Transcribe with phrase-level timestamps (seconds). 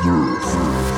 [0.00, 0.91] Ja,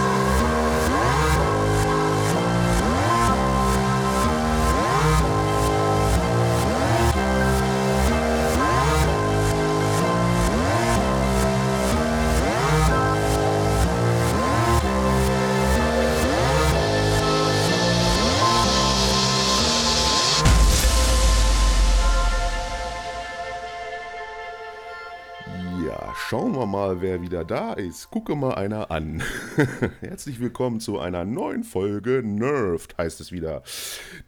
[26.75, 28.11] mal, wer wieder da ist.
[28.11, 29.23] Gucke mal einer an.
[30.01, 33.63] Herzlich willkommen zu einer neuen Folge Nerved, heißt es wieder.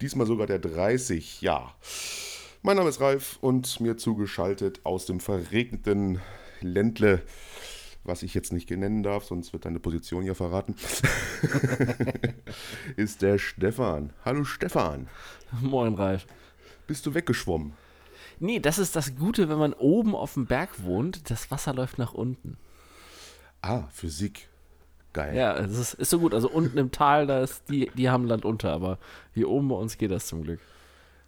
[0.00, 1.74] Diesmal sogar der 30, ja.
[2.62, 6.20] Mein Name ist Ralf und mir zugeschaltet aus dem verregneten
[6.60, 7.20] Ländle,
[8.04, 10.76] was ich jetzt nicht nennen darf, sonst wird deine Position ja verraten,
[12.96, 14.12] ist der Stefan.
[14.24, 15.08] Hallo Stefan.
[15.62, 16.28] Moin, Ralf.
[16.86, 17.72] Bist du weggeschwommen?
[18.38, 21.30] Nee, das ist das Gute, wenn man oben auf dem Berg wohnt.
[21.30, 22.56] Das Wasser läuft nach unten.
[23.62, 24.48] Ah, Physik.
[25.12, 25.34] Geil.
[25.34, 26.34] Ja, es ist, ist so gut.
[26.34, 28.98] Also unten im Tal, da ist die, die haben Land unter, aber
[29.32, 30.60] hier oben bei uns geht das zum Glück.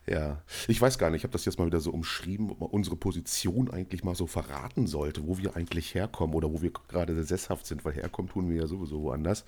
[0.07, 2.71] Ja, ich weiß gar nicht, ich habe das jetzt mal wieder so umschrieben, ob man
[2.71, 7.23] unsere Position eigentlich mal so verraten sollte, wo wir eigentlich herkommen oder wo wir gerade
[7.25, 9.45] sesshaft sind, weil herkommen tun wir ja sowieso woanders.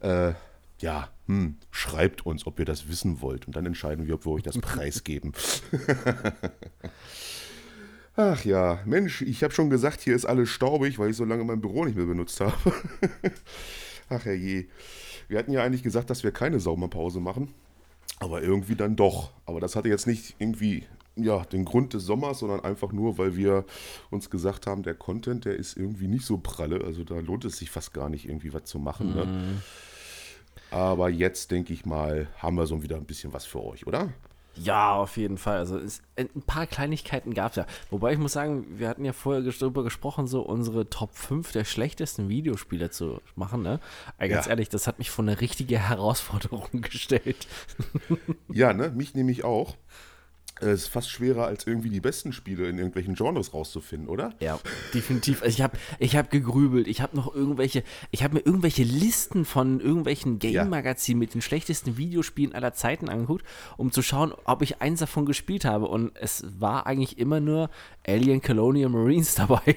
[0.00, 0.32] Äh,
[0.80, 4.32] ja, hm, schreibt uns, ob ihr das wissen wollt und dann entscheiden wir, ob wir
[4.32, 5.32] euch das preisgeben.
[8.16, 11.44] Ach ja, Mensch, ich habe schon gesagt, hier ist alles staubig, weil ich so lange
[11.44, 12.54] mein Büro nicht mehr benutzt habe.
[14.08, 14.68] Ach herrje.
[15.28, 17.52] Wir hatten ja eigentlich gesagt, dass wir keine Sommerpause machen,
[18.20, 19.32] aber irgendwie dann doch.
[19.44, 23.36] Aber das hatte jetzt nicht irgendwie ja, den Grund des Sommers, sondern einfach nur, weil
[23.36, 23.64] wir
[24.10, 26.84] uns gesagt haben, der Content, der ist irgendwie nicht so pralle.
[26.84, 29.14] Also da lohnt es sich fast gar nicht, irgendwie was zu machen.
[29.14, 29.60] Ne?
[30.70, 34.12] Aber jetzt, denke ich mal, haben wir so wieder ein bisschen was für euch, oder?
[34.58, 35.58] Ja, auf jeden Fall.
[35.58, 37.66] Also es, ein paar Kleinigkeiten gab es ja.
[37.90, 41.64] Wobei ich muss sagen, wir hatten ja vorher darüber gesprochen, so unsere Top 5 der
[41.64, 43.62] schlechtesten Videospiele zu machen.
[43.62, 43.80] Ne?
[44.16, 44.50] Aber ganz Ja.
[44.52, 47.46] ehrlich, das hat mich vor eine richtige Herausforderung gestellt.
[48.48, 48.90] Ja, ne?
[48.90, 49.76] Mich nämlich auch.
[50.58, 54.34] Es ist fast schwerer, als irgendwie die besten Spiele in irgendwelchen Genres rauszufinden, oder?
[54.40, 54.58] Ja,
[54.94, 55.42] definitiv.
[55.42, 56.88] Also ich habe ich hab gegrübelt.
[56.88, 60.62] Ich habe noch irgendwelche, ich habe mir irgendwelche Listen von irgendwelchen Ja.
[60.62, 63.44] Game-Magazinen mit den schlechtesten Videospielen aller Zeiten angeguckt,
[63.76, 65.88] um zu schauen, ob ich eins davon gespielt habe.
[65.88, 67.68] Und es war eigentlich immer nur
[68.06, 69.76] Alien Colonial Marines dabei.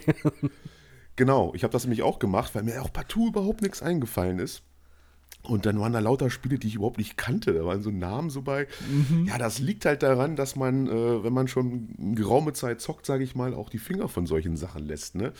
[1.16, 4.64] Genau, ich habe das nämlich auch gemacht, weil mir auch partout überhaupt nichts eingefallen ist.
[5.42, 7.54] Und dann waren da lauter Spiele, die ich überhaupt nicht kannte.
[7.54, 8.68] Da waren so Namen so bei.
[9.26, 13.06] Ja, das liegt halt daran, dass man, äh, wenn man schon eine geraume Zeit zockt,
[13.06, 15.32] sage ich mal, auch die Finger von solchen Sachen lässt, ne?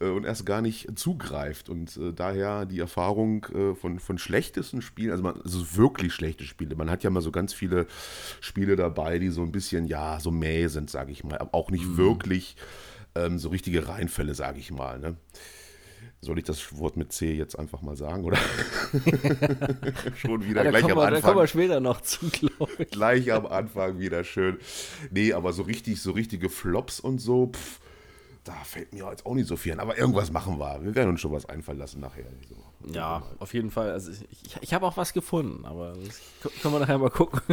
[0.00, 1.68] Äh, und erst gar nicht zugreift.
[1.68, 6.44] Und äh, daher die Erfahrung äh, von, von schlechtesten Spielen, also, man, also wirklich schlechte
[6.44, 6.74] Spiele.
[6.74, 7.86] Man hat ja mal so ganz viele
[8.40, 11.38] Spiele dabei, die so ein bisschen, ja, so mäh sind, sage ich mal.
[11.38, 12.56] Aber auch nicht wirklich
[13.14, 15.16] ähm, so richtige Reinfälle, sage ich mal, ne?
[16.20, 18.38] Soll ich das Wort mit C jetzt einfach mal sagen, oder?
[20.16, 21.46] Schon wieder da, gleich am wir, da kommen wir Anfang.
[21.46, 22.90] später noch zu, glaube ich.
[22.90, 24.58] Gleich am Anfang wieder schön.
[25.10, 27.80] Nee, aber so richtig, so richtige Flops und so, pff,
[28.44, 29.80] da fällt mir jetzt auch nicht so viel an.
[29.80, 30.82] Aber irgendwas machen wir.
[30.82, 32.24] Wir werden uns schon was einfallen lassen nachher.
[32.48, 32.56] So.
[32.92, 33.90] Ja, auf jeden Fall.
[33.90, 36.20] Also ich, ich, habe auch was gefunden, aber das
[36.60, 37.40] können wir nachher mal gucken.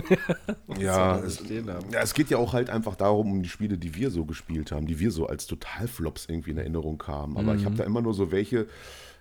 [0.79, 4.09] Ja, es, ja, es geht ja auch halt einfach darum, um die Spiele, die wir
[4.09, 7.37] so gespielt haben, die wir so als Totalflops irgendwie in Erinnerung haben.
[7.37, 8.67] Aber ich habe da immer nur so welche,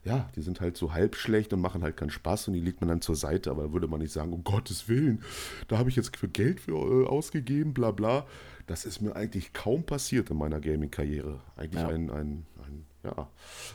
[0.05, 2.81] ja, die sind halt so halb schlecht und machen halt keinen Spaß und die legt
[2.81, 3.51] man dann zur Seite.
[3.51, 5.23] Aber da würde man nicht sagen, um Gottes Willen,
[5.69, 8.27] da habe ich jetzt für Geld für äh, ausgegeben, bla bla.
[8.67, 11.41] Das ist mir eigentlich kaum passiert in meiner Gaming-Karriere.
[11.57, 11.89] Eigentlich Ja.
[11.89, 13.29] ein, ein, ein, ja,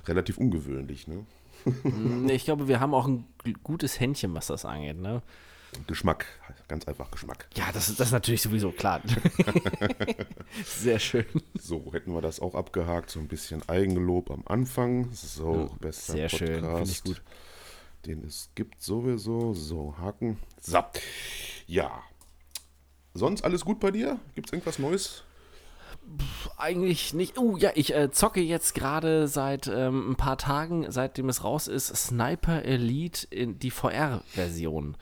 [0.08, 1.26] relativ ungewöhnlich, ne?
[2.30, 3.26] Ich glaube, wir haben auch ein
[3.64, 5.22] gutes Händchen, was das angeht, ne?
[5.88, 6.26] Geschmack,
[6.70, 7.48] ganz einfach Geschmack.
[7.58, 9.02] Ja, das, ist- das ist natürlich sowieso klar.
[10.66, 11.26] Sehr schön.
[11.60, 13.10] So, hätten wir das auch abgehakt.
[13.10, 15.10] So ein bisschen Eigenlob am Anfang.
[15.12, 17.22] So, bester sehr Podcast, schön, finde ich gut.
[18.06, 19.54] den es gibt sowieso.
[19.54, 20.38] So, Haken.
[20.62, 20.82] So,
[21.68, 22.02] ja.
[23.14, 24.20] Sonst alles gut bei dir?
[24.36, 25.24] Gibt es irgendwas Neues?
[26.58, 27.38] Eigentlich nicht.
[27.38, 31.68] Oh ja, ich äh, zocke jetzt gerade seit ähm, ein paar Tagen, seitdem es raus
[31.68, 34.98] ist, Sniper Elite in die VR-Version.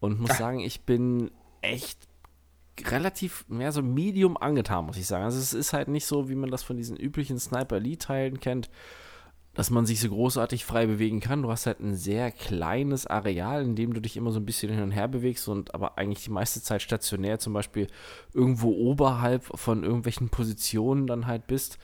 [0.00, 1.30] Und muss sagen, ich bin
[1.60, 1.98] echt
[2.82, 5.24] relativ mehr so medium angetan, muss ich sagen.
[5.24, 8.70] Also es ist halt nicht so, wie man das von diesen üblichen Sniper Elite-Teilen kennt,
[9.54, 11.42] dass man sich so großartig frei bewegen kann.
[11.42, 14.72] Du hast halt ein sehr kleines Areal, in dem du dich immer so ein bisschen
[14.72, 17.86] hin und her bewegst und aber eigentlich die meiste Zeit stationär zum Beispiel
[18.32, 21.78] irgendwo oberhalb von irgendwelchen Positionen dann halt bist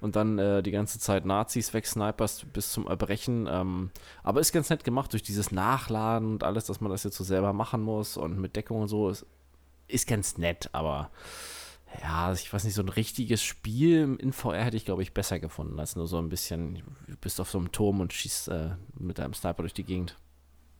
[0.00, 3.48] und dann äh, die ganze Zeit Nazis wegsniperst bis zum Erbrechen.
[3.50, 3.90] Ähm,
[4.22, 7.24] aber ist ganz nett gemacht durch dieses Nachladen und alles, dass man das jetzt so
[7.24, 9.08] selber machen muss und mit Deckung und so.
[9.08, 9.26] Ist,
[9.88, 11.10] ist ganz nett, aber
[12.02, 15.38] ja, ich weiß nicht, so ein richtiges Spiel in VR hätte ich, glaube ich, besser
[15.38, 16.82] gefunden, als nur so ein bisschen,
[17.20, 20.16] bist auf so einem Turm und schießt äh, mit deinem Sniper durch die Gegend.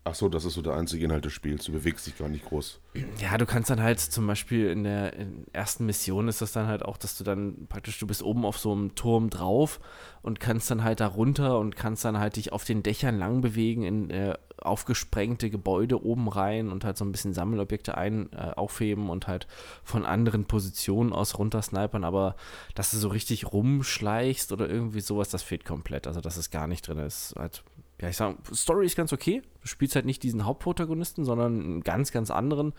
[0.08, 1.64] Ach so, das ist so der einzige Inhalt des Spiels.
[1.64, 2.78] Du bewegst dich gar nicht groß.
[3.18, 6.68] Ja, du kannst dann halt zum Beispiel in der in ersten Mission ist das dann
[6.68, 9.80] halt auch, dass du dann praktisch, du bist oben auf so einem Turm drauf
[10.22, 13.40] und kannst dann halt da runter und kannst dann halt dich auf den Dächern lang
[13.40, 18.52] bewegen in äh, aufgesprengte Gebäude oben rein und halt so ein bisschen Sammelobjekte ein, äh,
[18.54, 19.48] aufheben und halt
[19.82, 22.36] von anderen Positionen aus runter snipern, aber
[22.76, 26.06] dass du so richtig rumschleichst oder irgendwie sowas, das fehlt komplett.
[26.06, 26.98] Also das ist gar nicht drin.
[26.98, 27.64] Ist halt
[28.00, 29.42] ja, ich sag, Story ist ganz okay.
[29.62, 32.74] Du spielst halt nicht diesen Hauptprotagonisten, sondern einen ganz, ganz anderen.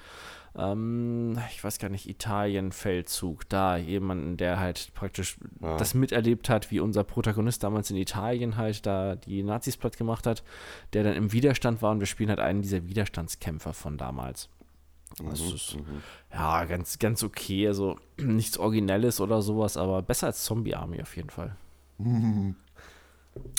[0.55, 3.49] Ähm, ich weiß gar nicht, Italien-Feldzug.
[3.49, 5.75] Da jemanden, der halt praktisch ja.
[5.77, 10.27] das miterlebt hat, wie unser Protagonist damals in Italien halt da die Nazis platt gemacht
[10.27, 10.43] hat,
[10.93, 14.49] der dann im Widerstand war und wir spielen halt einen dieser Widerstandskämpfer von damals.
[15.17, 16.01] Das mhm, ist, mhm.
[16.31, 17.67] ja, ganz, ganz okay.
[17.67, 21.55] Also nichts Originelles oder sowas, aber besser als Zombie Army auf jeden Fall.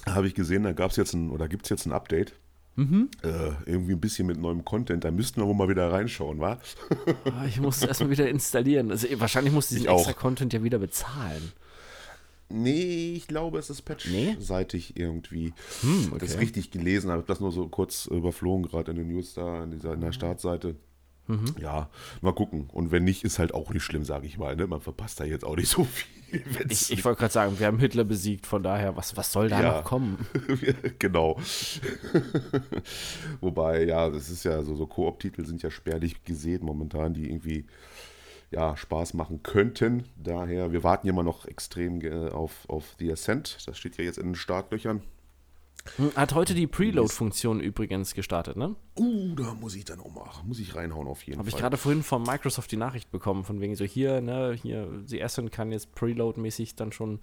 [0.07, 2.35] habe ich gesehen, da gab es jetzt ein, oder gibt es jetzt ein Update.
[2.77, 3.11] Mhm.
[3.25, 5.03] Äh, irgendwie ein bisschen mit neuem Content.
[5.03, 6.61] Da müssten wir wohl mal wieder reinschauen, wa?
[7.25, 8.93] Ah, ich muss es erstmal wieder installieren.
[8.93, 11.53] Also, wahrscheinlich muss ich diesen extra Content ja wieder bezahlen.
[12.51, 15.03] Nee, ich glaube, es ist patch-seitig nee?
[15.03, 15.53] irgendwie.
[15.81, 16.19] Hm, okay.
[16.21, 17.21] Das richtig gelesen habe.
[17.21, 20.01] Ich habe das nur so kurz überflogen, gerade in den News da, in, dieser, in
[20.01, 20.77] der Startseite.
[21.29, 21.55] Mhm.
[21.61, 21.91] Ja,
[22.23, 22.69] mal gucken.
[22.73, 24.57] Und wenn nicht, ist halt auch nicht schlimm, sage ich mal.
[24.57, 24.67] Ne?
[24.67, 26.09] Man verpasst da jetzt auch nicht so viel.
[26.69, 29.63] Ich, ich wollte gerade sagen, wir haben Hitler besiegt, von daher, was, was soll da
[29.63, 29.77] ja.
[29.79, 30.27] noch kommen?
[30.99, 31.39] genau.
[33.41, 37.65] Wobei, ja, das ist ja so, so Koop-Titel sind ja spärlich gesehen momentan, die irgendwie
[38.51, 40.05] ja, Spaß machen könnten.
[40.23, 43.57] Daher, wir warten ja immer noch extrem äh, auf, auf The Ascent.
[43.67, 45.03] Das steht ja jetzt in den Startlöchern.
[46.15, 48.77] Hat heute die Preload-Funktion übrigens gestartet, ne?
[48.97, 51.53] Uh, da muss ich dann auch mal, muss ich reinhauen auf jeden Hab Fall.
[51.53, 54.87] Habe ich gerade vorhin von Microsoft die Nachricht bekommen, von wegen so hier, ne, hier,
[55.09, 57.21] die Ascent kann jetzt Preload-mäßig dann schon.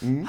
[0.00, 0.28] Mhm.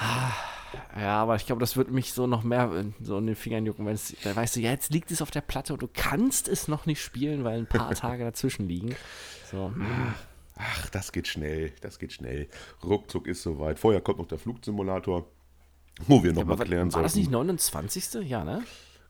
[0.95, 3.85] Ja, aber ich glaube, das wird mich so noch mehr so in den Fingern jucken,
[3.85, 6.67] wenn es, weißt du, ja, jetzt liegt es auf der Platte und du kannst es
[6.67, 8.95] noch nicht spielen, weil ein paar Tage dazwischen liegen.
[9.51, 9.67] So.
[9.67, 10.13] Hm.
[10.57, 12.47] Ach, das geht schnell, das geht schnell.
[12.83, 13.77] Ruckzuck ist soweit.
[13.77, 15.27] Vorher kommt noch der Flugsimulator.
[16.07, 16.95] Wo wir nochmal ja, klären sollten.
[16.95, 18.27] War das nicht 29.?
[18.27, 18.63] Ja, ne?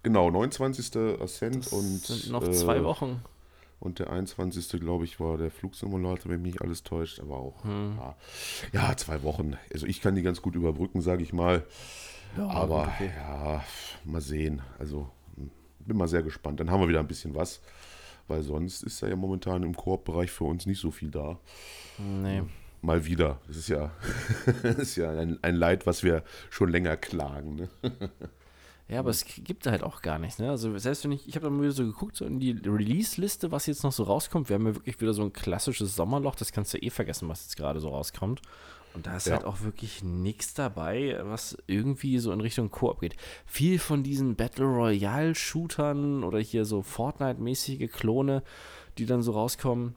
[0.04, 0.96] Genau, 29.
[1.20, 2.00] Ascent das und.
[2.00, 3.22] Sind noch äh, zwei Wochen.
[3.80, 4.80] Und der 21.
[4.80, 7.64] glaube ich war der Flugsimulator, wenn mich nicht alles täuscht, aber auch.
[7.64, 7.98] Hm.
[7.98, 8.16] Ja,
[8.72, 9.58] ja, zwei Wochen.
[9.74, 11.66] Also ich kann die ganz gut überbrücken, sage ich mal.
[12.38, 13.12] Ja, aber okay.
[13.16, 13.64] ja,
[14.04, 14.62] mal sehen.
[14.80, 15.10] Also
[15.80, 16.60] bin mal sehr gespannt.
[16.60, 17.62] Dann haben wir wieder ein bisschen was,
[18.28, 21.40] weil sonst ist ja momentan im Koop-Bereich für uns nicht so viel da.
[21.98, 22.44] Nee.
[22.86, 23.40] Mal wieder.
[23.48, 23.92] Das ist ja,
[24.64, 27.56] das ist ja ein, ein, Leid, was wir schon länger klagen.
[27.56, 27.70] Ne?
[28.88, 30.38] Ja, aber es gibt halt auch gar nichts.
[30.38, 30.48] Ne?
[30.48, 33.66] Also selbst wenn ich, ich habe dann wieder so geguckt, so in die Release-Liste, was
[33.66, 34.48] jetzt noch so rauskommt.
[34.48, 37.46] Wir haben ja wirklich wieder so ein klassisches Sommerloch, das kannst du eh vergessen, was
[37.46, 38.44] jetzt gerade so rauskommt.
[38.94, 39.34] Und da ist ja.
[39.34, 43.16] halt auch wirklich nichts dabei, was irgendwie so in Richtung Koop geht.
[43.48, 48.44] Viel von diesen Battle Royale-Shootern oder hier so Fortnite-mäßige Klone,
[49.00, 49.96] die dann so rauskommen,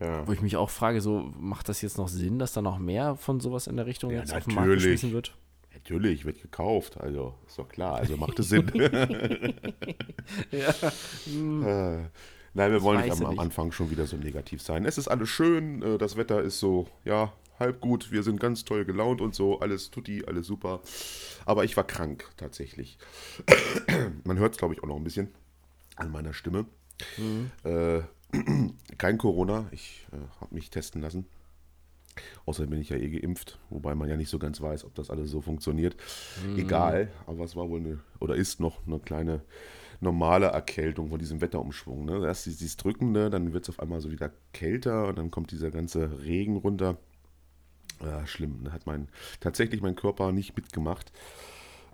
[0.00, 0.26] ja.
[0.26, 3.16] Wo ich mich auch frage, so macht das jetzt noch Sinn, dass da noch mehr
[3.16, 5.36] von sowas in der Richtung ja, jetzt auf den Markt geschmissen wird?
[5.74, 8.70] Natürlich, wird gekauft, also ist doch klar, also macht es Sinn.
[10.50, 10.74] ja.
[11.24, 11.62] Hm.
[11.62, 11.96] Äh,
[12.54, 14.84] nein, wir wollen nicht am, am, Anfang schon wieder so negativ sein.
[14.84, 18.64] Es ist alles schön, äh, das Wetter ist so, ja, halb gut, wir sind ganz
[18.64, 20.80] toll gelaunt und so, alles tutti, alles super.
[21.44, 22.98] Aber ich war krank tatsächlich.
[24.24, 25.28] Man hört es, glaube ich, auch noch ein bisschen
[25.96, 26.66] an meiner Stimme.
[27.16, 27.50] Mhm.
[27.64, 28.02] Äh,
[28.98, 29.66] kein Corona.
[29.70, 31.26] Ich äh, habe mich testen lassen.
[32.46, 35.10] Außerdem bin ich ja eh geimpft, wobei man ja nicht so ganz weiß, ob das
[35.10, 35.96] alles so funktioniert.
[36.44, 36.58] Mhm.
[36.58, 39.42] Egal, aber es war wohl eine, oder ist noch eine kleine
[40.00, 42.04] normale Erkältung von diesem Wetterumschwung.
[42.04, 42.24] Ne?
[42.24, 45.70] Erst dieses Drückende, dann wird es auf einmal so wieder kälter und dann kommt dieser
[45.70, 46.98] ganze Regen runter.
[48.02, 49.08] Ja, schlimm, da hat mein,
[49.40, 51.12] tatsächlich mein Körper nicht mitgemacht.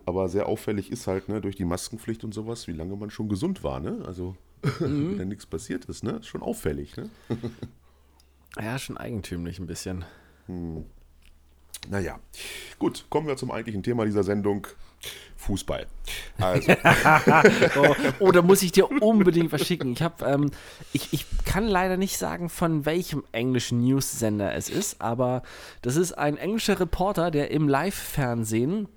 [0.06, 3.30] Aber sehr auffällig ist halt, ne, durch die Maskenpflicht und sowas, wie lange man schon
[3.30, 3.80] gesund war.
[3.80, 4.02] Ne?
[4.06, 4.36] Also
[4.80, 5.12] mhm.
[5.14, 6.22] wieder nichts passiert ist, ne?
[6.22, 7.10] Schon auffällig, ne?
[8.60, 10.04] ja, schon eigentümlich ein bisschen.
[10.46, 10.84] Hm.
[11.88, 12.18] Naja,
[12.78, 14.66] gut, kommen wir zum eigentlichen Thema dieser Sendung.
[15.36, 15.86] Fußball.
[16.38, 16.72] Also.
[17.76, 19.92] oh, oh, da muss ich dir unbedingt was schicken.
[19.92, 20.50] Ich, hab, ähm,
[20.92, 25.42] ich, ich kann leider nicht sagen, von welchem englischen News-Sender es ist, aber
[25.82, 28.88] das ist ein englischer Reporter, der im Live-Fernsehen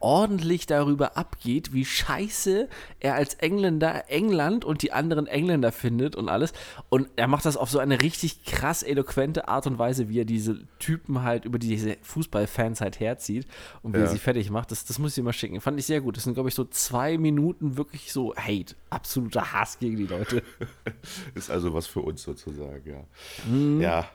[0.00, 2.68] ordentlich darüber abgeht, wie scheiße
[3.00, 6.52] er als Engländer England und die anderen Engländer findet und alles.
[6.88, 10.24] Und er macht das auf so eine richtig krass eloquente Art und Weise, wie er
[10.24, 13.46] diese Typen halt über diese Fußballfans halt herzieht
[13.82, 14.04] und wie ja.
[14.04, 14.70] er sie fertig macht.
[14.70, 15.60] Das, das muss ich dir mal schicken.
[15.60, 16.16] Fand ich sehr gut.
[16.16, 18.74] Das sind, glaube ich, so zwei Minuten wirklich so Hate.
[18.90, 20.42] Absoluter Hass gegen die Leute.
[21.34, 23.04] Ist also was für uns sozusagen, ja.
[23.50, 23.80] Mhm.
[23.80, 24.08] Ja.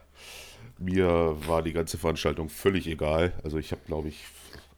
[0.78, 3.34] Mir war die ganze Veranstaltung völlig egal.
[3.44, 4.24] Also ich habe, glaube ich,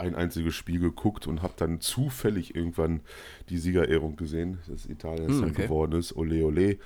[0.01, 3.01] ein einziges Spiel geguckt und habe dann zufällig irgendwann
[3.50, 5.63] die Siegerehrung gesehen, dass Italien hm, okay.
[5.63, 6.15] geworden ist.
[6.15, 6.77] Ole, ole.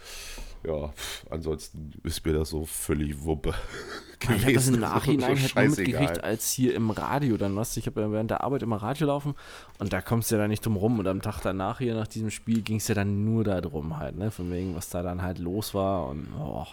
[0.63, 3.53] Ja, pff, ansonsten ist mir das so völlig Wuppe.
[4.19, 4.37] gewesen.
[4.37, 7.77] Ich habe das im Nachhinein halt nur mitgekriegt, als hier im Radio dann was.
[7.77, 9.35] Ich habe ja während der Arbeit immer Radio laufen
[9.79, 10.99] und da kommst du ja dann nicht drum rum.
[10.99, 14.17] Und am Tag danach hier nach diesem Spiel ging es ja dann nur darum halt,
[14.17, 14.31] ne?
[14.31, 16.65] Von wegen, was da dann halt los war und oh.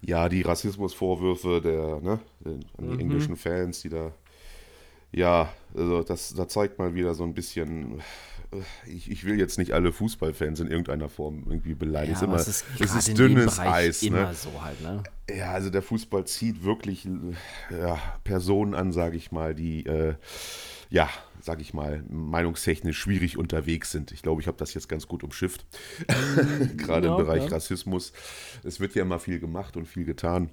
[0.00, 3.00] Ja, die Rassismusvorwürfe der, ne, an die mhm.
[3.00, 4.12] englischen Fans, die da
[5.12, 8.00] ja, also das, da zeigt mal wieder so ein bisschen,
[8.86, 12.18] ich, ich will jetzt nicht alle Fußballfans in irgendeiner Form irgendwie beleidigen.
[12.20, 14.02] Ja, es ist, immer, es ist dünnes Eis.
[14.02, 14.08] Ne?
[14.08, 14.34] Immer ne?
[14.34, 15.02] so halt, ne?
[15.30, 17.08] Ja, also der Fußball zieht wirklich
[17.70, 20.14] ja, Personen an, sage ich mal, die äh,
[20.90, 21.08] ja,
[21.40, 24.10] sage ich mal, meinungstechnisch schwierig unterwegs sind.
[24.12, 25.66] Ich glaube, ich habe das jetzt ganz gut umschifft.
[26.76, 27.50] Gerade ja, im Bereich ja.
[27.50, 28.12] Rassismus.
[28.64, 30.50] Es wird ja immer viel gemacht und viel getan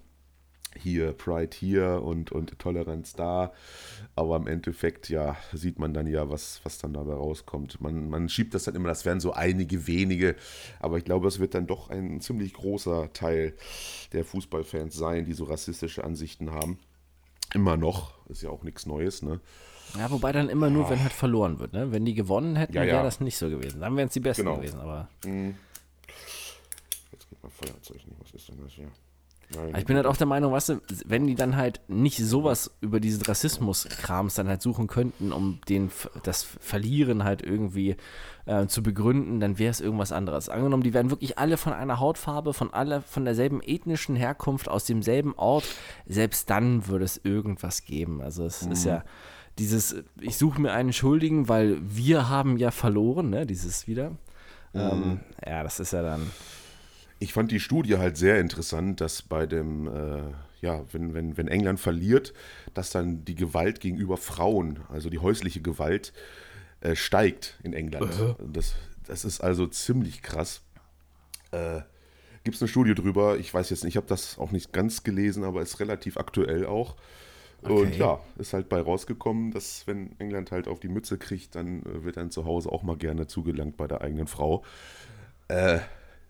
[0.78, 3.54] hier Pride hier und, und Toleranz da.
[4.16, 7.82] Aber im Endeffekt, ja, sieht man dann ja, was, was dann dabei rauskommt.
[7.82, 10.36] Man, man schiebt das dann immer, das wären so einige wenige.
[10.80, 13.54] Aber ich glaube, es wird dann doch ein ziemlich großer Teil
[14.14, 16.80] der Fußballfans sein, die so rassistische Ansichten haben.
[17.54, 19.40] Immer noch, ist ja auch nichts Neues, ne?
[19.98, 21.92] Ja, wobei dann immer nur, wenn halt verloren wird, ne?
[21.92, 22.94] Wenn die gewonnen hätten, ja, ja.
[22.94, 23.80] wäre das nicht so gewesen.
[23.80, 24.58] Dann wären es die Besten genau.
[24.58, 25.08] gewesen, aber.
[25.26, 25.56] Mhm.
[27.12, 28.20] Jetzt geht mein Feuerzeug nicht.
[28.20, 28.92] Was ist denn das hier?
[29.54, 32.72] Nein, ich bin halt auch der Meinung, weißt du, wenn die dann halt nicht sowas
[32.82, 35.92] über diesen Rassismus-Krams dann halt suchen könnten, um den,
[36.24, 37.96] das Verlieren halt irgendwie
[38.46, 40.50] äh, zu begründen, dann wäre es irgendwas anderes.
[40.50, 44.86] Angenommen, die wären wirklich alle von einer Hautfarbe, von alle von derselben ethnischen Herkunft, aus
[44.86, 45.66] demselben Ort,
[46.08, 48.22] selbst dann würde es irgendwas geben.
[48.22, 48.72] Also es mhm.
[48.72, 49.04] ist ja
[49.60, 54.12] dieses, ich suche mir einen Schuldigen, weil wir haben ja verloren, ne, dieses wieder.
[54.74, 54.80] Mhm.
[54.80, 56.30] Ähm, ja, das ist ja dann
[57.26, 60.22] ich fand die Studie halt sehr interessant, dass bei dem, äh,
[60.62, 62.36] ja, wenn, wenn, wenn England verliert,
[62.76, 66.14] dass dann die Gewalt gegenüber Frauen, also die häusliche Gewalt,
[66.82, 68.14] äh, steigt in England.
[68.20, 68.76] Uh Das,
[69.08, 70.62] das ist also ziemlich krass.
[71.50, 71.82] Äh,
[72.44, 73.40] Gibt es eine Studie drüber?
[73.40, 76.68] Ich weiß jetzt nicht, ich habe das auch nicht ganz gelesen, aber ist relativ aktuell
[76.68, 76.96] auch.
[77.64, 77.74] Okay.
[77.74, 81.82] Und ja, ist halt bei rausgekommen, dass wenn England halt auf die Mütze kriegt, dann
[81.82, 84.64] äh, wird dann zu Hause auch mal gerne zugelangt bei der eigenen Frau.
[85.48, 85.80] Äh,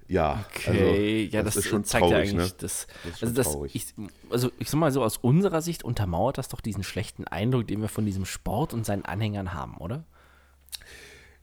[0.07, 2.57] ja, okay, also, ja, das, das ist schon zeigt traurig, ja eigentlich, ne?
[2.59, 3.93] das, das also, das, ich,
[4.29, 7.81] also ich sag mal so, aus unserer Sicht untermauert das doch diesen schlechten Eindruck, den
[7.81, 10.03] wir von diesem Sport und seinen Anhängern haben, oder?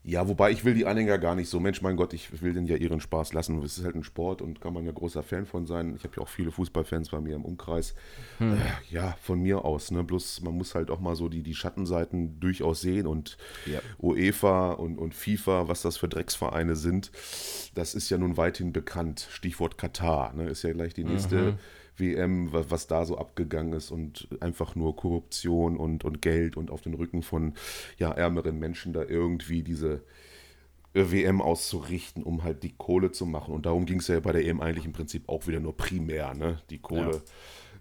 [0.04, 2.66] Ja, wobei ich will die Anhänger gar nicht so, Mensch, mein Gott, ich will denen
[2.66, 3.62] ja ihren Spaß lassen.
[3.62, 5.94] Es ist halt ein Sport und kann man ja großer Fan von sein.
[5.94, 7.94] Ich habe ja auch viele Fußballfans bei mir im Umkreis.
[8.38, 8.54] Hm.
[8.54, 8.56] Äh,
[8.90, 9.92] ja, von mir aus.
[9.92, 10.02] Ne?
[10.02, 13.80] Bloß man muss halt auch mal so die, die Schattenseiten durchaus sehen und ja.
[14.00, 17.12] UEFA und, und FIFA, was das für Drecksvereine sind,
[17.76, 19.28] das ist ja nun weithin bekannt.
[19.30, 20.48] Stichwort Katar, ne?
[20.48, 21.36] ist ja gleich die nächste.
[21.36, 21.58] Mhm
[22.02, 26.82] WM, was da so abgegangen ist und einfach nur Korruption und, und Geld und auf
[26.82, 27.54] den Rücken von
[27.98, 30.02] ja, ärmeren Menschen da irgendwie diese
[30.92, 33.54] WM auszurichten, um halt die Kohle zu machen.
[33.54, 36.34] Und darum ging es ja bei der EM eigentlich im Prinzip auch wieder nur primär,
[36.34, 36.60] ne?
[36.68, 37.12] Die Kohle.
[37.12, 37.22] Ja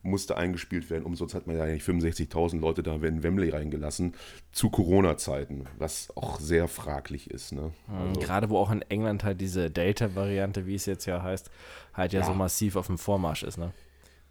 [0.04, 1.06] musste eingespielt werden.
[1.06, 4.13] Umsonst hat man ja eigentlich 65.000 Leute da in Wembley reingelassen
[4.51, 7.51] zu Corona-Zeiten, was auch sehr fraglich ist.
[7.51, 7.72] Ne?
[7.88, 11.51] Also, Gerade wo auch in England halt diese Delta-Variante, wie es jetzt ja heißt,
[11.94, 13.58] halt ja, ja, so massiv auf dem Vormarsch ist.
[13.58, 13.72] Ne?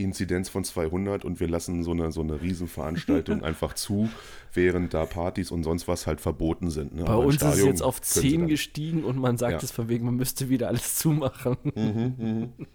[0.02, 4.08] Inzidenz von 200 und wir lassen so eine, so eine Riesenveranstaltung einfach zu,
[4.52, 6.94] während da Partys und sonst was halt verboten sind.
[6.94, 7.04] Ne?
[7.04, 9.58] Bei uns ist es jetzt auf 10 gestiegen und man sagt ja.
[9.58, 11.56] es von wegen, man müsste wieder alles zumachen.
[11.74, 12.66] Mhm, mh.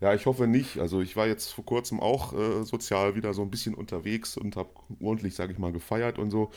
[0.00, 0.78] Ja, ich hoffe nicht.
[0.78, 4.56] Also ich war jetzt vor kurzem auch äh, sozial wieder so ein bisschen unterwegs und
[4.56, 6.50] habe ordentlich, sage ich mal, gefeiert und so.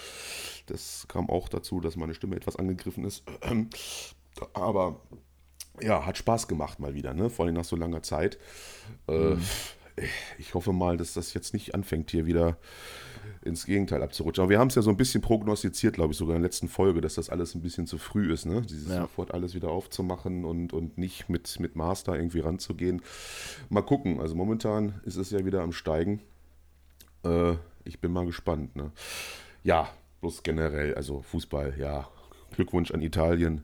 [0.66, 3.24] Das kam auch dazu, dass meine Stimme etwas angegriffen ist.
[4.54, 5.02] Aber
[5.82, 7.30] ja, hat Spaß gemacht mal wieder, ne?
[7.30, 8.38] vor allem nach so langer Zeit.
[9.08, 9.42] Äh, mhm
[10.38, 12.58] ich hoffe mal, dass das jetzt nicht anfängt, hier wieder
[13.44, 14.44] ins Gegenteil abzurutschen.
[14.44, 16.68] Aber wir haben es ja so ein bisschen prognostiziert, glaube ich, sogar in der letzten
[16.68, 18.62] Folge, dass das alles ein bisschen zu früh ist, ne?
[18.62, 19.02] Dieses ja.
[19.02, 23.02] sofort alles wieder aufzumachen und, und nicht mit, mit Master irgendwie ranzugehen.
[23.70, 24.20] Mal gucken.
[24.20, 26.22] Also momentan ist es ja wieder am Steigen.
[27.24, 28.76] Äh, ich bin mal gespannt.
[28.76, 28.92] Ne?
[29.64, 29.90] Ja,
[30.22, 32.08] bloß generell, also Fußball, ja.
[32.52, 33.64] Glückwunsch an Italien.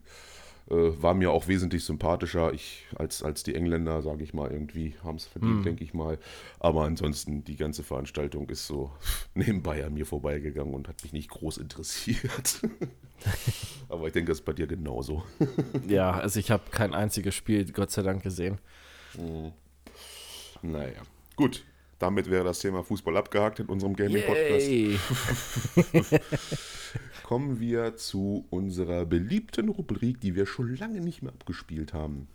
[0.69, 4.95] Äh, war mir auch wesentlich sympathischer ich, als, als die Engländer, sage ich mal, irgendwie
[5.03, 5.63] haben es verdient, hm.
[5.63, 6.17] denke ich mal.
[6.59, 8.91] Aber ansonsten, die ganze Veranstaltung ist so
[9.33, 12.61] nebenbei an mir vorbeigegangen und hat mich nicht groß interessiert.
[13.89, 15.23] Aber ich denke, das ist bei dir genauso.
[15.87, 18.59] ja, also ich habe kein einziges Spiel, Gott sei Dank, gesehen.
[19.15, 19.51] Hm.
[20.61, 21.01] Naja,
[21.35, 21.65] gut.
[22.03, 24.69] Damit wäre das Thema Fußball abgehakt in unserem Gaming-Podcast
[27.23, 32.27] kommen wir zu unserer beliebten Rubrik, die wir schon lange nicht mehr abgespielt haben.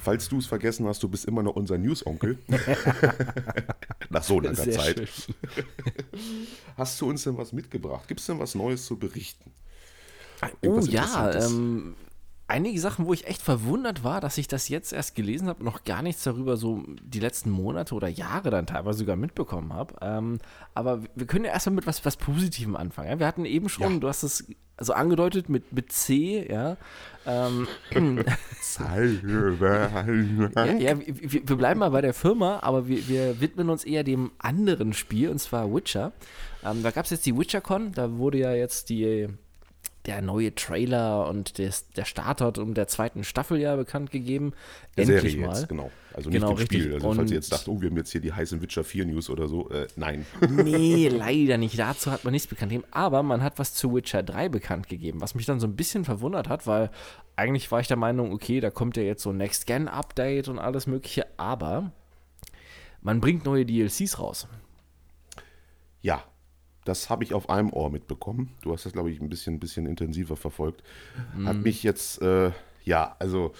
[0.00, 2.38] falls du es vergessen hast, du bist immer noch unser News-Onkel.
[4.10, 5.08] Nach so langer Sehr Zeit.
[5.08, 5.34] Schön.
[6.76, 8.08] Hast du uns denn was mitgebracht?
[8.08, 9.52] Gibt es denn was Neues zu berichten?
[10.62, 11.94] Irgendwas oh ja, ähm,
[12.48, 15.84] einige Sachen, wo ich echt verwundert war, dass ich das jetzt erst gelesen habe, noch
[15.84, 19.94] gar nichts darüber so die letzten Monate oder Jahre dann teilweise sogar mitbekommen habe.
[20.00, 20.38] Ähm,
[20.74, 23.10] aber wir können ja erstmal mit was, was Positivem anfangen.
[23.10, 23.18] Ja?
[23.18, 23.98] Wir hatten eben schon, ja.
[24.00, 24.46] du hast es
[24.78, 26.76] also angedeutet mit, mit C, ja.
[27.26, 27.66] Ähm,
[30.54, 34.04] ja, ja wir, wir, bleiben mal bei der Firma, aber wir, wir, widmen uns eher
[34.04, 36.12] dem anderen Spiel, und zwar Witcher.
[36.64, 39.28] Ähm, da gab es jetzt die WitcherCon, da wurde ja jetzt die
[40.08, 44.54] der neue Trailer und des, der Startort um der zweiten Staffel ja bekannt gegeben.
[44.96, 45.54] Der Endlich Serie mal.
[45.54, 45.90] Jetzt, genau.
[46.14, 46.94] Also nicht genau, dem Spiel.
[46.94, 49.28] Also falls ihr jetzt dacht, oh, wir haben jetzt hier die heißen Witcher 4 News
[49.28, 50.24] oder so, äh, nein.
[50.48, 51.78] Nee, leider nicht.
[51.78, 52.88] Dazu hat man nichts bekannt gegeben.
[52.90, 56.06] Aber man hat was zu Witcher 3 bekannt gegeben, was mich dann so ein bisschen
[56.06, 56.90] verwundert hat, weil
[57.36, 60.86] eigentlich war ich der Meinung, okay, da kommt ja jetzt so ein Next-Gen-Update und alles
[60.86, 61.92] mögliche, aber
[63.02, 64.48] man bringt neue DLCs raus.
[66.00, 66.24] Ja,
[66.88, 68.48] das habe ich auf einem Ohr mitbekommen.
[68.62, 70.82] Du hast das, glaube ich, ein bisschen, ein bisschen intensiver verfolgt.
[71.36, 71.46] Mm.
[71.46, 72.50] Hat mich jetzt, äh,
[72.84, 73.52] ja, also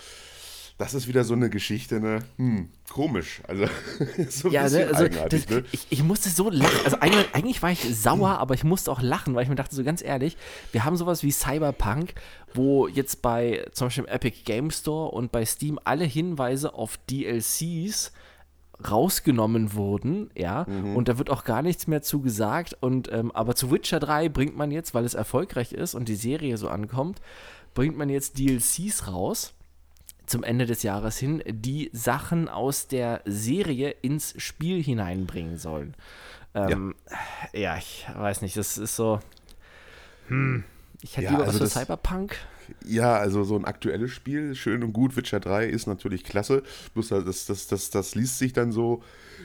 [0.79, 2.21] das ist wieder so eine Geschichte, ne?
[2.37, 3.43] Hm, komisch.
[3.47, 3.67] Also,
[4.31, 5.65] so ein ja, bisschen ne, also, eigenartig, das, ne?
[5.73, 6.81] ich, ich, musste so lachen.
[6.85, 9.75] Also eigentlich, eigentlich, war ich sauer, aber ich musste auch lachen, weil ich mir dachte,
[9.75, 10.37] so ganz ehrlich,
[10.73, 12.15] wir haben sowas wie Cyberpunk,
[12.55, 16.97] wo jetzt bei zum Beispiel im Epic Game Store und bei Steam alle Hinweise auf
[17.11, 18.13] DLCs
[18.89, 20.97] rausgenommen wurden, ja, mhm.
[20.97, 22.77] und da wird auch gar nichts mehr zu gesagt.
[22.81, 26.15] Und ähm, aber zu Witcher 3 bringt man jetzt, weil es erfolgreich ist und die
[26.15, 27.21] Serie so ankommt,
[27.75, 29.55] bringt man jetzt DLCs raus
[30.27, 35.95] zum Ende des Jahres hin, die Sachen aus der Serie ins Spiel hineinbringen sollen.
[36.55, 36.95] Ähm,
[37.53, 37.61] ja.
[37.61, 37.77] ja.
[37.79, 39.21] ich weiß nicht, das ist so.
[40.29, 40.65] Hm,
[41.03, 42.37] ich hätte ja, lieber also was für Cyberpunk.
[42.85, 45.17] Ja, also so ein aktuelles Spiel, schön und gut.
[45.17, 46.63] Witcher 3 ist natürlich klasse.
[46.95, 49.03] Bloß das, das, das, das liest sich dann so,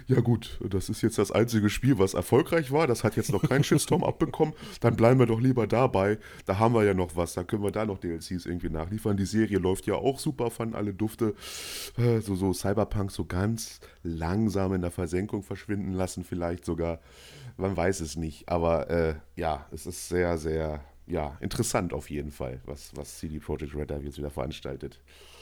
[0.07, 2.87] ja gut, das ist jetzt das einzige Spiel, was erfolgreich war.
[2.87, 4.53] Das hat jetzt noch keinen Shitstorm abbekommen.
[4.81, 6.17] Dann bleiben wir doch lieber dabei.
[6.45, 7.33] Da haben wir ja noch was.
[7.33, 9.17] Da können wir da noch DLCs irgendwie nachliefern.
[9.17, 11.35] Die Serie läuft ja auch super, fanden alle Dufte.
[11.97, 16.99] Äh, so, so Cyberpunk so ganz langsam in der Versenkung verschwinden lassen, vielleicht sogar.
[17.57, 18.49] Man weiß es nicht.
[18.49, 23.39] Aber äh, ja, es ist sehr, sehr ja, interessant auf jeden Fall, was, was CD
[23.39, 24.99] Projekt Red da jetzt wieder veranstaltet.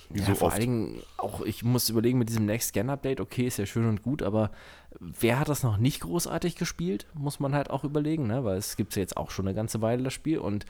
[0.10, 0.56] Wie ja, so vor oft.
[0.56, 3.88] allen Dingen auch, ich muss überlegen, mit diesem Next Scan Update, okay, ist ja schön
[3.88, 4.52] und gut, aber
[5.00, 8.44] wer hat das noch nicht großartig gespielt, muss man halt auch überlegen, ne?
[8.44, 10.66] weil es gibt ja jetzt auch schon eine ganze Weile das Spiel und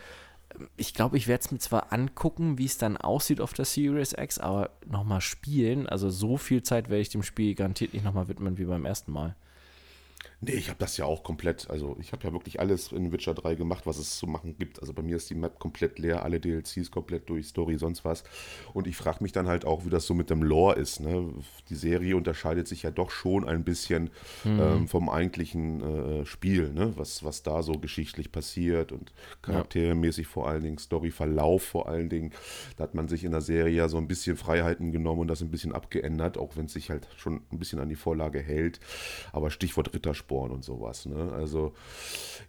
[0.56, 3.66] ähm, ich glaube, ich werde es mir zwar angucken, wie es dann aussieht auf der
[3.66, 8.04] Series X, aber nochmal spielen, also so viel Zeit werde ich dem Spiel garantiert nicht
[8.04, 9.36] nochmal widmen wie beim ersten Mal.
[10.44, 13.36] Nee, ich habe das ja auch komplett, also ich habe ja wirklich alles in Witcher
[13.36, 14.80] 3 gemacht, was es zu machen gibt.
[14.80, 18.24] Also bei mir ist die Map komplett leer, alle DLCs komplett durch, Story, sonst was.
[18.74, 21.00] Und ich frage mich dann halt auch, wie das so mit dem Lore ist.
[21.00, 21.32] Ne?
[21.70, 24.10] Die Serie unterscheidet sich ja doch schon ein bisschen
[24.44, 24.60] mhm.
[24.60, 26.92] ähm, vom eigentlichen äh, Spiel, ne?
[26.98, 32.32] was, was da so geschichtlich passiert und charaktermäßig vor allen Dingen, Storyverlauf vor allen Dingen.
[32.78, 35.42] Da hat man sich in der Serie ja so ein bisschen Freiheiten genommen und das
[35.42, 38.80] ein bisschen abgeändert, auch wenn es sich halt schon ein bisschen an die Vorlage hält.
[39.34, 41.06] Aber Stichwort Rittersport Sporn und sowas.
[41.06, 41.32] Ne?
[41.34, 41.74] Also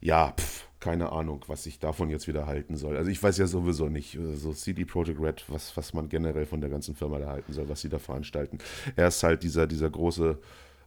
[0.01, 2.97] ja, pff, keine Ahnung, was ich davon jetzt wieder halten soll.
[2.97, 6.47] Also ich weiß ja sowieso nicht, äh, so CD Projekt Red, was, was man generell
[6.47, 8.59] von der ganzen Firma da halten soll, was sie da veranstalten.
[8.97, 10.38] Erst halt dieser, dieser große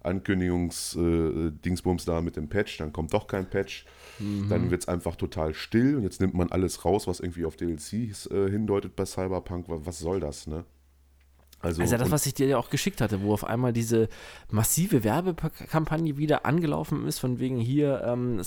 [0.04, 3.86] Ankündigungs-Dingsbums äh, da mit dem Patch, dann kommt doch kein Patch.
[4.20, 4.48] Mhm.
[4.50, 7.58] Dann wird es einfach total still und jetzt nimmt man alles raus, was irgendwie auf
[7.58, 9.66] DLCs äh, hindeutet bei Cyberpunk.
[9.68, 10.64] Was soll das, ne?
[11.66, 14.08] Also, also das, was ich dir ja auch geschickt hatte, wo auf einmal diese
[14.50, 18.42] massive Werbekampagne wieder angelaufen ist, von wegen hier ähm,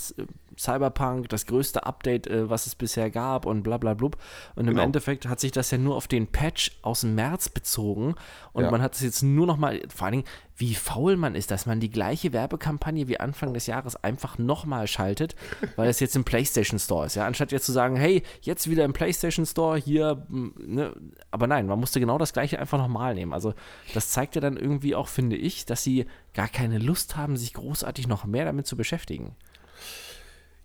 [0.57, 4.17] Cyberpunk, das größte Update, äh, was es bisher gab und bla bla blub.
[4.55, 4.79] Und genau.
[4.79, 8.15] im Endeffekt hat sich das ja nur auf den Patch aus dem März bezogen
[8.53, 8.71] und ja.
[8.71, 10.29] man hat es jetzt nur noch mal, vor allen Dingen,
[10.59, 14.89] wie faul man ist, dass man die gleiche Werbekampagne wie Anfang des Jahres einfach nochmal
[14.89, 15.37] schaltet,
[15.77, 17.15] weil es jetzt im PlayStation Store ist.
[17.15, 20.95] Ja, anstatt jetzt zu sagen, hey, jetzt wieder im PlayStation Store, hier, ne?
[21.31, 23.33] aber nein, man musste genau das gleiche einfach nochmal nehmen.
[23.33, 23.55] Also
[23.95, 27.55] das zeigt ja dann irgendwie auch, finde ich, dass sie gar keine Lust haben, sich
[27.55, 29.37] großartig noch mehr damit zu beschäftigen.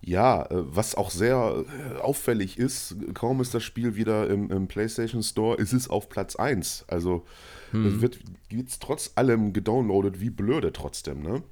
[0.06, 4.68] Ja, äh, was auch sehr äh, auffällig ist, kaum ist das Spiel wieder im, im
[4.68, 6.84] PlayStation Store, ist es auf Platz 1.
[6.88, 7.24] Also
[7.70, 7.86] hm.
[7.86, 8.18] es wird
[8.50, 11.42] jetzt trotz allem gedownloadet, wie blöde trotzdem, ne?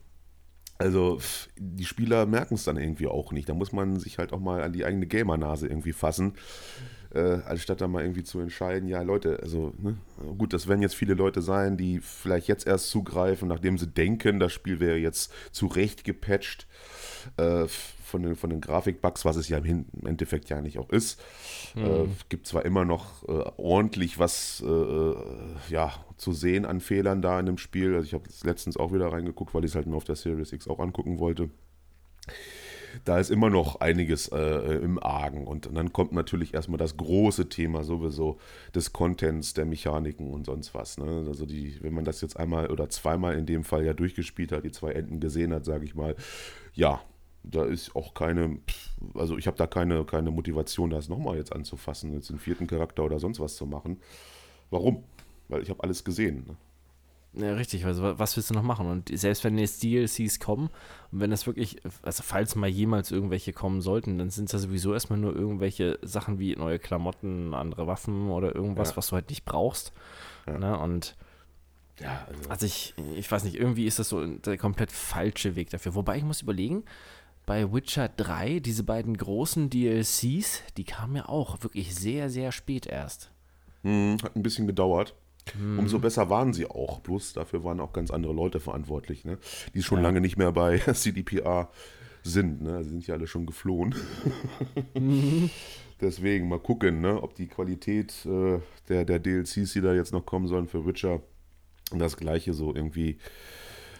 [0.78, 1.20] Also
[1.56, 3.48] die Spieler merken es dann irgendwie auch nicht.
[3.48, 6.34] Da muss man sich halt auch mal an die eigene Gamer-Nase irgendwie fassen,
[7.14, 9.96] äh, anstatt dann mal irgendwie zu entscheiden, ja Leute, also ne?
[10.38, 14.40] gut, das werden jetzt viele Leute sein, die vielleicht jetzt erst zugreifen, nachdem sie denken,
[14.40, 16.66] das Spiel wäre jetzt zu Recht gepatcht.
[17.36, 17.66] Äh,
[18.12, 21.20] von den, von den Grafikbugs, was es ja im, Endeffekt ja nicht auch ist.
[21.74, 21.84] Mhm.
[21.84, 25.14] Äh, gibt zwar immer noch äh, ordentlich was äh,
[25.68, 27.94] ja, zu sehen an Fehlern da in dem Spiel.
[27.94, 30.52] Also ich habe letztens auch wieder reingeguckt, weil ich es halt nur auf der Series
[30.52, 31.50] X auch angucken wollte
[33.04, 34.38] da ist immer noch einiges äh,
[34.76, 35.46] im Argen.
[35.46, 38.38] Und dann kommt natürlich erstmal das große Thema sowieso
[38.74, 40.98] des Contents, der Mechaniken und sonst was.
[40.98, 41.24] Ne?
[41.26, 44.64] Also die, wenn man das jetzt einmal oder zweimal in dem Fall ja durchgespielt hat,
[44.64, 46.16] die zwei Enden gesehen hat, sage ich mal,
[46.74, 47.00] ja,
[47.44, 48.58] da ist auch keine,
[49.14, 53.04] also ich habe da keine, keine Motivation, das nochmal jetzt anzufassen, jetzt einen vierten Charakter
[53.04, 53.98] oder sonst was zu machen.
[54.70, 55.04] Warum?
[55.48, 56.44] Weil ich habe alles gesehen.
[56.46, 56.56] Ne?
[57.34, 58.86] Ja, richtig, also was willst du noch machen?
[58.86, 60.68] Und selbst wenn jetzt DLCs kommen
[61.10, 64.58] und wenn das wirklich, also falls mal jemals irgendwelche kommen sollten, dann sind es ja
[64.58, 68.96] sowieso erstmal nur irgendwelche Sachen wie neue Klamotten, andere Waffen oder irgendwas, ja.
[68.98, 69.92] was du halt nicht brauchst.
[70.46, 70.58] Ja.
[70.58, 70.78] Ne?
[70.78, 71.16] Und
[72.00, 72.50] ja, also.
[72.50, 75.94] also, ich, ich weiß nicht, irgendwie ist das so der komplett falsche Weg dafür.
[75.94, 76.84] Wobei ich muss überlegen,
[77.52, 82.86] bei Witcher 3, diese beiden großen DLCs, die kamen ja auch wirklich sehr, sehr spät
[82.86, 83.30] erst.
[83.82, 85.14] Hm, hat ein bisschen gedauert.
[85.60, 85.80] Mhm.
[85.80, 87.00] Umso besser waren sie auch.
[87.00, 89.36] Bloß dafür waren auch ganz andere Leute verantwortlich, ne?
[89.74, 90.04] die schon ja.
[90.04, 91.68] lange nicht mehr bei CDPR
[92.22, 92.62] sind.
[92.62, 92.82] Ne?
[92.84, 93.94] Sie sind ja alle schon geflohen.
[94.94, 95.50] Mhm.
[96.00, 97.22] Deswegen mal gucken, ne?
[97.22, 101.20] ob die Qualität äh, der, der DLCs, die da jetzt noch kommen sollen für Witcher,
[101.90, 103.18] das gleiche so irgendwie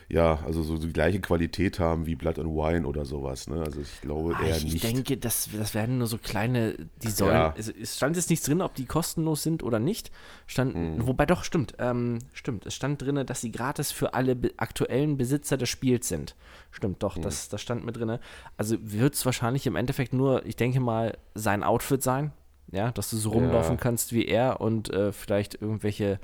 [0.09, 3.49] ja, also so die gleiche Qualität haben wie Blood and Wine oder sowas.
[3.49, 3.63] Ne?
[3.63, 4.75] Also ich glaube ah, eher ich nicht.
[4.77, 7.35] Ich denke, das, das werden nur so kleine, die sollen.
[7.35, 7.53] Ja.
[7.53, 10.11] Also es stand jetzt nichts drin, ob die kostenlos sind oder nicht.
[10.47, 11.07] Stand, mhm.
[11.07, 11.75] Wobei doch, stimmt.
[11.79, 12.67] Ähm, stimmt.
[12.67, 16.37] Es stand drin, dass sie gratis für alle be aktuellen Besitzer des Spiels sind.
[16.71, 17.23] Stimmt, doch, mhm.
[17.23, 18.19] das, das stand mit drin.
[18.57, 22.33] Also wird es wahrscheinlich im Endeffekt nur, ich denke mal, sein Outfit sein.
[22.71, 23.81] Ja, dass du so rumlaufen ja.
[23.83, 26.19] kannst wie er und äh, vielleicht irgendwelche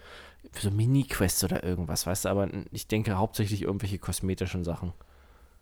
[0.52, 4.92] so Mini-Quests oder irgendwas, weißt du, aber ich denke hauptsächlich irgendwelche kosmetischen Sachen.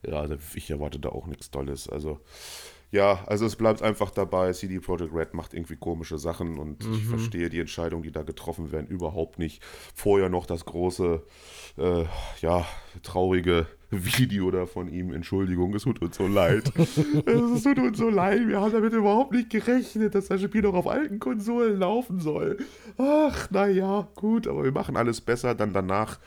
[0.07, 1.89] Ja, also ich erwarte da auch nichts Tolles.
[1.89, 2.21] Also,
[2.93, 6.95] ja, also es bleibt einfach dabei, CD Projekt Red macht irgendwie komische Sachen und mhm.
[6.95, 9.63] ich verstehe die Entscheidungen, die da getroffen werden, überhaupt nicht.
[9.95, 11.23] Vorher noch das große,
[11.79, 12.05] äh,
[12.41, 12.67] ja,
[13.03, 15.13] traurige Video da von ihm.
[15.13, 16.73] Entschuldigung, es tut uns so leid.
[16.79, 18.47] es tut uns so leid.
[18.49, 22.59] Wir haben damit überhaupt nicht gerechnet, dass das Spiel noch auf alten Konsolen laufen soll.
[22.99, 25.55] Ach, naja, gut, aber wir machen alles besser.
[25.55, 26.19] Dann danach,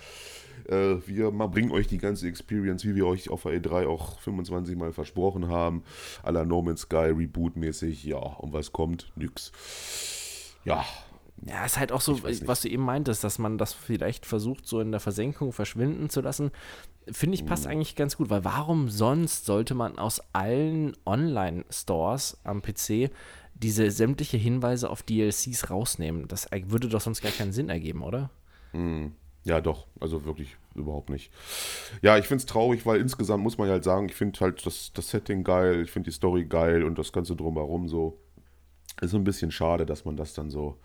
[0.67, 4.19] äh, wir mal bringen euch die ganze Experience, wie wir euch auf der E3 auch
[4.19, 5.84] 25 Mal versprochen haben.
[6.24, 8.06] A la No Man's Sky, Reboot-mäßig.
[8.06, 9.12] Ja, und was kommt?
[9.15, 9.52] Nix.
[10.63, 10.86] Ja,
[11.45, 14.82] ja, ist halt auch so, was du eben meintest, dass man das vielleicht versucht, so
[14.82, 16.52] in der Versenkung verschwinden zu lassen.
[17.12, 17.72] Finde ich passt mhm.
[17.72, 23.12] eigentlich ganz gut, weil warum sonst sollte man aus allen Online-Stores am PC
[23.56, 26.28] diese sämtliche Hinweise auf DLCs rausnehmen?
[26.28, 28.30] Das würde doch sonst gar keinen Sinn ergeben, oder?
[28.74, 29.14] Mhm.
[29.44, 31.32] Ja, doch, also wirklich überhaupt nicht.
[32.02, 34.92] Ja, ich finde es traurig, weil insgesamt muss man halt sagen, ich finde halt das,
[34.94, 38.20] das Setting geil, ich finde die Story geil und das Ganze drumherum so.
[39.02, 40.78] Ist so ein bisschen schade, dass man das dann so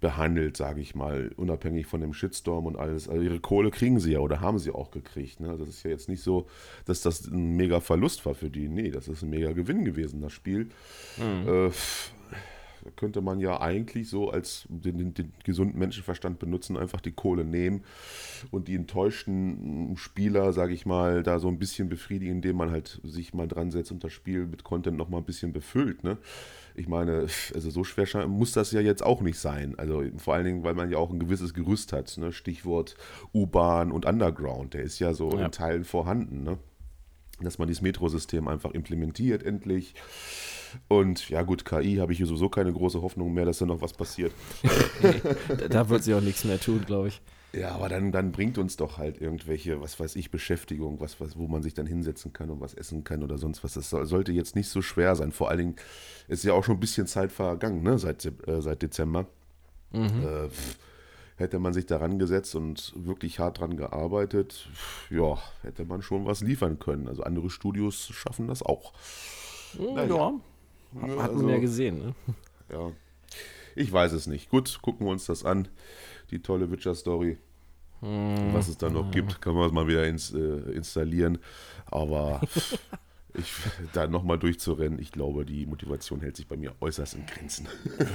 [0.00, 3.08] behandelt, sage ich mal, unabhängig von dem Shitstorm und alles.
[3.08, 5.40] Also ihre Kohle kriegen sie ja oder haben sie auch gekriegt.
[5.40, 5.56] Ne?
[5.58, 6.46] Das ist ja jetzt nicht so,
[6.84, 8.68] dass das ein mega Verlust war für die.
[8.68, 10.68] Nee, das ist ein mega Gewinn gewesen, das Spiel.
[11.16, 11.48] Mhm.
[11.48, 11.70] Äh,
[12.96, 17.44] könnte man ja eigentlich so als den, den, den, gesunden Menschenverstand benutzen, einfach die Kohle
[17.44, 17.84] nehmen
[18.50, 23.00] und die enttäuschten Spieler, sage ich mal, da so ein bisschen befriedigen, indem man halt
[23.02, 26.04] sich mal dran setzt und das Spiel mit Content noch mal ein bisschen befüllt.
[26.04, 26.18] Ne?
[26.78, 29.74] Ich meine, also so schwer muss das ja jetzt auch nicht sein.
[29.78, 32.16] Also vor allen Dingen, weil man ja auch ein gewisses Gerüst hat.
[32.18, 32.32] Ne?
[32.32, 32.96] Stichwort
[33.34, 35.46] U-Bahn und Underground, der ist ja so ja.
[35.46, 36.44] in Teilen vorhanden.
[36.44, 36.58] Ne?
[37.40, 39.94] Dass man dieses Metrosystem einfach implementiert endlich
[40.88, 43.80] und ja, gut, KI habe ich hier sowieso keine große Hoffnung mehr, dass da noch
[43.80, 44.32] was passiert.
[45.70, 47.20] da wird sie auch nichts mehr tun, glaube ich.
[47.52, 51.38] Ja, aber dann, dann bringt uns doch halt irgendwelche, was weiß ich, Beschäftigung, was, was,
[51.38, 53.72] wo man sich dann hinsetzen kann und was essen kann oder sonst was.
[53.72, 55.32] Das sollte jetzt nicht so schwer sein.
[55.32, 55.76] Vor allen Dingen
[56.28, 59.26] ist ja auch schon ein bisschen Zeit vergangen, ne, seit, äh, seit Dezember.
[59.92, 60.04] Mhm.
[60.04, 60.48] Äh,
[61.36, 64.68] hätte man sich daran gesetzt und wirklich hart dran gearbeitet,
[65.08, 67.08] ja, hätte man schon was liefern können.
[67.08, 68.92] Also andere Studios schaffen das auch.
[69.78, 70.32] Naja.
[70.94, 72.14] Ja, hat, hat also, man ja gesehen, ne?
[72.70, 72.92] Ja.
[73.76, 74.50] Ich weiß es nicht.
[74.50, 75.68] Gut, gucken wir uns das an.
[76.30, 77.38] Die tolle Witcher-Story.
[78.00, 78.54] Hm.
[78.54, 80.38] Was es da noch gibt, kann man es mal wieder ins, äh,
[80.72, 81.38] installieren.
[81.86, 82.40] Aber
[83.34, 83.52] ich,
[83.92, 87.66] da nochmal durchzurennen, ich glaube, die Motivation hält sich bei mir äußerst in Grenzen.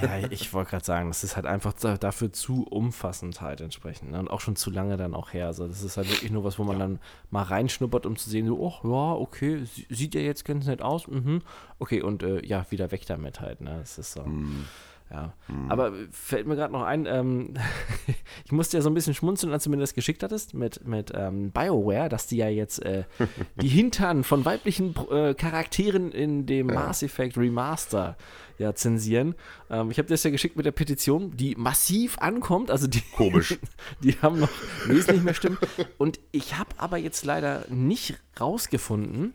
[0.01, 4.11] Ja, ich wollte gerade sagen, das ist halt einfach dafür zu umfassend halt entsprechend.
[4.11, 4.19] Ne?
[4.19, 5.47] Und auch schon zu lange dann auch her.
[5.47, 6.87] Also das ist halt wirklich nur was, wo man ja.
[6.87, 6.99] dann
[7.29, 11.07] mal reinschnuppert, um zu sehen, so, oh ja, okay, sieht ja jetzt ganz nett aus.
[11.07, 11.41] Mhm.
[11.79, 13.59] Okay, und äh, ja, wieder weg damit halt.
[13.59, 13.79] Ne?
[13.79, 14.23] Das ist so.
[14.23, 14.65] Mhm.
[15.13, 15.33] Ja.
[15.47, 15.71] Mhm.
[15.71, 17.53] Aber fällt mir gerade noch ein, ähm,
[18.45, 21.11] ich musste ja so ein bisschen schmunzeln, als du mir das geschickt hattest mit, mit
[21.15, 23.03] ähm, BioWare, dass die ja jetzt äh,
[23.61, 26.75] die Hintern von weiblichen äh, Charakteren in dem ja.
[26.75, 28.17] Mass Effect Remaster
[28.57, 29.35] ja zensieren.
[29.69, 32.71] Ähm, ich habe das ja geschickt mit der Petition, die massiv ankommt.
[32.71, 33.59] Also die, Komisch.
[34.01, 34.49] die haben noch
[34.87, 35.59] wesentlich mehr Stimmen.
[35.99, 39.33] Und ich habe aber jetzt leider nicht rausgefunden,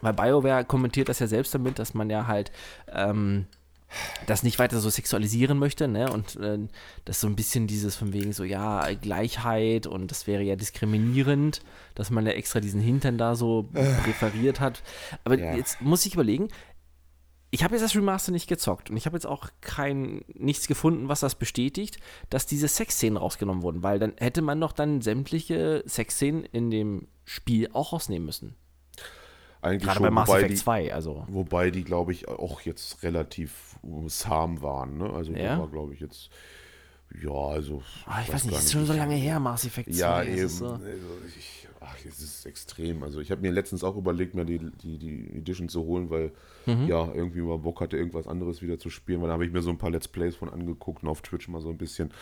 [0.00, 2.52] weil BioWare kommentiert das ja selbst damit, dass man ja halt
[2.88, 3.46] ähm,
[4.26, 6.12] das nicht weiter so sexualisieren möchte, ne?
[6.12, 6.58] Und äh,
[7.04, 11.60] das so ein bisschen dieses von wegen so, ja, Gleichheit und das wäre ja diskriminierend,
[11.94, 13.84] dass man ja extra diesen Hintern da so äh.
[14.02, 14.82] präferiert hat.
[15.24, 15.54] Aber ja.
[15.54, 16.48] jetzt muss ich überlegen,
[17.50, 21.08] ich habe jetzt das Remaster nicht gezockt und ich habe jetzt auch kein nichts gefunden,
[21.08, 21.98] was das bestätigt,
[22.30, 27.08] dass diese Sexszenen rausgenommen wurden, weil dann hätte man noch dann sämtliche Sexszenen in dem
[27.24, 28.54] Spiel auch rausnehmen müssen.
[29.62, 31.24] Eigentlich Gerade schon, bei Mass Effect 2, also.
[31.28, 33.76] Wobei die, glaube ich, auch jetzt relativ
[34.08, 35.10] zahm waren, ne?
[35.10, 35.58] Also ja?
[35.58, 36.30] war, glaube ich, jetzt.
[37.22, 37.82] Ja, also.
[38.06, 39.98] Oh, ich weiß nicht, ist schon so lange her, Mass Effect 2.
[39.98, 40.48] Ja, eben.
[40.48, 40.68] So.
[40.68, 40.86] Also
[41.36, 43.02] ich, ach, es ist extrem.
[43.02, 46.32] Also ich habe mir letztens auch überlegt, mir die, die, die Edition zu holen, weil
[46.66, 46.86] mhm.
[46.86, 49.62] ja, irgendwie mal Bock hatte, irgendwas anderes wieder zu spielen, weil da habe ich mir
[49.62, 52.12] so ein paar Let's Plays von angeguckt und auf Twitch mal so ein bisschen.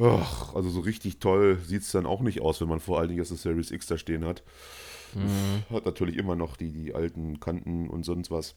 [0.00, 3.08] Ach, also so richtig toll sieht es dann auch nicht aus, wenn man vor allen
[3.08, 4.42] Dingen jetzt das Series X da stehen hat.
[5.14, 5.74] Mhm.
[5.74, 8.56] Hat natürlich immer noch die, die alten Kanten und sonst was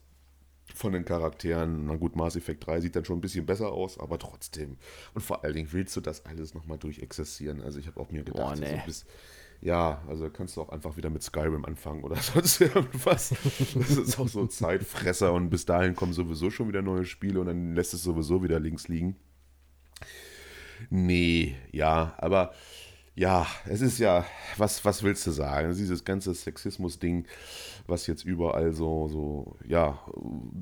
[0.73, 1.85] von den Charakteren.
[1.85, 4.77] Na gut, Mass Effect 3 sieht dann schon ein bisschen besser aus, aber trotzdem.
[5.13, 7.61] Und vor allen Dingen willst du das alles nochmal durchexerzieren.
[7.61, 8.77] Also ich habe auch mir gedacht, Boah, nee.
[8.77, 9.05] so bis,
[9.61, 13.33] ja, also kannst du auch einfach wieder mit Skyrim anfangen oder sonst irgendwas.
[13.75, 17.39] Das ist auch so ein Zeitfresser und bis dahin kommen sowieso schon wieder neue Spiele
[17.39, 19.15] und dann lässt es sowieso wieder links liegen.
[20.89, 22.53] Nee, ja, aber
[23.21, 24.25] ja, es ist ja,
[24.57, 25.71] was, was willst du sagen?
[25.75, 27.27] Dieses ganze Sexismus-Ding,
[27.85, 29.99] was jetzt überall so, so, ja,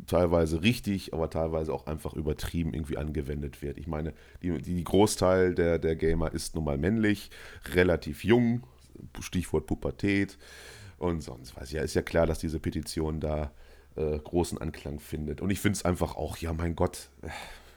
[0.08, 3.78] teilweise richtig, aber teilweise auch einfach übertrieben irgendwie angewendet wird.
[3.78, 7.32] Ich meine, die, die Großteil der, der Gamer ist nun mal männlich,
[7.76, 8.64] relativ jung,
[9.22, 10.38] Stichwort Pubertät
[10.98, 11.72] und sonst was.
[11.72, 13.54] Ja, ist ja klar, dass diese Petition da
[13.96, 15.40] äh, großen Anklang findet.
[15.40, 17.10] Und ich finde es einfach auch, ja, mein Gott,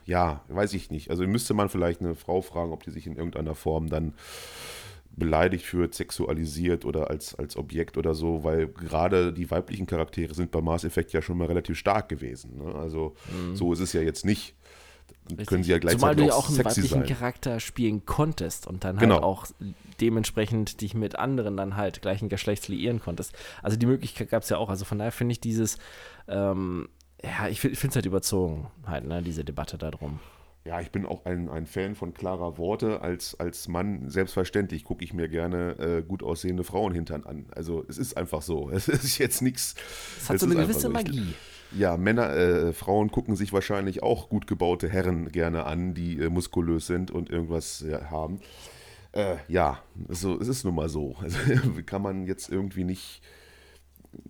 [0.05, 1.11] ja, weiß ich nicht.
[1.11, 4.15] Also müsste man vielleicht eine Frau fragen, ob die sich in irgendeiner Form dann
[5.17, 10.51] beleidigt fühlt, sexualisiert oder als, als Objekt oder so, weil gerade die weiblichen Charaktere sind
[10.51, 12.59] bei Mass Effect ja schon mal relativ stark gewesen.
[12.59, 12.75] Ne?
[12.75, 13.55] Also mhm.
[13.55, 14.55] so ist es ja jetzt nicht.
[15.29, 15.47] Richtig.
[15.47, 17.07] Können sie ja gleichzeitig Zumal du ja auch einen weiblichen sein.
[17.07, 19.21] Charakter spielen konntest und dann halt genau.
[19.21, 19.47] auch
[20.01, 23.33] dementsprechend dich mit anderen dann halt gleichen Geschlechts liieren konntest.
[23.63, 24.69] Also die Möglichkeit gab es ja auch.
[24.69, 25.79] Also von daher finde ich dieses
[26.27, 26.89] ähm,
[27.25, 30.21] ja, ich finde es halt überzogen, halt, ne, diese Debatte darum.
[30.65, 33.01] Ja, ich bin auch ein, ein Fan von klarer Worte.
[33.01, 37.47] Als, als Mann, selbstverständlich, gucke ich mir gerne äh, gut aussehende Frauen hintern an.
[37.51, 38.71] Also es ist einfach so.
[38.73, 39.75] Es ist jetzt nichts.
[40.19, 41.35] Es hat so eine gewisse Magie.
[41.77, 46.29] Ja, Männer, äh, Frauen gucken sich wahrscheinlich auch gut gebaute Herren gerne an, die äh,
[46.29, 48.41] muskulös sind und irgendwas haben.
[49.13, 51.17] Äh, ja, so, es ist nun mal so.
[51.23, 51.39] Also,
[51.85, 53.21] kann man jetzt irgendwie nicht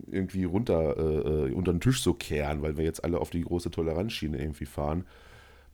[0.07, 3.41] irgendwie runter äh, äh, unter den Tisch so kehren, weil wir jetzt alle auf die
[3.41, 5.05] große Toleranzschiene irgendwie fahren.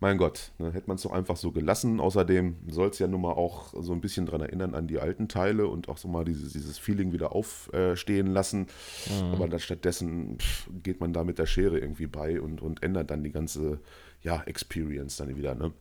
[0.02, 2.00] Mein Gott, ne, hätte man es doch einfach so gelassen.
[2.00, 5.28] Außerdem soll es ja nun mal auch so ein bisschen daran erinnern an die alten
[5.28, 8.68] Teile und auch so mal dieses, dieses Feeling wieder aufstehen lassen.
[9.10, 9.34] Mhm.
[9.34, 13.26] Aber stattdessen pff, geht man da mit der Schere irgendwie bei und, und ändert dann
[13.26, 13.82] die ganze
[14.22, 15.54] ja, Experience dann wieder.
[15.54, 15.74] Ne?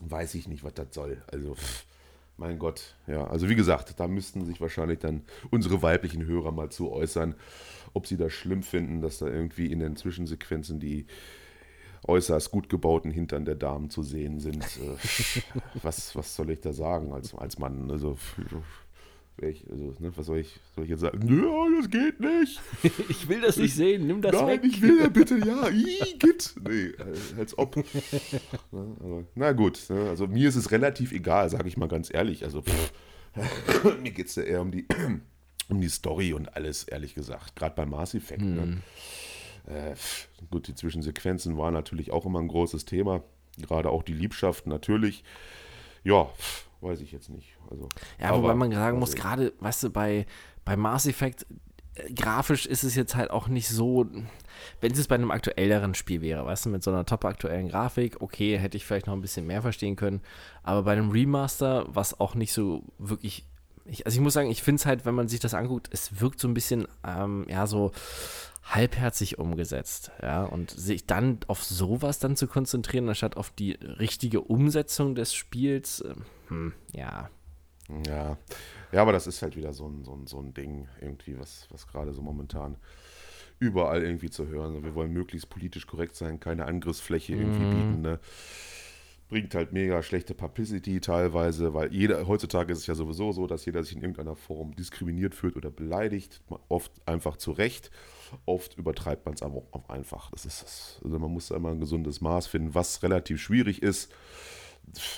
[0.00, 1.22] Weiß ich nicht, was das soll.
[1.32, 1.86] Also, pff,
[2.36, 3.26] mein Gott, ja.
[3.26, 7.34] Also wie gesagt, da müssten sich wahrscheinlich dann unsere weiblichen Hörer mal zu äußern,
[7.94, 11.06] ob sie das schlimm finden, dass da irgendwie in den Zwischensequenzen die
[12.06, 14.62] äußerst gut gebauten Hintern der Damen zu sehen sind.
[14.62, 15.42] Äh,
[15.82, 17.90] was, was soll ich da sagen als, als Mann?
[17.90, 18.16] Also
[19.42, 21.20] ich, also, ne, was soll ich, soll ich jetzt sagen?
[21.22, 21.46] Nö,
[21.78, 22.60] das geht nicht.
[23.08, 24.60] ich will das nicht sehen, nimm das Nein, weg.
[24.62, 26.54] Nein, ich will ja bitte, ja, i, git.
[26.66, 26.92] Nee,
[27.38, 27.76] als ob.
[28.72, 32.12] Na, aber, na gut, ne, also mir ist es relativ egal, sage ich mal ganz
[32.12, 32.44] ehrlich.
[32.44, 32.62] Also
[34.02, 34.86] mir geht es ja eher um die,
[35.68, 37.56] um die Story und alles, ehrlich gesagt.
[37.56, 38.42] Gerade bei Mass Effect.
[38.42, 38.62] Ne?
[38.62, 38.82] Hm.
[39.66, 39.92] Ne?
[39.92, 39.96] Äh,
[40.50, 43.22] gut, die Zwischensequenzen waren natürlich auch immer ein großes Thema.
[43.60, 45.24] Gerade auch die Liebschaft natürlich.
[46.04, 47.56] Ja, pff, weiß ich jetzt nicht.
[47.70, 47.88] Also,
[48.20, 50.26] ja, wobei man sagen muss, gerade, weißt du, bei,
[50.64, 51.46] bei Mass Effect,
[51.94, 54.06] äh, grafisch ist es jetzt halt auch nicht so,
[54.80, 58.20] wenn es bei einem aktuelleren Spiel wäre, weißt du, mit so einer top aktuellen Grafik,
[58.20, 60.20] okay, hätte ich vielleicht noch ein bisschen mehr verstehen können,
[60.62, 63.46] aber bei einem Remaster, was auch nicht so wirklich,
[63.84, 66.20] ich, also ich muss sagen, ich finde es halt, wenn man sich das anguckt, es
[66.20, 67.92] wirkt so ein bisschen, ähm, ja, so
[68.66, 74.40] halbherzig umgesetzt, ja, und sich dann auf sowas dann zu konzentrieren, anstatt auf die richtige
[74.40, 76.14] Umsetzung des Spiels, äh,
[76.48, 77.30] hm, ja.
[78.06, 78.36] Ja.
[78.92, 81.68] Ja, aber das ist halt wieder so ein, so ein, so ein Ding, irgendwie, was,
[81.70, 82.76] was gerade so momentan
[83.58, 84.82] überall irgendwie zu hören.
[84.82, 87.70] Wir wollen möglichst politisch korrekt sein, keine Angriffsfläche irgendwie mm.
[87.70, 88.02] bieten.
[88.02, 88.20] Ne?
[89.28, 93.64] Bringt halt mega schlechte Publicity teilweise, weil jeder, heutzutage ist es ja sowieso so, dass
[93.64, 97.90] jeder sich in irgendeiner Form diskriminiert fühlt oder beleidigt, oft einfach zu Recht.
[98.44, 100.30] Oft übertreibt man es aber auch einfach.
[100.30, 101.00] Das ist.
[101.04, 104.12] Also man muss da immer ein gesundes Maß finden, was relativ schwierig ist.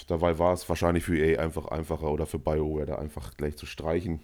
[0.06, 3.66] Dabei war es wahrscheinlich für EA einfach einfacher oder für BioWare da einfach gleich zu
[3.66, 4.20] streichen.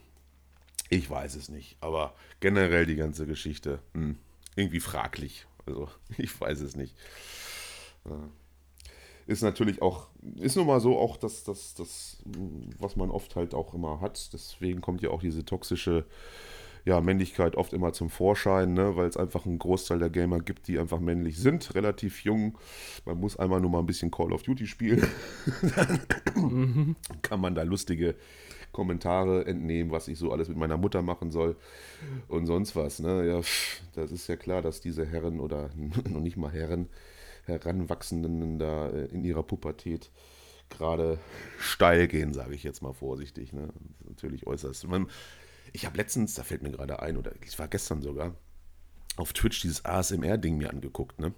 [0.91, 4.19] Ich weiß es nicht, aber generell die ganze Geschichte mh, hm,
[4.57, 5.47] irgendwie fraglich.
[5.67, 6.95] Also ich weiß es nicht.
[9.27, 12.19] Ist natürlich auch, ist nun mal so auch das, das, das,
[12.79, 14.33] was man oft halt auch immer hat.
[14.33, 16.05] Deswegen kommt ja auch diese toxische
[16.85, 18.95] ja, Männlichkeit oft immer zum Vorschein, ne?
[18.97, 22.59] weil es einfach einen Großteil der Gamer gibt, die einfach männlich sind, relativ jung.
[23.07, 25.07] Man muss einmal nur mal ein bisschen Call of Duty spielen.
[25.77, 28.17] Dann kann man da lustige
[28.73, 31.57] Kommentare entnehmen, was ich so alles mit meiner Mutter machen soll
[32.29, 32.99] und sonst was.
[32.99, 33.27] Ne?
[33.27, 33.41] Ja,
[33.95, 35.71] das ist ja klar, dass diese Herren oder
[36.11, 36.89] noch nicht mal Herren,
[37.45, 40.11] Heranwachsenden da äh, in ihrer Pubertät
[40.71, 41.19] gerade
[41.59, 43.53] steil gehen, sage ich jetzt mal vorsichtig.
[43.53, 43.69] Ne?
[44.07, 44.87] Natürlich äußerst.
[44.89, 45.09] Man,
[45.75, 48.35] ich habe letztens, da fällt mir gerade ein, oder ich war gestern sogar,
[49.17, 51.35] auf Twitch dieses ASMR-Ding mir angeguckt, ne?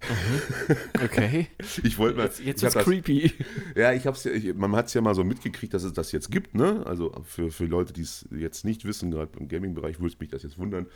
[0.00, 0.76] Mhm.
[1.02, 1.48] Okay.
[1.82, 2.26] ich wollte mal.
[2.26, 3.32] Jetzt, jetzt ist creepy.
[3.74, 6.12] Ja, ich hab's ja, ich, man hat es ja mal so mitgekriegt, dass es das
[6.12, 6.86] jetzt gibt, ne?
[6.86, 10.44] Also für, für Leute, die es jetzt nicht wissen, gerade im Gaming-Bereich, würde mich das
[10.44, 10.86] jetzt wundern.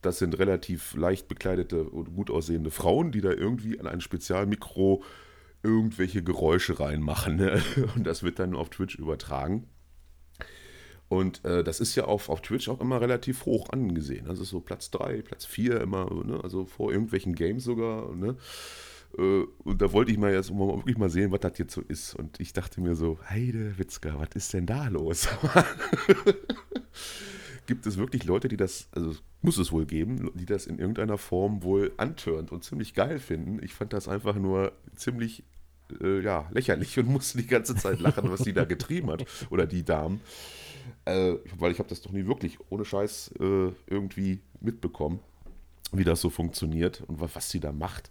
[0.00, 5.04] Das sind relativ leicht bekleidete und gut aussehende Frauen, die da irgendwie an ein Spezialmikro
[5.62, 7.36] irgendwelche Geräusche reinmachen.
[7.36, 7.60] Ne?
[7.96, 9.66] Und das wird dann auf Twitch übertragen.
[11.08, 14.26] Und äh, das ist ja auf, auf Twitch auch immer relativ hoch angesehen.
[14.26, 16.40] Das ist so Platz 3, Platz 4 immer, ne?
[16.42, 18.14] also vor irgendwelchen Games sogar.
[18.14, 18.36] Ne?
[19.16, 21.80] Äh, und da wollte ich mal jetzt mal wirklich mal sehen, was das jetzt so
[21.80, 22.14] ist.
[22.14, 25.28] Und ich dachte mir so, Heide Witzka, was ist denn da los?
[27.66, 31.18] Gibt es wirklich Leute, die das, also muss es wohl geben, die das in irgendeiner
[31.18, 33.62] Form wohl antörnt und ziemlich geil finden.
[33.62, 35.44] Ich fand das einfach nur ziemlich
[36.00, 39.24] äh, ja, lächerlich und musste die ganze Zeit lachen, was sie da getrieben hat.
[39.50, 40.20] Oder die Damen.
[41.04, 45.20] Äh, weil ich habe das doch nie wirklich ohne Scheiß äh, irgendwie mitbekommen,
[45.92, 48.10] wie das so funktioniert und was, sie da macht.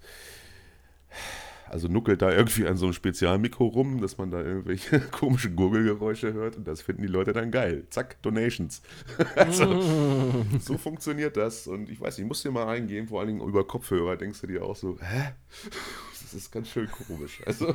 [1.69, 6.33] Also nuckelt da irgendwie an so einem Spezialmikro rum, dass man da irgendwelche komischen Gurgelgeräusche
[6.33, 7.85] hört und das finden die Leute dann geil.
[7.89, 8.81] Zack, Donations.
[9.35, 13.27] also, so funktioniert das und ich weiß nicht, ich muss dir mal reingehen, vor allen
[13.27, 15.33] Dingen über Kopfhörer, denkst du dir auch so, hä?
[16.27, 17.41] Das ist ganz schön komisch.
[17.45, 17.69] Also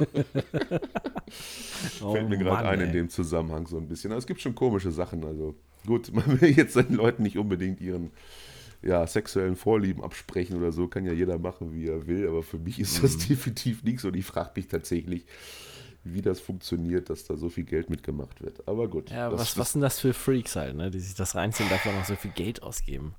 [2.02, 4.12] oh, fällt mir gerade ein in dem Zusammenhang so ein bisschen.
[4.12, 5.24] Aber es gibt schon komische Sachen.
[5.24, 5.54] Also
[5.86, 8.10] gut, man will jetzt den Leuten nicht unbedingt ihren
[8.82, 12.58] ja, sexuellen Vorlieben absprechen oder so, kann ja jeder machen, wie er will, aber für
[12.58, 13.28] mich ist das mhm.
[13.28, 15.24] definitiv nichts und ich frage mich tatsächlich,
[16.04, 18.68] wie das funktioniert, dass da so viel Geld mitgemacht wird.
[18.68, 19.10] Aber gut.
[19.10, 21.92] Ja, das, was, was sind das für Freaks halt, ne, die sich das reinziehen, dafür
[21.92, 23.14] noch so viel Geld ausgeben?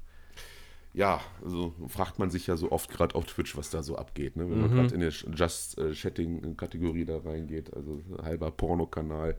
[0.93, 4.35] Ja, also fragt man sich ja so oft gerade auf Twitch, was da so abgeht,
[4.35, 4.49] ne?
[4.49, 4.75] wenn man mhm.
[4.75, 9.35] gerade in der Just äh, Chatting-Kategorie da reingeht, also halber Pornokanal.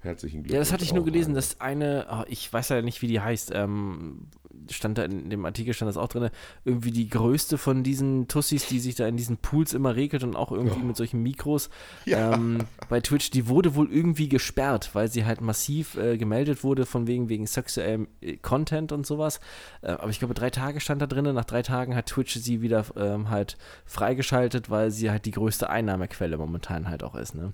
[0.00, 0.54] Herzlichen Glückwunsch.
[0.54, 3.20] Ja, das hatte ich nur gelesen, dass eine, oh, ich weiß ja nicht, wie die
[3.20, 4.26] heißt, ähm,
[4.70, 6.30] stand da in dem Artikel, stand das auch drin,
[6.64, 10.36] irgendwie die größte von diesen Tussis, die sich da in diesen Pools immer regelt und
[10.36, 10.84] auch irgendwie ja.
[10.84, 11.70] mit solchen Mikros
[12.04, 12.34] ja.
[12.34, 16.86] ähm, bei Twitch, die wurde wohl irgendwie gesperrt, weil sie halt massiv äh, gemeldet wurde,
[16.86, 19.40] von wegen, wegen sexuellem äh, Content und sowas.
[19.82, 21.22] Äh, aber ich glaube, drei Tage stand da drin.
[21.34, 25.70] Nach drei Tagen hat Twitch sie wieder ähm, halt freigeschaltet, weil sie halt die größte
[25.70, 27.52] Einnahmequelle momentan halt auch ist, ne?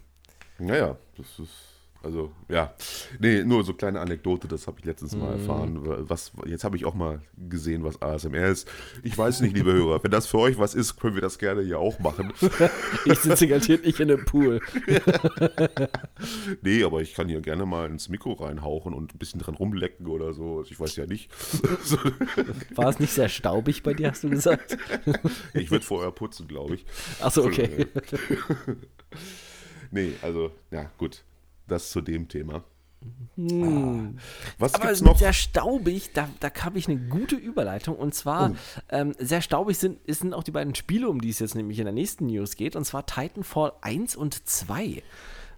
[0.58, 1.67] Naja, das ist
[2.00, 2.74] also, ja.
[3.18, 5.40] Nee, nur so kleine Anekdote, das habe ich letztens mal mhm.
[5.40, 6.08] erfahren.
[6.08, 8.68] Was, jetzt habe ich auch mal gesehen, was ASMR ist.
[9.02, 11.62] Ich weiß nicht, liebe Hörer, wenn das für euch was ist, können wir das gerne
[11.62, 12.32] hier auch machen.
[13.04, 14.60] ich sitze garantiert nicht in einem Pool.
[16.62, 20.06] nee, aber ich kann hier gerne mal ins Mikro reinhauchen und ein bisschen dran rumlecken
[20.06, 20.62] oder so.
[20.62, 21.30] Ich weiß ja nicht.
[22.76, 24.78] War es nicht sehr staubig bei dir, hast du gesagt?
[25.52, 26.86] ich würde vorher putzen, glaube ich.
[27.20, 27.86] Achso, okay.
[29.90, 31.24] nee, also, ja, gut
[31.68, 32.64] das zu dem Thema.
[33.36, 34.16] Hm.
[34.16, 34.20] Ah.
[34.58, 35.18] Was Aber gibt's noch?
[35.18, 37.96] sehr staubig, da, da habe ich eine gute Überleitung.
[37.96, 38.54] Und zwar, oh.
[38.88, 41.84] ähm, sehr staubig sind, sind auch die beiden Spiele, um die es jetzt nämlich in
[41.84, 42.74] der nächsten News geht.
[42.74, 45.02] Und zwar Titanfall 1 und 2.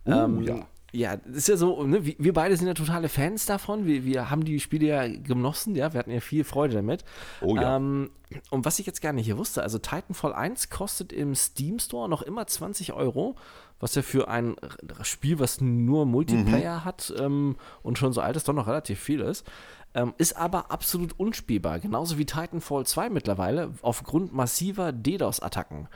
[0.05, 0.67] Oh, ähm, ja.
[0.93, 2.05] Ja, das ist ja so, ne?
[2.05, 3.87] wir beide sind ja totale Fans davon.
[3.87, 7.05] Wir, wir haben die Spiele ja genossen, ja, wir hatten ja viel Freude damit.
[7.41, 7.77] Oh ja.
[7.77, 8.11] Ähm,
[8.51, 12.09] und was ich jetzt gar nicht hier wusste, also Titanfall 1 kostet im Steam Store
[12.09, 13.37] noch immer 20 Euro
[13.81, 14.57] was ja für ein
[15.03, 16.85] Spiel, was nur Multiplayer mhm.
[16.85, 19.47] hat ähm, und schon so alt ist, doch noch relativ viel ist.
[19.93, 25.89] Ähm, ist aber absolut unspielbar, genauso wie Titanfall 2 mittlerweile, aufgrund massiver DDoS-Attacken.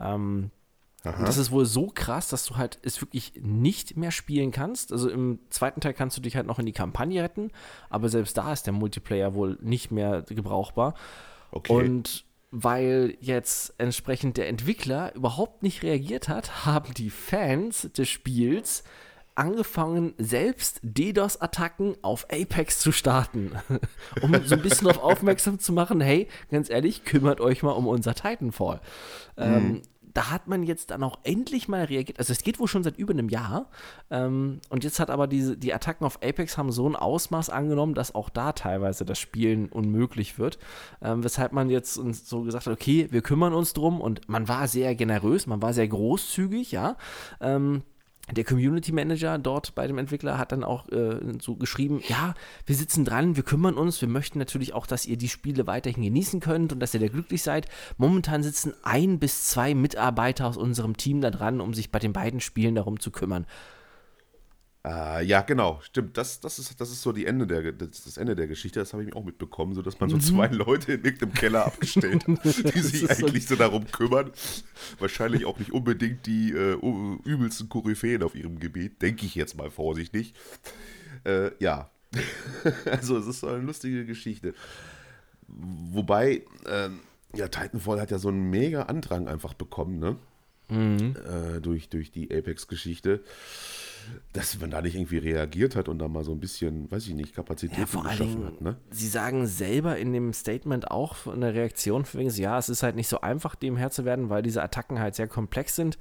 [0.00, 0.50] Ähm,
[1.02, 4.92] das ist wohl so krass, dass du halt es wirklich nicht mehr spielen kannst.
[4.92, 7.50] Also im zweiten Teil kannst du dich halt noch in die Kampagne retten,
[7.90, 10.94] aber selbst da ist der Multiplayer wohl nicht mehr gebrauchbar.
[11.50, 11.72] Okay.
[11.72, 18.84] Und weil jetzt entsprechend der Entwickler überhaupt nicht reagiert hat, haben die Fans des Spiels
[19.34, 23.52] angefangen, selbst DDoS-Attacken auf Apex zu starten,
[24.20, 27.86] um so ein bisschen darauf aufmerksam zu machen, hey, ganz ehrlich, kümmert euch mal um
[27.86, 28.82] unser Titanfall.
[29.36, 29.42] Mhm.
[29.42, 29.82] Ähm,
[30.14, 32.18] da hat man jetzt dann auch endlich mal reagiert.
[32.18, 33.70] Also es geht wohl schon seit über einem Jahr.
[34.10, 37.94] Ähm, und jetzt hat aber diese, die Attacken auf Apex haben so ein Ausmaß angenommen,
[37.94, 40.58] dass auch da teilweise das Spielen unmöglich wird.
[41.00, 44.48] Ähm, weshalb man jetzt uns so gesagt hat, okay, wir kümmern uns drum und man
[44.48, 46.96] war sehr generös, man war sehr großzügig, ja.
[47.40, 47.82] Ähm,
[48.30, 52.34] der Community Manager dort bei dem Entwickler hat dann auch äh, so geschrieben, ja,
[52.66, 56.04] wir sitzen dran, wir kümmern uns, wir möchten natürlich auch, dass ihr die Spiele weiterhin
[56.04, 57.66] genießen könnt und dass ihr da glücklich seid.
[57.98, 62.12] Momentan sitzen ein bis zwei Mitarbeiter aus unserem Team da dran, um sich bei den
[62.12, 63.44] beiden Spielen darum zu kümmern.
[64.84, 66.16] Äh, ja, genau, stimmt.
[66.16, 68.80] Das, das, ist, das ist so die Ende der, das, das Ende der Geschichte.
[68.80, 70.20] Das habe ich mir auch mitbekommen, so dass man so mhm.
[70.20, 74.32] zwei Leute in irgendeinem Keller abgestellt hat, die sich eigentlich so darum kümmern.
[74.98, 76.76] Wahrscheinlich auch nicht unbedingt die äh,
[77.24, 80.34] übelsten Koryphäen auf ihrem Gebiet, denke ich jetzt mal vorsichtig.
[81.24, 81.90] Äh, ja,
[82.86, 84.52] also es ist so eine lustige Geschichte.
[85.46, 87.00] Wobei, ähm,
[87.34, 90.16] ja, Titanfall hat ja so einen mega Andrang einfach bekommen, ne?
[90.68, 91.14] Mhm.
[91.28, 93.22] Äh, durch, durch die Apex-Geschichte
[94.32, 97.14] dass man da nicht irgendwie reagiert hat und da mal so ein bisschen, weiß ich
[97.14, 98.60] nicht, Kapazität ja, vor geschaffen hat.
[98.60, 98.76] Ne?
[98.90, 102.96] Sie sagen selber in dem Statement auch der Reaktion, von wegen, ja, es ist halt
[102.96, 105.98] nicht so einfach, dem Herr zu werden, weil diese Attacken halt sehr komplex sind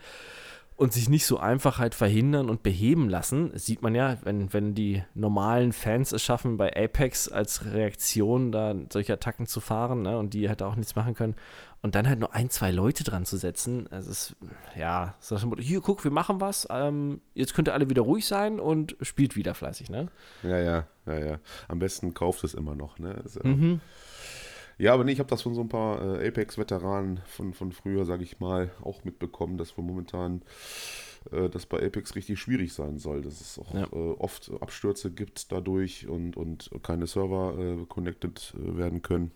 [0.81, 3.51] und sich nicht so einfach halt verhindern und beheben lassen.
[3.53, 8.51] Das sieht man ja, wenn, wenn die normalen Fans es schaffen, bei Apex als Reaktion
[8.51, 11.35] da solche Attacken zu fahren ne, und die halt auch nichts machen können.
[11.83, 14.35] Und dann halt nur ein, zwei Leute dran zu setzen, also es ist,
[14.75, 18.59] ja, so hier, guck, wir machen was, ähm, jetzt könnt ihr alle wieder ruhig sein
[18.59, 20.07] und spielt wieder fleißig, ne?
[20.41, 21.39] Ja, ja, ja, ja.
[21.67, 23.19] Am besten kauft es immer noch, ne?
[23.23, 23.81] Also, mhm.
[24.81, 28.03] Ja, aber nee, ich habe das von so ein paar äh, Apex-Veteranen von, von früher,
[28.03, 30.41] sage ich mal, auch mitbekommen, dass wir momentan
[31.31, 33.83] äh, das bei Apex richtig schwierig sein soll, dass es auch ja.
[33.83, 39.29] äh, oft Abstürze gibt dadurch und, und keine Server äh, connected äh, werden können.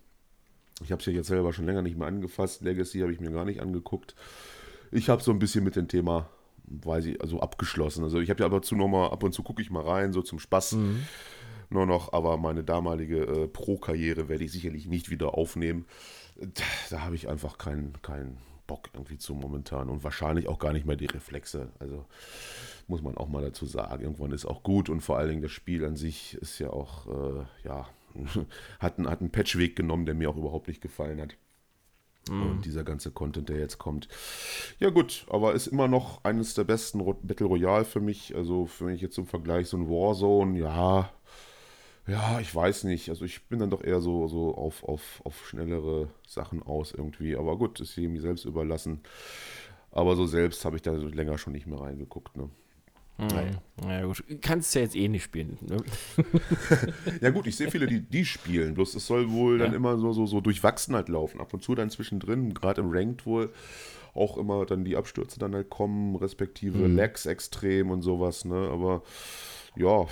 [0.83, 2.63] Ich habe es ja jetzt selber schon länger nicht mehr angefasst.
[2.63, 4.15] Legacy habe ich mir gar nicht angeguckt.
[4.91, 6.27] Ich habe so ein bisschen mit dem Thema,
[6.63, 8.03] weiß ich, also abgeschlossen.
[8.03, 10.23] Also ich habe ja aber zu nochmal, ab und zu gucke ich mal rein, so
[10.23, 10.71] zum Spaß.
[10.71, 11.03] Mhm
[11.69, 15.85] nur noch, aber meine damalige äh, Pro-Karriere werde ich sicherlich nicht wieder aufnehmen.
[16.37, 18.37] Da, da habe ich einfach keinen kein
[18.67, 21.69] Bock irgendwie zu momentan und wahrscheinlich auch gar nicht mehr die Reflexe.
[21.79, 22.05] Also
[22.87, 24.03] muss man auch mal dazu sagen.
[24.03, 27.07] Irgendwann ist auch gut und vor allen Dingen das Spiel an sich ist ja auch,
[27.07, 27.87] äh, ja,
[28.79, 31.35] hat, einen, hat einen Patchweg genommen, der mir auch überhaupt nicht gefallen hat.
[32.29, 32.41] Mm.
[32.41, 34.07] Und dieser ganze Content, der jetzt kommt.
[34.79, 38.35] Ja, gut, aber ist immer noch eines der besten Battle Royale für mich.
[38.35, 41.11] Also, wenn ich jetzt im Vergleich so ein Warzone, ja,
[42.07, 43.09] ja, ich weiß nicht.
[43.09, 47.35] Also ich bin dann doch eher so, so auf, auf, auf schnellere Sachen aus irgendwie.
[47.35, 49.01] Aber gut, ist jedem selbst überlassen.
[49.91, 52.37] Aber so selbst habe ich da so länger schon nicht mehr reingeguckt.
[52.37, 52.49] Ne?
[53.17, 53.27] Hm.
[53.27, 53.51] Naja.
[53.81, 54.23] naja, gut.
[54.41, 55.57] Kannst ja jetzt eh nicht spielen.
[55.61, 55.77] Ne?
[57.21, 58.73] ja, gut, ich sehe viele, die die spielen.
[58.73, 59.65] Bloß es soll wohl ja.
[59.65, 61.39] dann immer so, so, so durchwachsen halt laufen.
[61.39, 63.51] Ab und zu dann zwischendrin, gerade im Ranked wohl,
[64.13, 66.97] auch immer dann die Abstürze dann halt kommen, respektive mhm.
[66.97, 68.45] Lags extrem und sowas.
[68.45, 68.69] Ne?
[68.69, 69.01] Aber
[69.75, 70.05] ja,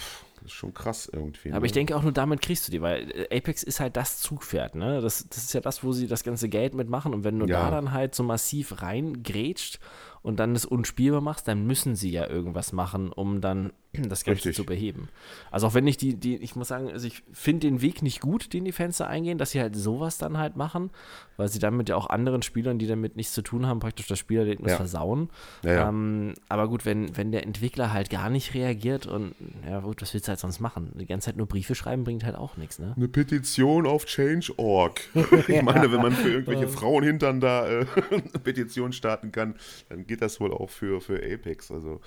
[0.43, 1.49] das ist schon krass irgendwie.
[1.49, 1.55] Ne?
[1.55, 4.19] Aber ich denke auch nur damit kriegst du die, weil äh, Apex ist halt das
[4.19, 5.01] Zugpferd, ne?
[5.01, 7.63] Das, das ist ja das, wo sie das ganze Geld mitmachen und wenn du ja.
[7.63, 9.79] da dann halt so massiv reingrätscht
[10.21, 14.45] und dann das unspielbar machst, dann müssen sie ja irgendwas machen, um dann das Ganze
[14.45, 14.55] Richtig.
[14.55, 15.09] zu beheben.
[15.51, 18.21] Also auch wenn ich die, die, ich muss sagen, also ich finde den Weg nicht
[18.21, 20.91] gut, den die Fans da eingehen, dass sie halt sowas dann halt machen,
[21.37, 24.19] weil sie damit ja auch anderen Spielern, die damit nichts zu tun haben, praktisch das
[24.19, 24.77] Spielerlebnis ja.
[24.77, 25.29] versauen.
[25.63, 25.89] Ja, ja.
[25.89, 29.35] Ähm, aber gut, wenn, wenn der Entwickler halt gar nicht reagiert und
[29.67, 30.91] ja gut, was willst du halt sonst machen?
[30.95, 32.93] Die ganze Zeit nur Briefe schreiben bringt halt auch nichts, ne?
[32.95, 35.01] Eine Petition auf Change.org.
[35.47, 39.55] ich meine, wenn man für irgendwelche Frauenhintern da äh, eine Petition starten kann,
[39.89, 41.71] dann geht geht das wohl auch für, für Apex.
[41.71, 41.99] Also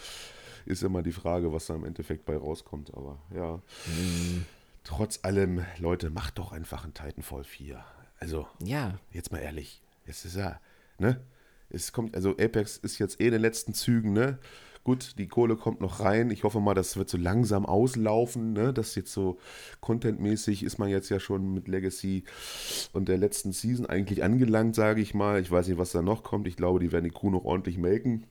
[0.67, 2.93] ist immer die Frage, was da im Endeffekt bei rauskommt.
[2.95, 3.57] Aber ja.
[3.87, 4.45] Mhm.
[4.85, 7.85] Trotz allem, Leute, macht doch einfach ein Titanfall 4.
[8.21, 8.99] Also, ja.
[9.13, 9.83] jetzt mal ehrlich.
[10.07, 10.61] Es ist ja,
[10.99, 11.21] ne?
[11.69, 14.39] Es kommt, also Apex ist jetzt eh in den letzten Zügen, ne?
[14.87, 16.31] Gut, die Kohle kommt noch rein.
[16.31, 18.53] Ich hoffe mal, das wird so langsam auslaufen.
[18.53, 18.73] Ne?
[18.73, 19.37] Das jetzt so
[19.81, 22.23] contentmäßig ist man jetzt ja schon mit Legacy
[22.93, 25.41] und der letzten Season eigentlich angelangt, sage ich mal.
[25.41, 26.47] Ich weiß nicht, was da noch kommt.
[26.47, 28.29] Ich glaube, die werden die Crew noch ordentlich melken.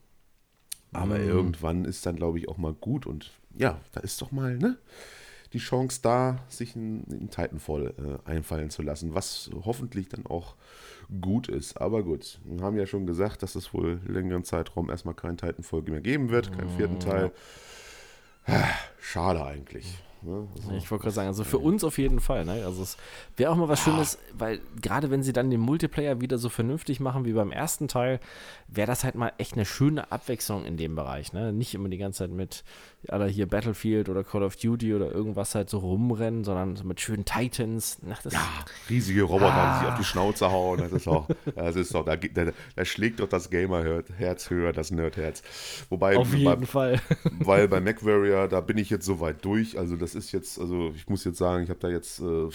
[0.95, 1.27] Aber mm.
[1.27, 3.05] irgendwann ist dann, glaube ich, auch mal gut.
[3.05, 4.77] Und ja, da ist doch mal, ne?
[5.55, 10.55] die Chance da, sich einen, Titanfall äh, einfallen zu lassen, was hoffentlich dann auch
[11.21, 11.79] gut ist.
[11.79, 15.83] Aber gut, wir haben ja schon gesagt, dass es wohl längeren Zeitraum erstmal keinen Titanfall
[15.83, 17.31] mehr geben wird, keinen vierten Teil.
[18.45, 18.67] Ah,
[18.99, 20.03] schade eigentlich.
[20.25, 20.47] Ne?
[20.55, 22.45] Also, ich wollte gerade sagen, also für uns auf jeden Fall.
[22.45, 22.63] Ne?
[22.65, 22.97] Also es
[23.37, 26.99] wäre auch mal was Schönes, weil gerade wenn sie dann den Multiplayer wieder so vernünftig
[26.99, 28.19] machen wie beim ersten Teil,
[28.67, 31.33] wäre das halt mal echt eine schöne Abwechslung in dem Bereich.
[31.33, 31.53] Ne?
[31.53, 32.63] Nicht immer die ganze Zeit mit
[33.11, 37.01] aller hier Battlefield oder Call of Duty oder irgendwas halt so rumrennen, sondern so mit
[37.01, 37.97] schönen Titans.
[38.09, 38.39] Ach, ja,
[38.89, 39.73] riesige Roboter, ah.
[39.73, 40.79] die sich auf die Schnauze hauen.
[40.79, 44.91] Das ist auch, das ist doch, da, da, da schlägt doch das Gamer-Herz höher, das
[44.91, 45.43] Nerd-Herz.
[45.89, 47.01] Wobei, auf jeden bei, Fall.
[47.39, 49.77] Weil bei MacWarrior, da bin ich jetzt so weit durch.
[49.77, 52.49] Also das ist jetzt, also ich muss jetzt sagen, ich habe da jetzt äh,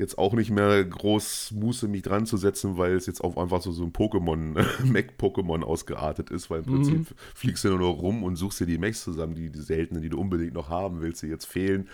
[0.00, 3.60] jetzt auch nicht mehr groß Muße, mich dran zu setzen, weil es jetzt auch einfach
[3.60, 7.14] so, so ein Pokémon, Mac-Pokémon ausgeartet ist, weil im Prinzip mhm.
[7.34, 10.08] fliegst du nur noch rum und suchst dir die Mechs zusammen, die, die seltenen, die
[10.08, 11.88] du unbedingt noch haben willst, die jetzt fehlen.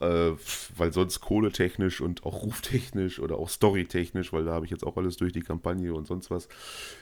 [0.00, 0.32] Äh,
[0.76, 4.96] weil sonst kohletechnisch und auch ruftechnisch oder auch storytechnisch, weil da habe ich jetzt auch
[4.96, 6.48] alles durch die Kampagne und sonst was,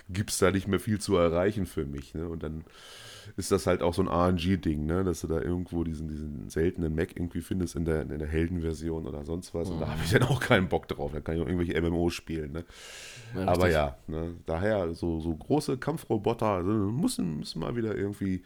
[0.09, 2.15] gibt es da nicht mehr viel zu erreichen für mich.
[2.15, 2.29] Ne?
[2.29, 2.65] Und dann
[3.37, 5.05] ist das halt auch so ein RNG-Ding, ne?
[5.05, 9.07] dass du da irgendwo diesen, diesen seltenen Mac irgendwie findest in der, in der Heldenversion
[9.07, 9.71] oder sonst was.
[9.71, 11.13] Und da habe ich dann auch keinen Bock drauf.
[11.13, 12.53] Da kann ich auch irgendwelche MMOs spielen.
[12.53, 12.65] Ne?
[13.35, 14.35] Ja, Aber ja, ne?
[14.47, 18.43] daher so, so große Kampfroboter also müssen, müssen mal wieder irgendwie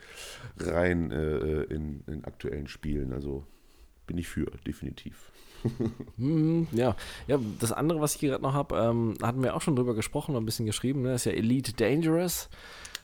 [0.58, 3.12] rein äh, in, in aktuellen Spielen.
[3.12, 3.44] Also
[4.06, 5.30] bin ich für, definitiv.
[6.16, 6.96] Hm, ja.
[7.28, 10.34] ja, das andere, was ich gerade noch habe, ähm, hatten wir auch schon drüber gesprochen,
[10.34, 11.14] ein bisschen geschrieben, ne?
[11.14, 12.48] ist ja Elite Dangerous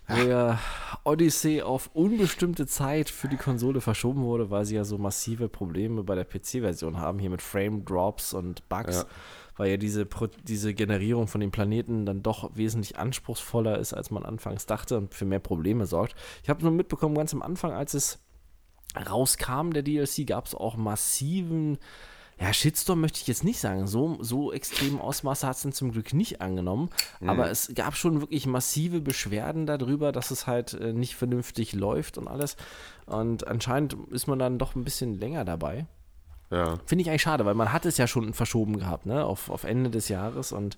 [0.06, 0.58] wo ja
[1.04, 6.02] Odyssey auf unbestimmte Zeit für die Konsole verschoben wurde, weil sie ja so massive Probleme
[6.02, 9.04] bei der PC-Version haben, hier mit Frame-Drops und Bugs, ja.
[9.56, 10.06] weil ja diese,
[10.46, 15.14] diese Generierung von den Planeten dann doch wesentlich anspruchsvoller ist, als man anfangs dachte und
[15.14, 16.14] für mehr Probleme sorgt.
[16.42, 18.18] Ich habe nur mitbekommen, ganz am Anfang, als es
[19.08, 21.78] rauskam, der DLC, gab es auch massiven
[22.40, 23.86] ja, Shitstorm möchte ich jetzt nicht sagen.
[23.86, 26.90] So, so extrem Ausmaße hat es dann zum Glück nicht angenommen.
[27.20, 27.30] Mhm.
[27.30, 32.18] Aber es gab schon wirklich massive Beschwerden darüber, dass es halt äh, nicht vernünftig läuft
[32.18, 32.56] und alles.
[33.06, 35.86] Und anscheinend ist man dann doch ein bisschen länger dabei.
[36.50, 36.78] Ja.
[36.86, 39.24] Finde ich eigentlich schade, weil man hat es ja schon verschoben gehabt, ne?
[39.24, 40.76] Auf, auf Ende des Jahres und.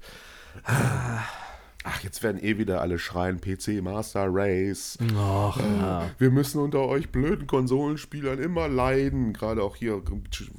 [0.65, 1.21] Ah,
[1.87, 4.99] ach, jetzt werden eh wieder alle schreien, PC Master Race.
[5.15, 6.11] Och, äh, ja.
[6.19, 9.33] Wir müssen unter euch blöden Konsolenspielern immer leiden.
[9.33, 10.03] Gerade auch hier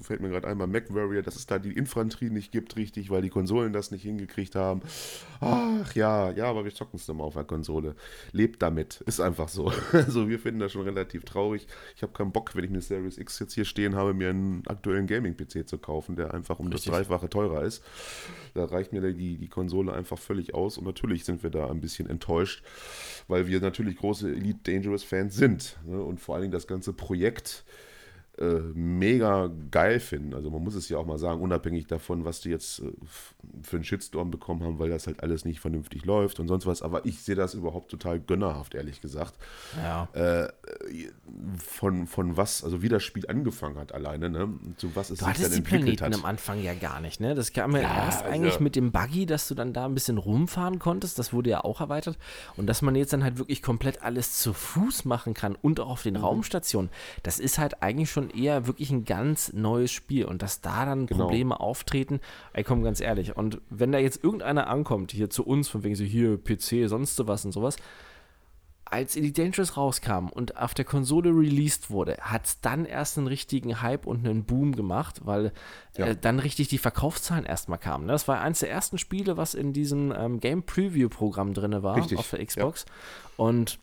[0.02, 3.30] fällt mir gerade einmal MacWarrior, dass es da die Infanterie nicht gibt, richtig, weil die
[3.30, 4.82] Konsolen das nicht hingekriegt haben.
[5.42, 7.96] Ach ja, ja, aber wir zocken es immer auf der Konsole.
[8.32, 9.02] Lebt damit.
[9.06, 9.72] Ist einfach so.
[10.08, 11.68] Also wir finden das schon relativ traurig.
[11.96, 14.64] Ich habe keinen Bock, wenn ich eine Series X jetzt hier stehen habe, mir einen
[14.68, 16.86] aktuellen Gaming-PC zu kaufen, der einfach um richtig.
[16.86, 17.84] das Dreifache teurer ist.
[18.54, 21.70] Da reicht mir die, die Konsole einfach völlig aus und natürlich natürlich sind wir da
[21.70, 22.64] ein bisschen enttäuscht,
[23.28, 25.78] weil wir natürlich große Elite Dangerous Fans sind.
[25.86, 26.02] Ne?
[26.02, 27.66] Und vor allen Dingen das ganze Projekt
[28.40, 30.34] äh, mega geil finden.
[30.34, 32.92] Also man muss es ja auch mal sagen, unabhängig davon, was die jetzt äh,
[33.64, 36.82] für einen Shitstorm bekommen haben, weil das halt alles nicht vernünftig läuft und sonst was.
[36.82, 39.34] Aber ich sehe das überhaupt total gönnerhaft, ehrlich gesagt.
[39.78, 40.08] Ja.
[40.14, 40.50] Äh,
[41.66, 44.50] von, von was, also wie das Spiel angefangen hat alleine, ne?
[44.78, 46.14] Zu was es du sich dann die entwickelt Planeten hat.
[46.16, 47.34] am Anfang ja gar nicht, ne?
[47.34, 49.94] Das kam ja, ja erst also eigentlich mit dem Buggy, dass du dann da ein
[49.94, 51.18] bisschen rumfahren konntest.
[51.18, 52.18] Das wurde ja auch erweitert.
[52.56, 55.90] Und dass man jetzt dann halt wirklich komplett alles zu Fuß machen kann und auch
[55.90, 56.22] auf den mhm.
[56.22, 56.92] Raumstationen.
[57.24, 60.26] Das ist halt eigentlich schon eher wirklich ein ganz neues Spiel.
[60.26, 61.26] Und dass da dann genau.
[61.26, 62.20] Probleme auftreten,
[62.54, 63.36] ey, komm, ganz ehrlich.
[63.36, 67.26] Und wenn da jetzt irgendeiner ankommt, hier zu uns, von wegen so hier PC, sonst
[67.28, 67.78] was und sowas,
[68.92, 73.28] als Elite Dangerous rauskam und auf der Konsole released wurde, hat es dann erst einen
[73.28, 75.52] richtigen Hype und einen Boom gemacht, weil
[75.98, 76.08] ja.
[76.08, 78.06] äh, dann richtig die Verkaufszahlen erstmal kamen.
[78.06, 78.14] Ne?
[78.14, 81.98] Das war eines der ersten Spiele, was in diesem ähm, Game Preview Programm drin war
[81.98, 82.18] richtig.
[82.18, 82.86] auf der Xbox.
[82.88, 83.46] Ja.
[83.46, 83.80] Und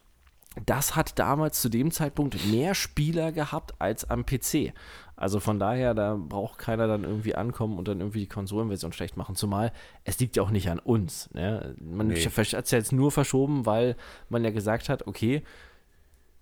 [0.66, 4.72] das hat damals zu dem Zeitpunkt mehr Spieler gehabt als am PC.
[5.16, 9.16] Also von daher, da braucht keiner dann irgendwie ankommen und dann irgendwie die Konsolenversion schlecht
[9.16, 9.36] machen.
[9.36, 9.72] Zumal
[10.04, 11.30] es liegt ja auch nicht an uns.
[11.32, 11.74] Ne?
[11.80, 12.16] Man nee.
[12.16, 13.96] hat es ja jetzt nur verschoben, weil
[14.28, 15.42] man ja gesagt hat, okay,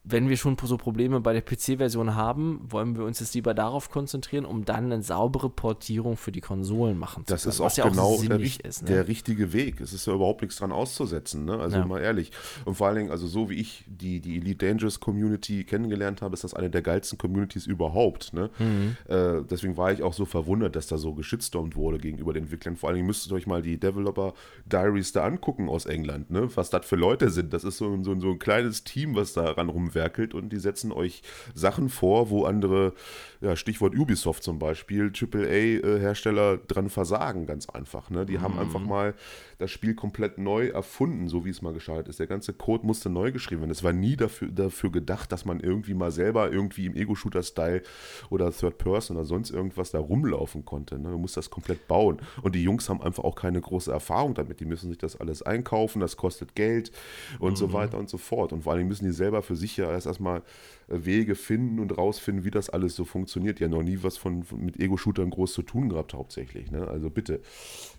[0.04, 3.88] wenn wir schon so Probleme bei der PC-Version haben, wollen wir uns jetzt lieber darauf
[3.88, 7.44] konzentrieren, um dann eine saubere Portierung für die Konsolen machen zu können.
[7.44, 8.88] Das ist auch ja genau auch der, ist, ne?
[8.88, 9.80] der, richtige Weg.
[9.80, 11.56] Es ist ja überhaupt nichts dran auszusetzen, ne?
[11.56, 11.86] also ja.
[11.86, 12.32] mal ehrlich.
[12.64, 16.34] Und vor allen Dingen, also so wie ich die, die Elite Dangerous Community kennengelernt habe,
[16.34, 18.32] ist das eine der geilsten Communities überhaupt.
[18.32, 18.50] Ne?
[18.58, 18.96] Mhm.
[19.06, 22.74] Äh, deswegen war ich auch so verwundert, dass da so geschitstormt wurde gegenüber den Entwicklern.
[22.76, 24.34] Vor allen Dingen müsstet ihr euch mal die Developer
[24.66, 26.48] Diaries da angucken aus England, ne?
[26.56, 27.52] was das für Leute sind.
[27.52, 30.58] Das ist so, so, so ein kleines Team, was da ran rum rumwerkelt und die
[30.58, 31.22] setzen euch
[31.54, 32.92] Sachen vor, wo andere,
[33.40, 38.10] ja, Stichwort Ubisoft zum Beispiel, AAA-Hersteller dran versagen, ganz einfach.
[38.10, 38.26] Ne?
[38.26, 38.42] Die mhm.
[38.42, 39.14] haben einfach mal
[39.58, 42.18] das Spiel komplett neu erfunden, so wie es mal geschaut ist.
[42.18, 43.70] Der ganze Code musste neu geschrieben werden.
[43.70, 47.82] Es war nie dafür, dafür gedacht, dass man irgendwie mal selber irgendwie im Ego-Shooter-Style
[48.30, 50.98] oder Third Person oder sonst irgendwas da rumlaufen konnte.
[50.98, 51.10] Ne?
[51.10, 52.18] Du musst das komplett bauen.
[52.42, 54.60] Und die Jungs haben einfach auch keine große Erfahrung damit.
[54.60, 56.90] Die müssen sich das alles einkaufen, das kostet Geld
[57.38, 57.56] und mhm.
[57.56, 58.52] so weiter und so fort.
[58.52, 60.42] Und vor allem müssen die selber für sich ja ja erst erstmal
[60.88, 63.60] äh, Wege finden und rausfinden, wie das alles so funktioniert.
[63.60, 66.70] Ja, noch nie was von, von mit Ego-Shootern groß zu tun gehabt, hauptsächlich.
[66.70, 66.86] Ne?
[66.88, 67.40] Also bitte,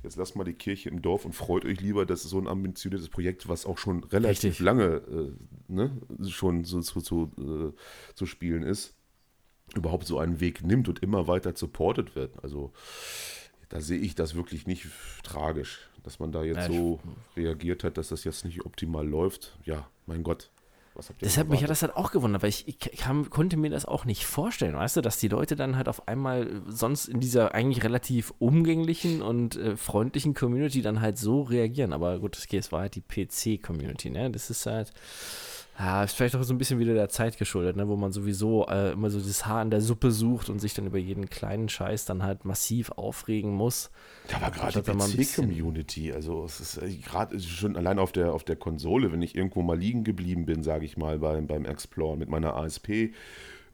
[0.03, 3.09] jetzt lasst mal die Kirche im Dorf und freut euch lieber, dass so ein ambitioniertes
[3.09, 4.59] Projekt, was auch schon relativ Richtig.
[4.59, 5.31] lange äh,
[5.67, 5.91] ne,
[6.27, 7.73] schon so, so, so äh,
[8.15, 8.95] zu spielen ist,
[9.75, 12.43] überhaupt so einen Weg nimmt und immer weiter supported wird.
[12.43, 12.73] Also
[13.69, 14.85] da sehe ich das wirklich nicht
[15.23, 16.99] tragisch, dass man da jetzt ja, so
[17.35, 19.57] reagiert hat, dass das jetzt nicht optimal läuft.
[19.65, 20.51] Ja, mein Gott.
[20.95, 23.57] Was habt ihr Deshalb mich hat das halt auch gewundert, weil ich, ich kam, konnte
[23.57, 27.07] mir das auch nicht vorstellen, weißt du, dass die Leute dann halt auf einmal sonst
[27.07, 31.93] in dieser eigentlich relativ umgänglichen und äh, freundlichen Community dann halt so reagieren.
[31.93, 34.29] Aber gut, es war halt die PC-Community, ne?
[34.29, 34.93] Das ist halt
[35.79, 37.87] ja, ist vielleicht auch so ein bisschen wieder der Zeit geschuldet, ne?
[37.87, 40.85] wo man sowieso äh, immer so das Haar in der Suppe sucht und sich dann
[40.85, 43.89] über jeden kleinen Scheiß dann halt massiv aufregen muss.
[44.29, 48.43] Ja, aber gerade die PC-Community, also es ist äh, gerade schon allein auf der, auf
[48.43, 52.17] der Konsole, wenn ich irgendwo mal liegen geblieben bin, sage ich mal, beim, beim Explore
[52.17, 53.11] mit meiner ASP,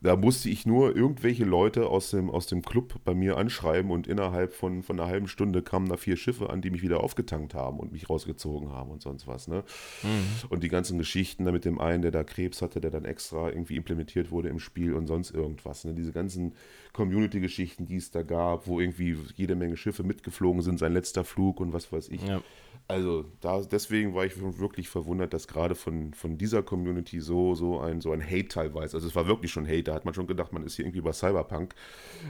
[0.01, 4.07] da musste ich nur irgendwelche Leute aus dem, aus dem Club bei mir anschreiben und
[4.07, 7.53] innerhalb von, von einer halben Stunde kamen da vier Schiffe an, die mich wieder aufgetankt
[7.53, 9.47] haben und mich rausgezogen haben und sonst was.
[9.47, 9.63] Ne?
[10.03, 10.49] Mhm.
[10.49, 13.49] Und die ganzen Geschichten da mit dem einen, der da Krebs hatte, der dann extra
[13.49, 15.83] irgendwie implementiert wurde im Spiel und sonst irgendwas.
[15.83, 15.93] Ne?
[15.93, 16.53] Diese ganzen
[16.93, 21.59] Community-Geschichten, die es da gab, wo irgendwie jede Menge Schiffe mitgeflogen sind, sein letzter Flug
[21.59, 22.25] und was weiß ich.
[22.25, 22.41] Ja.
[22.89, 27.79] Also da, deswegen war ich wirklich verwundert, dass gerade von, von dieser Community so, so,
[27.79, 30.25] ein, so ein Hate teilweise, also es war wirklich schon Hate, da hat man schon
[30.25, 31.75] gedacht, man ist hier irgendwie bei Cyberpunk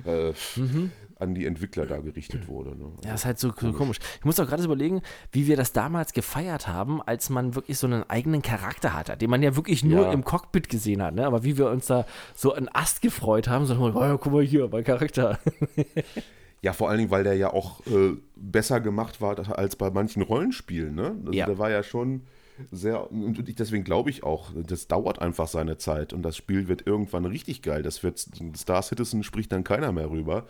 [0.05, 0.91] äh, mhm.
[1.15, 2.71] an die Entwickler da gerichtet wurde.
[2.71, 2.91] Ne?
[3.05, 3.77] Ja, ist halt so komisch.
[3.77, 3.99] komisch.
[4.17, 5.01] Ich muss auch gerade überlegen,
[5.31, 9.29] wie wir das damals gefeiert haben, als man wirklich so einen eigenen Charakter hatte, den
[9.29, 10.11] man ja wirklich nur ja.
[10.11, 11.25] im Cockpit gesehen hat, ne?
[11.25, 12.05] aber wie wir uns da
[12.35, 15.39] so einen Ast gefreut haben, so, oh, ja, guck mal hier, mein Charakter.
[16.61, 20.21] Ja, vor allen Dingen, weil der ja auch äh, besser gemacht war als bei manchen
[20.21, 20.93] Rollenspielen.
[20.93, 21.15] Ne?
[21.19, 21.45] Also ja.
[21.45, 22.23] Der war ja schon
[22.71, 26.85] sehr, und deswegen glaube ich auch, das dauert einfach seine Zeit und das Spiel wird
[26.85, 27.83] irgendwann richtig geil.
[27.83, 28.19] Das wird
[28.57, 30.45] Star Citizen spricht dann keiner mehr rüber.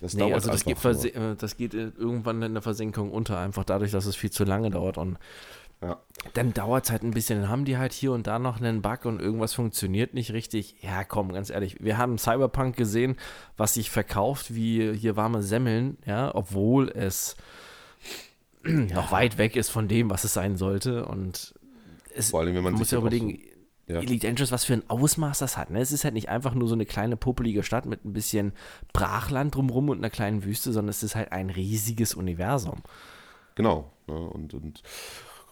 [0.00, 1.02] Das nee, dauert also das einfach.
[1.02, 1.16] Geht.
[1.16, 4.44] Äh, das geht äh, irgendwann in der Versenkung unter, einfach dadurch, dass es viel zu
[4.44, 5.18] lange dauert und
[5.82, 5.98] ja.
[6.34, 7.40] Dann dauert es halt ein bisschen.
[7.40, 10.76] Dann haben die halt hier und da noch einen Bug und irgendwas funktioniert nicht richtig.
[10.82, 11.76] Ja, komm, ganz ehrlich.
[11.80, 13.16] Wir haben Cyberpunk gesehen,
[13.56, 17.36] was sich verkauft wie hier warme Semmeln, ja, obwohl es
[18.66, 18.72] ja.
[18.94, 21.06] noch weit weg ist von dem, was es sein sollte.
[21.06, 21.54] Und
[22.14, 23.40] es, Vor allem, wenn man, muss ja überlegen,
[23.86, 24.00] ja.
[24.00, 25.70] Elite Dangerous, was für ein Ausmaß das hat.
[25.70, 25.80] Ne?
[25.80, 28.52] Es ist halt nicht einfach nur so eine kleine popelige Stadt mit ein bisschen
[28.92, 32.82] Brachland drumrum und einer kleinen Wüste, sondern es ist halt ein riesiges Universum.
[33.54, 33.90] Genau.
[34.06, 34.14] Ne?
[34.14, 34.82] Und, und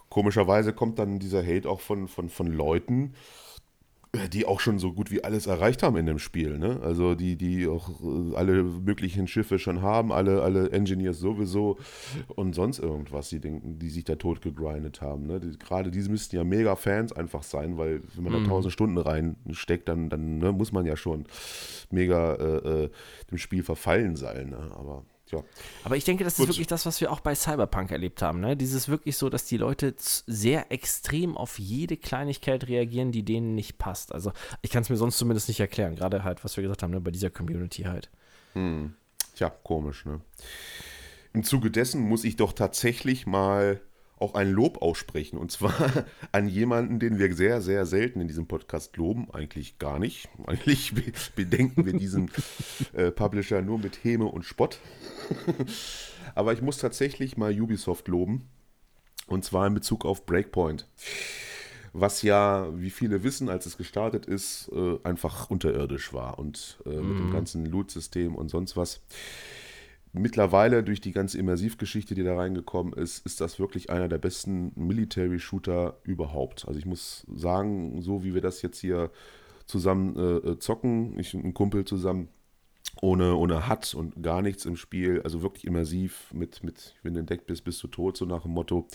[0.09, 3.14] Komischerweise kommt dann dieser Hate auch von, von, von Leuten,
[4.12, 6.59] äh, die auch schon so gut wie alles erreicht haben in dem Spiel.
[6.59, 6.80] Ne?
[6.82, 11.76] Also die, die auch äh, alle möglichen Schiffe schon haben, alle, alle Engineers sowieso
[12.28, 15.26] und sonst irgendwas, die denken, die sich da tot gegrindet haben.
[15.26, 15.40] Ne?
[15.40, 18.44] Die, gerade diese müssten ja mega Fans einfach sein, weil wenn man mhm.
[18.44, 21.26] da tausend Stunden reinsteckt, dann, dann ne, muss man ja schon
[21.90, 22.90] mega äh, äh,
[23.30, 24.50] dem Spiel verfallen sein.
[24.50, 24.70] Ne?
[24.74, 25.43] Aber ja.
[25.85, 26.45] Aber ich denke, das Gut.
[26.45, 28.41] ist wirklich das, was wir auch bei Cyberpunk erlebt haben.
[28.41, 28.57] Ne?
[28.57, 33.79] Dieses wirklich so, dass die Leute sehr extrem auf jede Kleinigkeit reagieren, die denen nicht
[33.79, 34.12] passt.
[34.12, 35.97] Also ich kann es mir sonst zumindest nicht erklären.
[35.97, 37.01] Gerade halt, was wir gesagt haben, ne?
[37.01, 38.11] bei dieser Community halt.
[38.55, 38.95] Hm.
[39.35, 40.20] Tja, komisch, ne?
[41.33, 43.81] Im Zuge dessen muss ich doch tatsächlich mal
[44.20, 45.38] auch ein Lob aussprechen.
[45.38, 49.30] Und zwar an jemanden, den wir sehr, sehr selten in diesem Podcast loben.
[49.32, 50.28] Eigentlich gar nicht.
[50.46, 50.94] Eigentlich
[51.34, 52.30] bedenken wir diesen
[52.92, 54.80] äh, Publisher nur mit Häme und Spott.
[56.34, 58.48] Aber ich muss tatsächlich mal Ubisoft loben.
[59.26, 60.88] Und zwar in Bezug auf Breakpoint.
[61.92, 66.38] Was ja, wie viele wissen, als es gestartet ist, äh, einfach unterirdisch war.
[66.38, 67.32] Und äh, mit dem mhm.
[67.32, 69.00] ganzen Loot-System und sonst was
[70.18, 74.72] mittlerweile durch die ganze Immersivgeschichte, die da reingekommen ist, ist das wirklich einer der besten
[74.74, 76.66] Military-Shooter überhaupt.
[76.66, 79.10] Also ich muss sagen, so wie wir das jetzt hier
[79.66, 82.28] zusammen äh, zocken, ich und ein Kumpel zusammen,
[83.00, 87.20] ohne, ohne Hut und gar nichts im Spiel, also wirklich immersiv mit, mit wenn du
[87.20, 88.88] entdeckt bist, bist du tot, so nach dem Motto,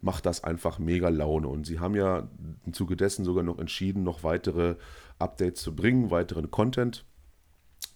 [0.00, 1.48] macht das einfach mega Laune.
[1.48, 2.28] Und sie haben ja
[2.66, 4.76] im Zuge dessen sogar noch entschieden, noch weitere
[5.18, 7.04] Updates zu bringen, weiteren Content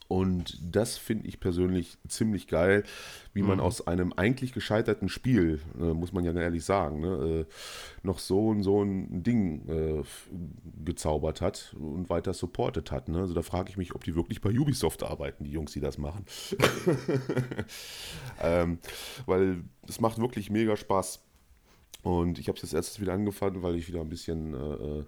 [0.09, 2.82] und das finde ich persönlich ziemlich geil,
[3.34, 3.64] wie man mhm.
[3.64, 7.09] aus einem eigentlich gescheiterten Spiel, äh, muss man ja ehrlich sagen, ne,
[7.40, 7.44] äh,
[8.02, 10.02] noch so und so ein Ding äh,
[10.82, 13.11] gezaubert hat und weiter supportet hat.
[13.11, 13.18] Ne?
[13.18, 15.98] Also da frage ich mich, ob die wirklich bei Ubisoft arbeiten, die Jungs, die das
[15.98, 16.24] machen.
[18.42, 18.78] ähm,
[19.26, 21.22] weil es macht wirklich mega Spaß.
[22.02, 25.04] Und ich habe es jetzt erst wieder angefangen, weil ich wieder ein bisschen, äh, äh,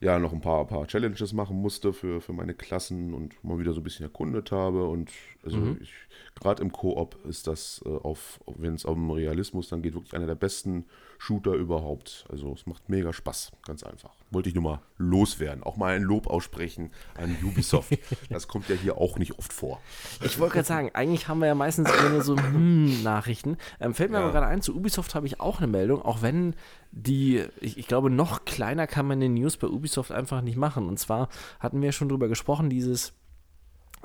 [0.00, 3.72] ja, noch ein paar, paar Challenges machen musste für, für meine Klassen und mal wieder
[3.72, 4.86] so ein bisschen erkundet habe.
[4.86, 5.10] Und
[5.44, 5.78] also mhm.
[5.80, 5.92] ich,
[6.38, 10.26] gerade im Koop ist das äh, auf, wenn es um Realismus dann geht, wirklich einer
[10.26, 10.84] der besten
[11.18, 12.26] Shooter überhaupt.
[12.30, 14.10] Also es macht mega Spaß, ganz einfach.
[14.30, 17.96] Wollte ich nur mal loswerden, auch mal ein Lob aussprechen an Ubisoft.
[18.30, 19.80] das kommt ja hier auch nicht oft vor.
[20.22, 23.56] Ich wollte gerade sagen, eigentlich haben wir ja meistens nur so hm, Nachrichten.
[23.80, 24.24] Ähm, fällt mir ja.
[24.24, 26.54] aber gerade ein, zu Ubisoft habe ich auch eine Meldung, auch wenn
[26.92, 30.88] die, ich, ich, glaube, noch kleiner kann man den News bei Ubisoft einfach nicht machen.
[30.88, 31.28] Und zwar
[31.60, 33.12] hatten wir schon drüber gesprochen, dieses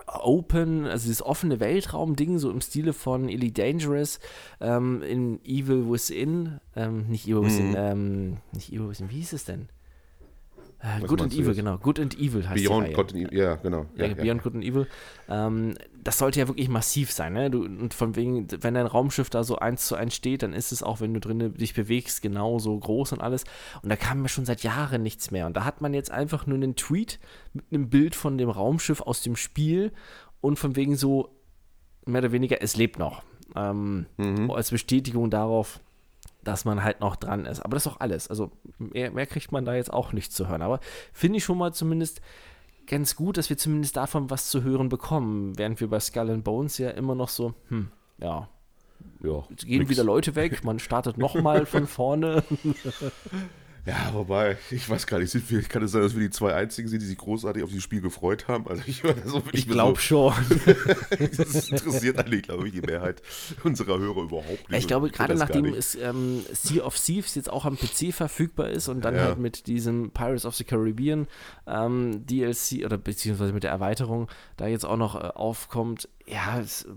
[0.07, 4.19] Open, also dieses offene Weltraum-Ding, so im Stile von Elite Dangerous,
[4.59, 7.75] ähm, in Evil Within, ähm, nicht Evil Within, mhm.
[7.77, 9.69] ähm, nicht Evil Within, wie hieß es denn?
[10.83, 11.77] Äh, Good and Evil, genau.
[11.77, 13.85] Good and Evil heißt Beyond Good and Evil, ja, genau.
[13.95, 14.43] Ja, ja, Beyond.
[14.43, 14.87] Good and Evil.
[15.29, 17.51] Ähm, das sollte ja wirklich massiv sein, ne?
[17.51, 20.71] Du, und von wegen, wenn dein Raumschiff da so eins zu eins steht, dann ist
[20.71, 23.43] es auch, wenn du drinnen dich bewegst, genauso groß und alles.
[23.83, 25.45] Und da kam mir schon seit Jahren nichts mehr.
[25.45, 27.19] Und da hat man jetzt einfach nur einen Tweet
[27.53, 29.91] mit einem Bild von dem Raumschiff aus dem Spiel
[30.41, 31.29] und von wegen so,
[32.07, 33.21] mehr oder weniger, es lebt noch.
[33.55, 34.49] Ähm, mhm.
[34.49, 35.79] Als Bestätigung darauf,
[36.43, 37.59] dass man halt noch dran ist.
[37.61, 38.27] Aber das ist auch alles.
[38.27, 40.61] Also mehr, mehr kriegt man da jetzt auch nicht zu hören.
[40.61, 40.79] Aber
[41.13, 42.21] finde ich schon mal zumindest
[42.87, 46.43] ganz gut, dass wir zumindest davon was zu hören bekommen, während wir bei Skull and
[46.43, 48.49] Bones ja immer noch so, hm, ja.
[49.23, 49.89] Ja, Jetzt gehen nix.
[49.89, 52.43] wieder Leute weg, man startet nochmal von vorne.
[53.85, 56.87] Ja, wobei, ich weiß gar nicht, wir, kann es sein, dass wir die zwei einzigen
[56.87, 58.67] sind, die sich großartig auf dieses Spiel gefreut haben?
[58.67, 60.33] Also ich, also ich glaube so, schon.
[61.37, 63.23] das interessiert eigentlich, glaube ich, die Mehrheit
[63.63, 64.79] unserer Hörer überhaupt nicht.
[64.79, 68.87] Ich glaube, gerade nachdem es ähm, Sea of Thieves jetzt auch am PC verfügbar ist
[68.87, 69.23] und dann ja.
[69.23, 71.27] halt mit diesem Pirates of the Caribbean
[71.65, 74.27] ähm, DLC oder beziehungsweise mit der Erweiterung
[74.57, 76.87] da jetzt auch noch äh, aufkommt, ja, es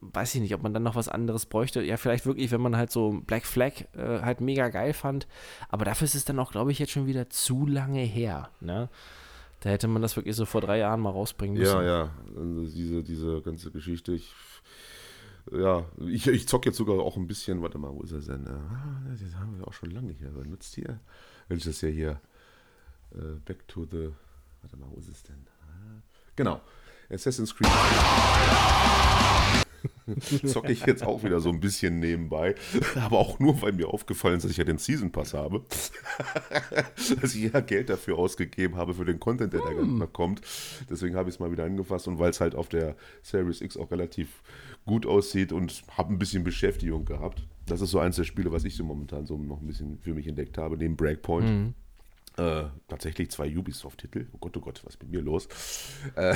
[0.00, 1.82] weiß ich nicht, ob man dann noch was anderes bräuchte.
[1.82, 5.26] Ja, vielleicht wirklich, wenn man halt so Black Flag äh, halt mega geil fand.
[5.68, 8.50] Aber dafür ist es dann auch, glaube ich, jetzt schon wieder zu lange her.
[8.60, 8.88] Ne?
[9.60, 11.76] Da hätte man das wirklich so vor drei Jahren mal rausbringen müssen.
[11.76, 12.10] Ja, ja.
[12.36, 14.12] Also diese, diese ganze Geschichte.
[14.12, 14.32] Ich,
[15.52, 17.62] ja, ich, ich zock jetzt sogar auch ein bisschen.
[17.62, 18.48] Warte mal, wo ist er denn?
[18.48, 21.00] Ah, das haben wir auch schon lange nicht mehr benutzt hier.
[21.48, 22.20] Wenn ich das ja hier.
[23.12, 24.10] Uh, back to the.
[24.62, 25.46] Warte mal, wo ist es denn?
[25.62, 26.00] Ah,
[26.36, 26.60] genau.
[27.10, 27.68] Assassin's Creed
[30.44, 32.54] zocke ich jetzt auch wieder so ein bisschen nebenbei.
[32.96, 35.64] Aber auch nur, weil mir aufgefallen ist, dass ich ja den Season Pass habe.
[37.20, 40.00] dass ich ja Geld dafür ausgegeben habe für den Content, der mm.
[40.00, 40.40] da kommt.
[40.88, 43.76] Deswegen habe ich es mal wieder angefasst und weil es halt auf der Series X
[43.76, 44.42] auch relativ
[44.86, 47.46] gut aussieht und habe ein bisschen Beschäftigung gehabt.
[47.66, 50.14] Das ist so eins der Spiele, was ich so momentan so noch ein bisschen für
[50.14, 51.48] mich entdeckt habe, neben Breakpoint.
[51.48, 51.74] Mm.
[52.40, 54.26] Äh, tatsächlich zwei Ubisoft-Titel.
[54.32, 55.48] Oh Gott, oh Gott, was ist mit mir los?
[56.14, 56.34] Äh,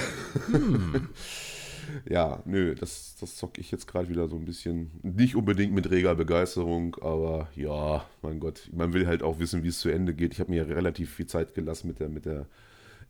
[0.51, 1.09] hm.
[2.09, 4.91] ja, nö, das, das zocke ich jetzt gerade wieder so ein bisschen.
[5.03, 9.69] Nicht unbedingt mit reger Begeisterung, aber ja, mein Gott, man will halt auch wissen, wie
[9.69, 10.33] es zu Ende geht.
[10.33, 12.47] Ich habe mir relativ viel Zeit gelassen mit der, mit der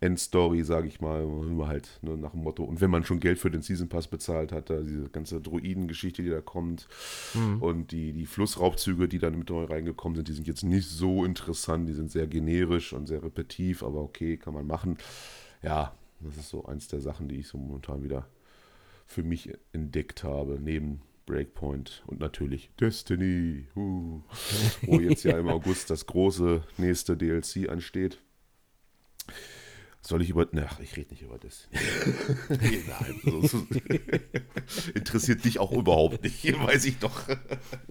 [0.00, 2.64] Endstory, sage ich mal, immer halt ne, nach dem Motto.
[2.64, 6.22] Und wenn man schon Geld für den Season Pass bezahlt hat, da diese ganze Druiden-Geschichte,
[6.22, 6.88] die da kommt
[7.34, 7.62] mhm.
[7.62, 11.24] und die, die Flussraubzüge, die dann mit neu reingekommen sind, die sind jetzt nicht so
[11.24, 14.98] interessant, die sind sehr generisch und sehr repetitiv, aber okay, kann man machen.
[15.62, 18.26] Ja, das ist so eins der Sachen, die ich so momentan wieder
[19.06, 24.20] für mich entdeckt habe, neben Breakpoint und natürlich Destiny, uh,
[24.82, 28.18] wo jetzt ja im August das große nächste DLC ansteht.
[30.02, 30.46] Soll ich über.
[30.66, 31.80] Ach, ich rede nicht über Destiny.
[32.50, 33.66] Nein, so,
[34.94, 37.22] interessiert dich auch überhaupt nicht, weiß ich doch.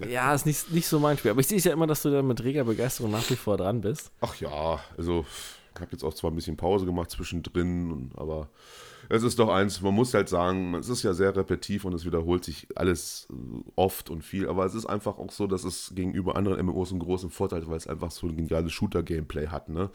[0.07, 1.31] ja, ist nicht, nicht so mein Spiel.
[1.31, 3.81] Aber ich sehe ja immer, dass du da mit reger Begeisterung nach wie vor dran
[3.81, 4.11] bist.
[4.21, 5.25] Ach ja, also
[5.73, 8.51] ich habe jetzt auch zwar ein bisschen Pause gemacht zwischendrin, aber
[9.09, 12.05] es ist doch eins, man muss halt sagen, es ist ja sehr repetitiv und es
[12.05, 13.35] wiederholt sich alles äh,
[13.75, 16.99] oft und viel, aber es ist einfach auch so, dass es gegenüber anderen MMOs einen
[16.99, 19.69] großen Vorteil hat, weil es einfach so ein geniales Shooter-Gameplay hat.
[19.69, 19.89] Ne?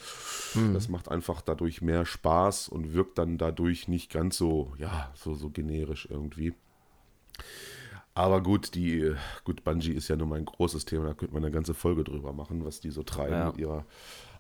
[0.55, 0.75] Mhm.
[0.75, 5.35] Das macht einfach dadurch mehr Spaß und wirkt dann dadurch nicht ganz so, ja, so,
[5.35, 6.55] so generisch irgendwie.
[8.19, 9.15] Aber gut, die,
[9.45, 12.33] gut, Bungie ist ja nur mein großes Thema, da könnte man eine ganze Folge drüber
[12.33, 13.47] machen, was die so treiben ja.
[13.47, 13.85] mit ihrer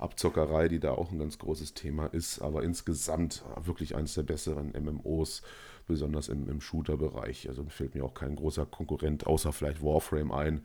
[0.00, 2.40] Abzockerei, die da auch ein ganz großes Thema ist.
[2.40, 5.42] Aber insgesamt wirklich eines der besseren MMOs,
[5.88, 7.48] besonders im, im Shooter-Bereich.
[7.48, 10.60] Also fällt mir auch kein großer Konkurrent außer vielleicht Warframe ein,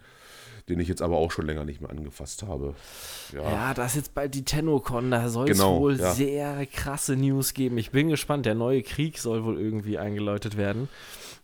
[0.70, 2.76] den ich jetzt aber auch schon länger nicht mehr angefasst habe.
[3.34, 6.14] Ja, ja da ist jetzt bald die TennoCon, da soll es genau, wohl ja.
[6.14, 7.78] sehr krasse News geben.
[7.78, 10.90] Ich bin gespannt, der neue Krieg soll wohl irgendwie eingeläutet werden.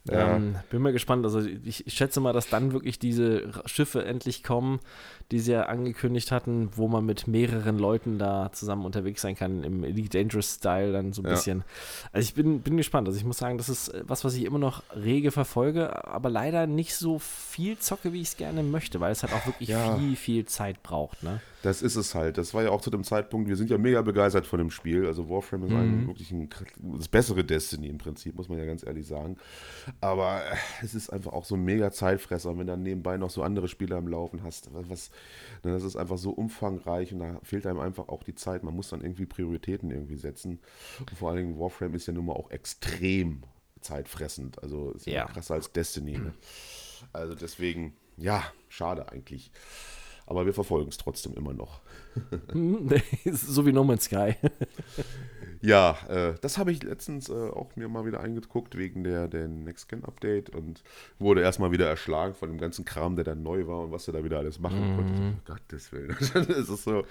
[0.09, 0.35] Ja.
[0.35, 1.25] Ähm, bin mal gespannt.
[1.25, 4.79] Also ich, ich, schätze mal, dass dann wirklich diese Schiffe endlich kommen,
[5.31, 9.63] die sie ja angekündigt hatten, wo man mit mehreren Leuten da zusammen unterwegs sein kann,
[9.63, 11.31] im Elite Dangerous Style dann so ein ja.
[11.31, 11.63] bisschen.
[12.11, 13.07] Also ich bin, bin gespannt.
[13.07, 16.67] Also ich muss sagen, das ist was, was ich immer noch rege verfolge, aber leider
[16.67, 19.97] nicht so viel zocke, wie ich es gerne möchte, weil es halt auch wirklich ja.
[19.97, 21.41] viel, viel Zeit braucht, ne?
[21.61, 22.37] Das ist es halt.
[22.37, 25.05] Das war ja auch zu dem Zeitpunkt, wir sind ja mega begeistert von dem Spiel.
[25.05, 25.77] Also Warframe ist mhm.
[25.77, 26.49] ein, wirklich ein,
[26.97, 29.35] das bessere Destiny im Prinzip, muss man ja ganz ehrlich sagen.
[29.99, 33.29] Aber äh, es ist einfach auch so ein mega Zeitfresser, wenn du dann nebenbei noch
[33.29, 34.69] so andere Spiele am Laufen hast.
[34.71, 35.11] Was,
[35.63, 38.63] ne, das ist einfach so umfangreich und da fehlt einem einfach auch die Zeit.
[38.63, 40.59] Man muss dann irgendwie Prioritäten irgendwie setzen.
[40.99, 43.43] Und vor allen Dingen Warframe ist ja nun mal auch extrem
[43.81, 44.61] zeitfressend.
[44.61, 46.17] Also ist ja, krasser als Destiny.
[46.17, 46.33] Ne?
[47.13, 49.51] Also deswegen, ja, schade eigentlich.
[50.29, 51.81] Aber wir verfolgen es trotzdem immer noch.
[53.25, 54.35] so wie No Man's Sky.
[55.61, 59.47] ja, äh, das habe ich letztens äh, auch mir mal wieder eingeguckt wegen der, der
[59.47, 60.83] Next-Gen-Update und
[61.17, 64.13] wurde erstmal wieder erschlagen von dem ganzen Kram, der dann neu war und was er
[64.13, 64.95] da wieder alles machen mm.
[64.95, 65.15] konnte.
[65.15, 66.09] So, Gottes Willen.
[66.19, 67.03] das ist so,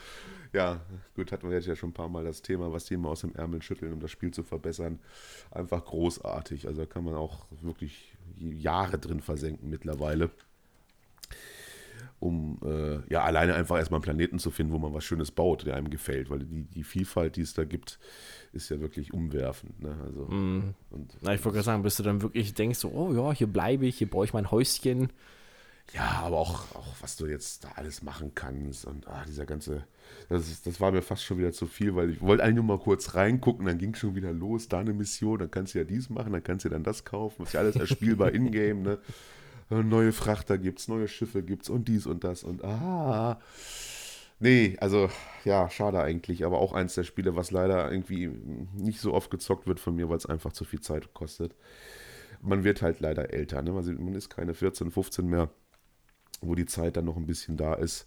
[0.53, 0.81] ja,
[1.16, 3.23] gut, hatten wir jetzt ja schon ein paar Mal das Thema, was die immer aus
[3.23, 5.01] dem Ärmel schütteln, um das Spiel zu verbessern.
[5.51, 6.69] Einfach großartig.
[6.69, 10.31] Also da kann man auch wirklich Jahre drin versenken mittlerweile
[12.21, 15.66] um äh, ja alleine einfach erstmal einen Planeten zu finden, wo man was Schönes baut,
[15.66, 17.99] der einem gefällt, weil die, die Vielfalt, die es da gibt,
[18.53, 19.81] ist ja wirklich umwerfend.
[19.81, 19.97] Ne?
[20.05, 20.75] Also, mm.
[20.91, 23.47] und, Na, ich wollte gerade sagen, bis du dann wirklich denkst, so, oh ja, hier
[23.47, 25.11] bleibe ich, hier baue ich mein Häuschen.
[25.95, 29.85] Ja, aber auch, auch was du jetzt da alles machen kannst und ah, dieser ganze,
[30.29, 32.64] das, ist, das war mir fast schon wieder zu viel, weil ich wollte eigentlich nur
[32.64, 35.85] mal kurz reingucken, dann ging schon wieder los, da eine Mission, dann kannst du ja
[35.85, 38.99] dies machen, dann kannst du ja dann das kaufen, ist ja alles erspielbar in-game, ne?
[39.71, 43.41] Äh, neue Frachter gibt's, neue Schiffe gibt's und dies und das und ah.
[44.41, 45.11] Nee, also
[45.45, 48.29] ja, schade eigentlich, aber auch eins der Spiele, was leider irgendwie
[48.75, 51.55] nicht so oft gezockt wird von mir, weil es einfach zu viel Zeit kostet.
[52.41, 53.73] Man wird halt leider älter, ne?
[53.73, 55.51] man ist keine 14, 15 mehr,
[56.41, 58.07] wo die Zeit dann noch ein bisschen da ist.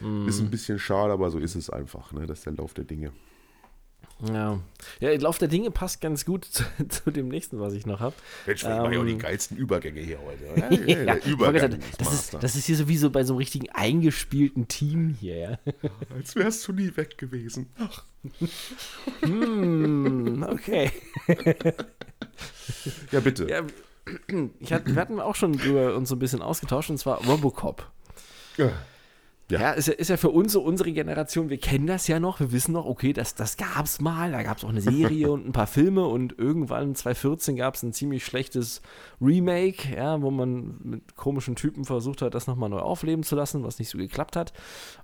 [0.00, 0.28] Mm.
[0.28, 2.26] Ist ein bisschen schade, aber so ist es einfach, ne?
[2.26, 3.12] Das ist der Lauf der Dinge.
[4.28, 4.60] Ja.
[5.00, 8.00] ja, der Lauf der Dinge passt ganz gut zu, zu dem nächsten, was ich noch
[8.00, 8.14] habe.
[8.46, 10.44] Mensch, ich ähm, mache ja auch die geilsten Übergänge hier heute.
[10.86, 15.16] Ja, ja, Übergang das, ist, das ist hier sowieso bei so einem richtigen eingespielten Team
[15.20, 15.36] hier.
[15.36, 15.58] Ja.
[16.14, 17.70] Als wärst du nie weg gewesen.
[17.78, 18.04] Ach.
[19.20, 20.90] hm, okay.
[23.10, 23.48] ja, bitte.
[23.48, 23.62] Ja,
[24.60, 27.90] ich hatte, wir hatten auch schon drüber uns so ein bisschen ausgetauscht, und zwar Robocop.
[28.56, 28.72] Ja.
[29.50, 32.18] Ja, ja ist, ja, ist ja für uns so unsere Generation, wir kennen das ja
[32.18, 34.80] noch, wir wissen noch, okay, das, das gab es mal, da gab es auch eine
[34.80, 38.80] Serie und ein paar Filme und irgendwann 2014 gab es ein ziemlich schlechtes
[39.20, 43.64] Remake, ja, wo man mit komischen Typen versucht hat, das nochmal neu aufleben zu lassen,
[43.64, 44.52] was nicht so geklappt hat.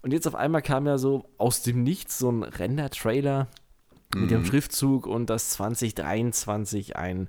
[0.03, 3.49] Und jetzt auf einmal kam ja so aus dem Nichts so ein Render-Trailer
[4.14, 4.20] mhm.
[4.20, 4.47] mit dem mhm.
[4.47, 7.28] Schriftzug und dass 2023 ein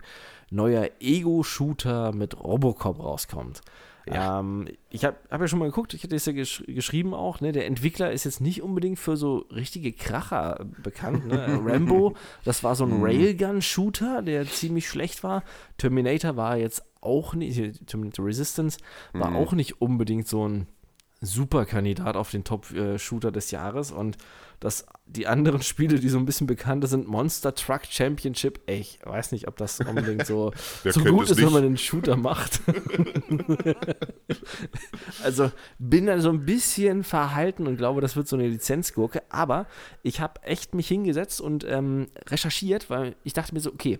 [0.49, 3.61] neuer Ego-Shooter mit Robocop rauskommt.
[4.07, 4.39] Ja.
[4.39, 7.39] Ähm, ich habe hab ja schon mal geguckt, ich hatte es ja gesch geschrieben auch,
[7.39, 7.51] ne?
[7.51, 11.27] der Entwickler ist jetzt nicht unbedingt für so richtige Kracher bekannt.
[11.27, 11.61] Ne?
[11.65, 13.03] Rambo, das war so ein mhm.
[13.03, 15.43] Railgun-Shooter, der ziemlich schlecht war.
[15.77, 18.79] Terminator war jetzt auch nicht, Terminator Resistance
[19.13, 19.35] war mhm.
[19.35, 20.67] auch nicht unbedingt so ein
[21.21, 24.17] super Kandidat auf den Top-Shooter äh, des Jahres und
[24.59, 28.99] dass die anderen Spiele, die so ein bisschen bekannter sind, Monster Truck Championship, ey, ich
[29.03, 30.51] weiß nicht, ob das unbedingt so,
[30.83, 31.45] so gut ist, nicht.
[31.45, 32.61] wenn man einen Shooter macht.
[35.23, 39.67] also bin da so ein bisschen verhalten und glaube, das wird so eine Lizenzgurke, aber
[40.01, 43.99] ich habe echt mich hingesetzt und ähm, recherchiert, weil ich dachte mir so, okay,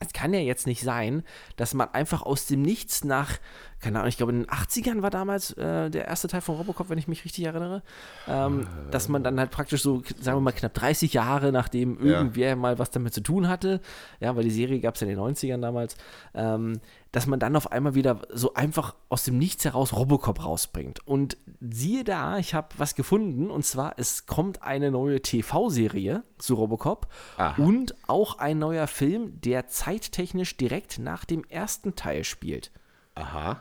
[0.00, 1.22] es kann ja jetzt nicht sein,
[1.56, 3.38] dass man einfach aus dem Nichts nach
[3.84, 6.88] keine Ahnung, ich glaube in den 80ern war damals äh, der erste Teil von Robocop,
[6.88, 7.82] wenn ich mich richtig erinnere,
[8.26, 12.00] ähm, äh, dass man dann halt praktisch so, sagen wir mal, knapp 30 Jahre, nachdem
[12.00, 12.56] irgendwer ja.
[12.56, 13.82] mal was damit zu tun hatte,
[14.20, 15.98] ja, weil die Serie gab es ja in den 90ern damals,
[16.32, 16.80] ähm,
[17.12, 21.06] dass man dann auf einmal wieder so einfach aus dem Nichts heraus Robocop rausbringt.
[21.06, 26.54] Und siehe da, ich habe was gefunden, und zwar, es kommt eine neue TV-Serie zu
[26.54, 27.06] Robocop
[27.36, 27.62] Aha.
[27.62, 32.70] und auch ein neuer Film, der zeittechnisch direkt nach dem ersten Teil spielt.
[33.14, 33.60] Aha.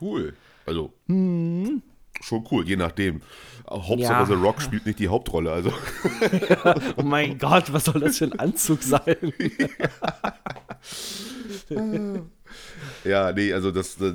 [0.00, 0.34] Cool.
[0.66, 0.92] Also.
[1.06, 1.82] Hm.
[2.20, 3.22] Schon cool, je nachdem.
[3.68, 4.26] Hauptsache, ja.
[4.26, 5.52] The Rock spielt nicht die Hauptrolle.
[5.52, 5.70] Also.
[5.70, 6.74] Ja.
[6.96, 9.32] Oh mein Gott, was soll das für ein Anzug sein?
[13.04, 14.14] ja, nee, also das, das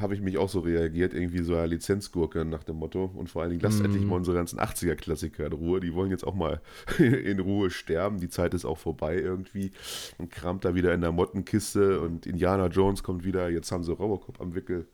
[0.00, 3.10] habe ich mich auch so reagiert, irgendwie so eine Lizenzgurke nach dem Motto.
[3.14, 3.84] Und vor allen Dingen, lasst mm.
[3.86, 5.80] endlich mal unsere ganzen 80er-Klassiker in Ruhe.
[5.80, 6.60] Die wollen jetzt auch mal
[6.98, 8.20] in Ruhe sterben.
[8.20, 9.70] Die Zeit ist auch vorbei irgendwie.
[10.18, 13.48] Und kramt da wieder in der Mottenkiste und Indiana Jones kommt wieder.
[13.48, 14.86] Jetzt haben sie Robocop am Wickel.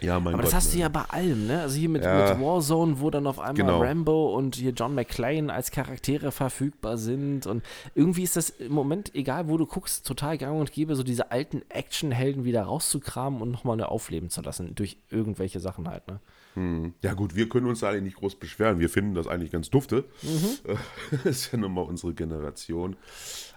[0.00, 0.74] Ja, mein Aber Gott, das hast ne.
[0.74, 1.60] du ja bei allem, ne?
[1.62, 2.34] Also hier mit, ja.
[2.34, 3.82] mit, Warzone, wo dann auf einmal genau.
[3.82, 7.46] Rambo und hier John McClane als Charaktere verfügbar sind.
[7.46, 11.02] Und irgendwie ist das im Moment, egal wo du guckst, total gang und gäbe, so
[11.02, 14.74] diese alten Actionhelden wieder rauszukramen und nochmal eine aufleben zu lassen.
[14.74, 16.20] Durch irgendwelche Sachen halt, ne?
[16.54, 16.94] Hm.
[17.02, 18.80] Ja, gut, wir können uns da eigentlich nicht groß beschweren.
[18.80, 20.04] Wir finden das eigentlich ganz dufte.
[20.22, 20.76] Mhm.
[21.10, 22.96] Das ist ja nun mal unsere Generation.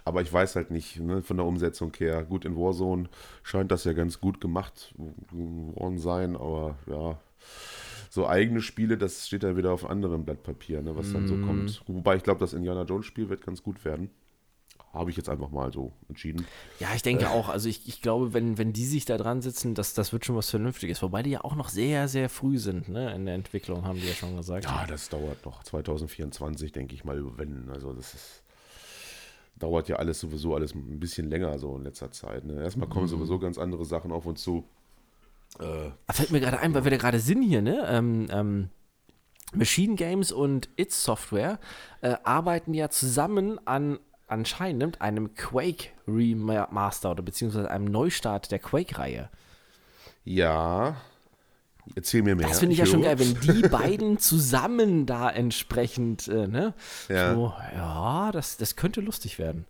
[0.04, 2.24] Aber ich weiß halt nicht, ne, von der Umsetzung her.
[2.24, 3.08] Gut, in Warzone
[3.42, 4.94] scheint das ja ganz gut gemacht
[5.30, 7.18] worden sein, aber ja,
[8.10, 11.26] so eigene Spiele, das steht dann wieder auf einem anderen Blatt Papier, ne, was dann
[11.26, 11.42] so Mhm.
[11.42, 11.82] kommt.
[11.86, 14.10] Wobei ich glaube, das Indiana Jones Spiel wird ganz gut werden.
[14.92, 16.44] Habe ich jetzt einfach mal so entschieden.
[16.78, 17.48] Ja, ich denke auch.
[17.48, 20.36] Also ich, ich glaube, wenn, wenn die sich da dran sitzen, das, das wird schon
[20.36, 21.00] was Vernünftiges.
[21.00, 23.14] Wobei die ja auch noch sehr, sehr früh sind, ne?
[23.14, 24.66] In der Entwicklung, haben die ja schon gesagt.
[24.66, 25.62] Ja, das dauert noch.
[25.62, 27.70] 2024, denke ich mal, wenn.
[27.70, 28.41] Also das ist,
[29.56, 32.44] dauert ja alles sowieso alles ein bisschen länger so in letzter Zeit.
[32.44, 32.62] Ne?
[32.62, 34.64] Erstmal kommen sowieso ganz andere Sachen auf uns zu.
[35.60, 37.86] Äh, Ah, Fällt mir gerade ein, weil wir da gerade sind hier, ne?
[37.88, 38.68] Ähm, ähm,
[39.54, 41.58] Machine Games und It's Software
[42.00, 49.28] äh, arbeiten ja zusammen an anscheinend einem Quake Remaster oder beziehungsweise einem Neustart der Quake-Reihe.
[50.24, 50.96] ja,
[51.94, 52.48] erzähl mir mehr.
[52.48, 56.74] Das finde ich ja schon geil, wenn die beiden zusammen da entsprechend, äh, ne?
[57.08, 57.34] Ja.
[57.34, 59.66] So, ja, das, das könnte lustig werden.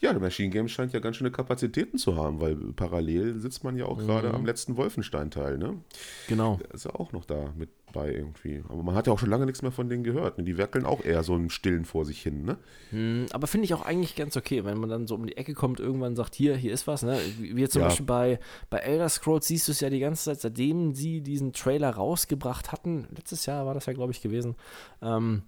[0.00, 3.76] Ja, der Machine Games scheint ja ganz schöne Kapazitäten zu haben, weil parallel sitzt man
[3.76, 5.78] ja auch gerade am letzten Wolfenstein-Teil, ne?
[6.28, 6.58] Genau.
[6.62, 8.62] Der ist ja auch noch da mit bei irgendwie.
[8.68, 10.38] Aber man hat ja auch schon lange nichts mehr von denen gehört.
[10.38, 10.44] Ne?
[10.44, 12.58] Die werkeln auch eher so im Stillen vor sich hin, ne?
[12.90, 15.54] Hm, Aber finde ich auch eigentlich ganz okay, wenn man dann so um die Ecke
[15.54, 17.18] kommt, irgendwann sagt, hier, hier ist was, ne?
[17.40, 17.88] Jetzt zum Ja.
[17.88, 18.38] Beispiel bei,
[18.70, 22.72] bei Elder Scrolls siehst du es ja die ganze Zeit, seitdem sie diesen Trailer rausgebracht
[22.72, 24.56] hatten, letztes Jahr war das ja, glaube ich, gewesen,
[25.02, 25.42] ähm,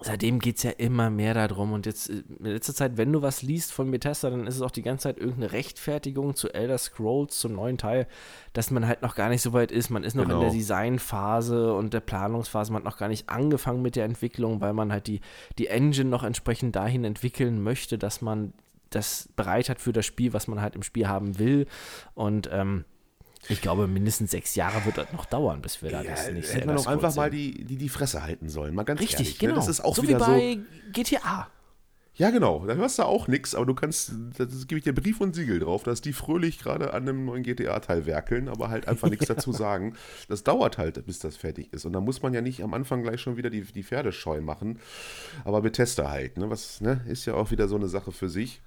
[0.00, 3.22] seitdem geht es ja immer mehr darum und jetzt äh, in letzter Zeit, wenn du
[3.22, 6.78] was liest von Bethesda, dann ist es auch die ganze Zeit irgendeine Rechtfertigung zu Elder
[6.78, 8.06] Scrolls, zum neuen Teil,
[8.52, 10.40] dass man halt noch gar nicht so weit ist, man ist noch in Genau.
[10.42, 14.72] der Designphase und der Planungsphase, man hat noch gar nicht angefangen mit der Entwicklung, weil
[14.72, 15.20] man halt die,
[15.58, 18.52] die Engine noch entsprechend dahin entwickeln möchte, dass man
[18.90, 21.66] das bereit hat für das Spiel, was man halt im Spiel haben will.
[22.14, 22.84] Und ähm,
[23.48, 26.66] ich glaube, mindestens sechs Jahre wird das noch dauern, bis wir da das nächste hätte
[26.66, 28.74] man Elder doch einfach Scrolls mal die, die, die Fresse halten sollen.
[28.74, 29.38] Mal ganz Richtig, ehrlich.
[29.38, 29.52] genau.
[29.54, 29.58] Ne?
[29.60, 31.48] Das ist auch so wieder wie bei GTA.
[31.48, 31.54] so.
[32.16, 32.64] Ja, genau.
[32.64, 35.58] Da hörst du auch nichts, aber du kannst, da gebe ich dir Brief und Siegel
[35.58, 39.52] drauf, dass die fröhlich gerade an einem neuen GTA-Teil werkeln, aber halt einfach nichts dazu
[39.52, 39.94] sagen.
[40.28, 41.84] Das dauert halt, bis das fertig ist.
[41.84, 44.40] Und da muss man ja nicht am Anfang gleich schon wieder die, die Pferde scheu
[44.40, 44.78] machen.
[45.44, 46.48] Aber Bethesda halt, ne?
[46.48, 47.00] Was, ne?
[47.08, 48.62] Ist ja auch wieder so eine Sache für sich.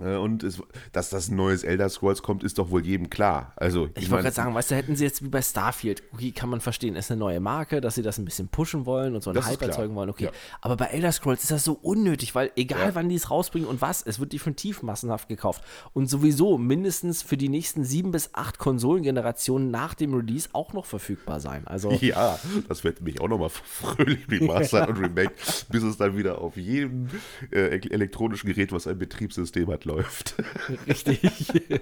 [0.00, 3.52] Äh, Und es, dass das ein neues Elder Scrolls kommt, ist doch wohl jedem klar.
[3.56, 6.30] Also, Ich mein, wollte gerade sagen, weißt du, hätten sie jetzt wie bei Starfield, okay,
[6.32, 9.22] kann man verstehen, ist eine neue Marke, dass sie das ein bisschen pushen wollen und
[9.22, 10.24] so einen Hype erzeugen wollen, okay.
[10.26, 10.30] Ja.
[10.60, 12.94] Aber bei Elder Scrolls ist das so unnötig, weil egal Ja.
[12.94, 15.62] wann die es rausbringen und was, es wird definitiv massenhaft gekauft.
[15.92, 20.86] Und sowieso mindestens für die nächsten sieben bis acht Konsolengenerationen nach dem Release auch noch
[20.86, 21.66] verfügbar sein.
[21.66, 22.38] Also Ja,
[22.68, 25.32] das wird mich auch nochmal fröhlich remastert und remake,
[25.70, 27.08] bis es dann wieder auf jedem
[27.50, 30.36] äh, elektronischen Gerät, was ein Betriebssystem hat, läuft.
[30.86, 31.20] richtig.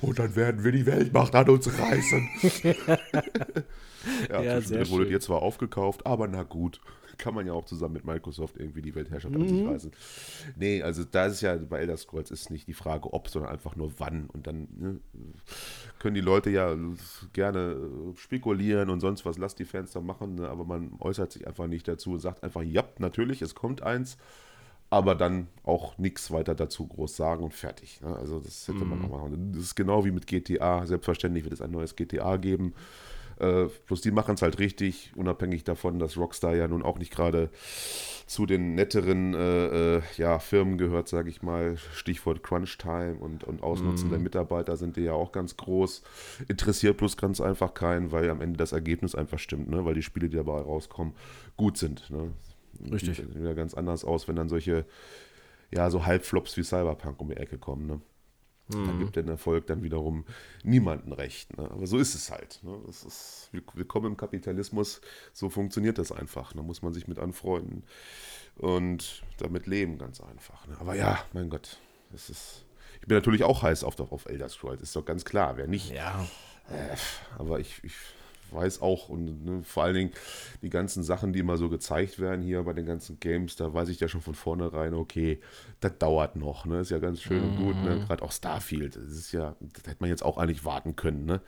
[0.00, 2.28] Und dann werden wir die Weltmacht an uns reißen.
[4.30, 5.12] ja, Ja, sehr wurdet schön.
[5.12, 6.80] ihr zwar aufgekauft, aber na gut.
[7.16, 9.48] Kann man ja auch zusammen mit Microsoft irgendwie die Weltherrschaft an Mhm.
[9.48, 9.90] sich reißen.
[10.54, 13.74] Nee, also da ist ja bei Elder Scrolls ist nicht die Frage ob, sondern einfach
[13.74, 14.26] nur wann.
[14.26, 15.00] Und dann ne,
[15.98, 16.76] können die Leute ja
[17.32, 21.32] gerne äh, spekulieren und sonst was, lasst die Fans da machen, ne, aber man äußert
[21.32, 24.16] sich einfach nicht dazu und sagt einfach, ja, natürlich, es kommt eins,
[24.90, 28.00] aber dann auch nichts weiter dazu groß sagen und fertig.
[28.00, 28.16] Ne?
[28.16, 29.52] Also das hätte man auch machen.
[29.52, 30.86] Das ist genau wie mit GTA.
[30.86, 32.74] Selbstverständlich wird es ein neues GTA geben.
[33.38, 37.12] Äh, bloß die machen es halt richtig, unabhängig davon, dass Rockstar ja nun auch nicht
[37.12, 37.50] gerade
[38.26, 41.76] zu den netteren äh, äh, ja, Firmen gehört, sage ich mal.
[41.94, 46.02] Stichwort Crunch Time und, und Ausnutzen der Mitarbeiter sind die ja auch ganz groß.
[46.48, 49.84] Interessiert bloß ganz einfach keinen, weil am Ende das Ergebnis einfach stimmt, ne?
[49.84, 51.14] weil die Spiele, die dabei rauskommen,
[51.56, 52.10] gut sind.
[52.10, 52.32] Ne?
[52.90, 53.16] Richtig.
[53.16, 54.84] Sieht wieder ganz anders aus, wenn dann solche,
[55.70, 57.86] ja, so Halbflops wie Cyberpunk um die Ecke kommen.
[57.86, 58.00] Ne?
[58.70, 60.26] Da gibt der Erfolg dann wiederum
[60.62, 61.56] niemanden recht.
[61.56, 61.70] Ne?
[61.70, 62.60] Aber so ist es halt.
[62.62, 62.78] Ne?
[62.86, 65.00] Das ist, wir- willkommen im Kapitalismus.
[65.32, 66.52] So funktioniert das einfach.
[66.52, 67.84] Da muss man sich mit anfreunden
[68.56, 70.66] und damit leben, ganz einfach.
[70.66, 70.76] Ne?
[70.80, 71.78] Aber ja, mein Gott,
[72.12, 72.66] das ist.
[73.00, 75.56] Ich bin natürlich auch heiß auf, auf Elder Scrolls, ist doch ganz klar.
[75.56, 76.26] Wer nicht, Ja.
[77.38, 77.94] aber ich, ich
[78.52, 80.12] weiß auch und ne, vor allen Dingen
[80.62, 83.88] die ganzen Sachen, die immer so gezeigt werden hier bei den ganzen Games, da weiß
[83.88, 85.40] ich ja schon von vornherein, okay,
[85.80, 86.80] das dauert noch, ne?
[86.80, 88.04] Ist ja ganz schön und gut, ne?
[88.06, 91.40] Gerade auch Starfield, das ist ja, das hätte man jetzt auch eigentlich warten können, ne?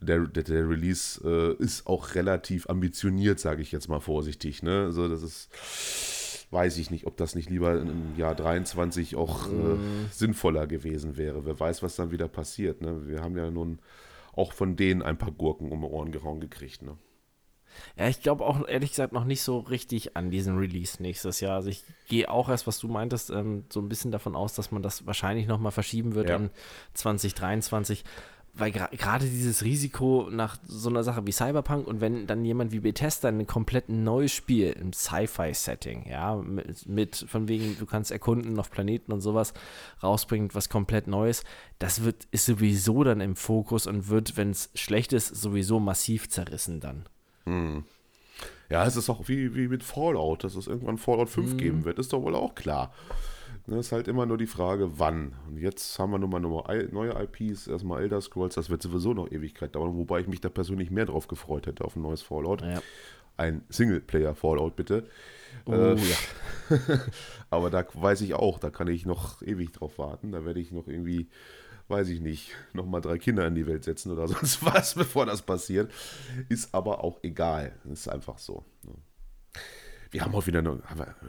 [0.00, 4.84] Der, der, der Release äh, ist auch relativ ambitioniert, sage ich jetzt mal vorsichtig, ne?
[4.84, 5.48] Also das ist
[6.54, 9.76] weiß ich nicht, ob das nicht lieber im Jahr 23 auch äh,
[10.10, 11.44] sinnvoller gewesen wäre.
[11.44, 12.80] Wer weiß, was dann wieder passiert.
[12.80, 13.06] Ne?
[13.06, 13.80] Wir haben ja nun
[14.36, 16.82] auch von denen ein paar Gurken um die Ohren gehauen gekriegt.
[16.82, 16.96] Ne?
[17.96, 21.56] Ja, ich glaube auch ehrlich gesagt noch nicht so richtig an diesen Release nächstes Jahr.
[21.56, 24.70] Also ich gehe auch erst, was du meintest, ähm, so ein bisschen davon aus, dass
[24.70, 26.36] man das wahrscheinlich nochmal verschieben wird Ja.
[26.36, 26.50] an
[26.94, 28.04] 2023.
[28.56, 32.78] weil gerade dieses Risiko nach so einer Sache wie Cyberpunk und wenn dann jemand wie
[32.78, 38.58] Bethesda ein komplett neues Spiel im Sci-Fi-Setting, ja, mit, mit, von wegen, du kannst erkunden
[38.60, 39.54] auf Planeten und sowas
[40.02, 41.42] rausbringt, was komplett Neues,
[41.80, 46.28] das wird, ist sowieso dann im Fokus und wird, wenn es schlecht ist, sowieso massiv
[46.28, 47.06] zerrissen dann.
[47.46, 47.84] Hm.
[48.70, 51.58] Ja, es ist auch wie, wie mit Fallout, dass es irgendwann Fallout 5 hm.
[51.58, 52.92] geben wird, ist doch wohl auch klar.
[53.66, 55.34] Das ne, ist halt immer nur die Frage, wann.
[55.48, 59.30] Und jetzt haben wir nun mal neue IPs, erstmal Elder Scrolls, das wird sowieso noch
[59.30, 62.60] Ewigkeit dauern, wobei ich mich da persönlich mehr drauf gefreut hätte auf ein neues Fallout.
[62.60, 62.82] Ja.
[63.38, 65.08] Ein Singleplayer-Fallout, bitte.
[65.64, 66.78] Oh, äh, ja.
[67.50, 70.32] aber da weiß ich auch, da kann ich noch ewig drauf warten.
[70.32, 71.28] Da werde ich noch irgendwie,
[71.88, 75.40] weiß ich nicht, nochmal drei Kinder in die Welt setzen oder sonst was, bevor das
[75.40, 75.90] passiert.
[76.50, 77.72] Ist aber auch egal.
[77.90, 78.62] Ist einfach so.
[78.82, 78.92] Ne.
[80.14, 80.78] Wir haben auch wieder eine,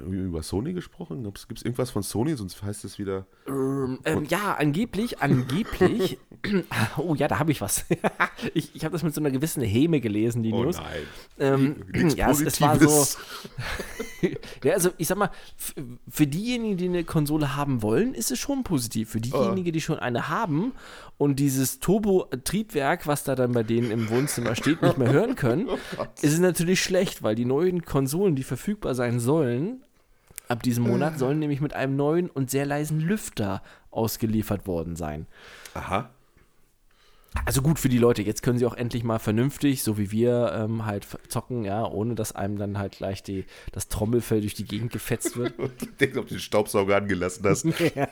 [0.05, 1.23] über Sony gesprochen.
[1.23, 3.25] Gibt es irgendwas von Sony, sonst heißt es wieder.
[3.47, 6.19] Ähm, ähm, ja, angeblich, angeblich.
[6.97, 7.83] oh ja, da habe ich was.
[8.53, 10.77] ich ich habe das mit so einer gewissen Häme gelesen, die oh, News.
[10.77, 11.01] Nein.
[11.39, 13.17] Ähm, ja, es, es, war so.
[14.63, 15.31] ja, also ich sag mal,
[16.07, 19.09] für diejenigen, die eine Konsole haben wollen, ist es schon positiv.
[19.09, 20.73] Für diejenigen, die schon eine haben
[21.17, 25.69] und dieses Turbo-Triebwerk, was da dann bei denen im Wohnzimmer steht, nicht mehr hören können,
[25.69, 25.77] oh
[26.21, 29.83] ist es natürlich schlecht, weil die neuen Konsolen, die verfügbar sein sollen,
[30.47, 33.61] ab diesem Monat, sollen nämlich mit einem neuen und sehr leisen Lüfter
[33.91, 35.27] ausgeliefert worden sein.
[35.73, 36.09] Aha.
[37.43, 40.53] Also gut für die Leute, jetzt können sie auch endlich mal vernünftig, so wie wir
[40.55, 44.63] ähm, halt zocken, ja, ohne dass einem dann halt gleich die, das Trommelfell durch die
[44.63, 45.59] Gegend gefetzt wird.
[45.59, 47.65] Und du denkst, ob du den Staubsauger angelassen hast.
[47.95, 48.07] ja.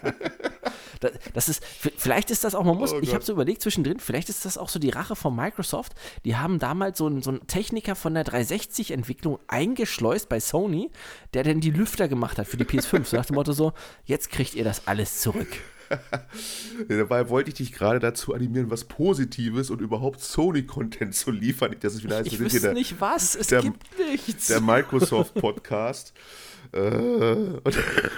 [0.99, 3.99] das, das, ist, vielleicht ist das auch, man muss, oh ich habe so überlegt zwischendrin,
[3.99, 5.93] vielleicht ist das auch so die Rache von Microsoft.
[6.26, 10.91] Die haben damals so einen, so einen Techniker von der 360-Entwicklung eingeschleust bei Sony,
[11.34, 13.05] der dann die Lüfter gemacht hat für die PS5.
[13.05, 13.74] So nach dem Motto so,
[14.05, 15.47] jetzt kriegt ihr das alles zurück.
[16.88, 21.75] Dabei wollte ich dich gerade dazu animieren, was Positives und überhaupt Sony-Content zu liefern.
[21.79, 24.47] Das ist wieder ich wüsste der, nicht was, es der, gibt nichts.
[24.47, 26.13] Der Microsoft-Podcast.
[26.71, 27.59] Äh,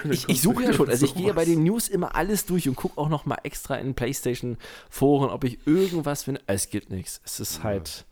[0.10, 2.74] ich, ich suche ja schon, also ich gehe bei den News immer alles durch und
[2.74, 6.40] gucke auch noch mal extra in PlayStation-Foren, ob ich irgendwas finde.
[6.46, 7.20] Es gibt nichts.
[7.24, 8.06] Es ist halt,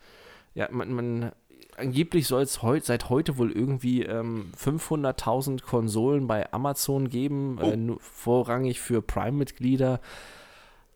[0.54, 1.32] ja, man, man
[1.76, 7.70] angeblich soll es heut, seit heute wohl irgendwie ähm, 500.000 Konsolen bei Amazon geben, oh.
[7.70, 10.00] äh, vorrangig für Prime-Mitglieder.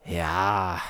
[0.05, 0.81] Ja,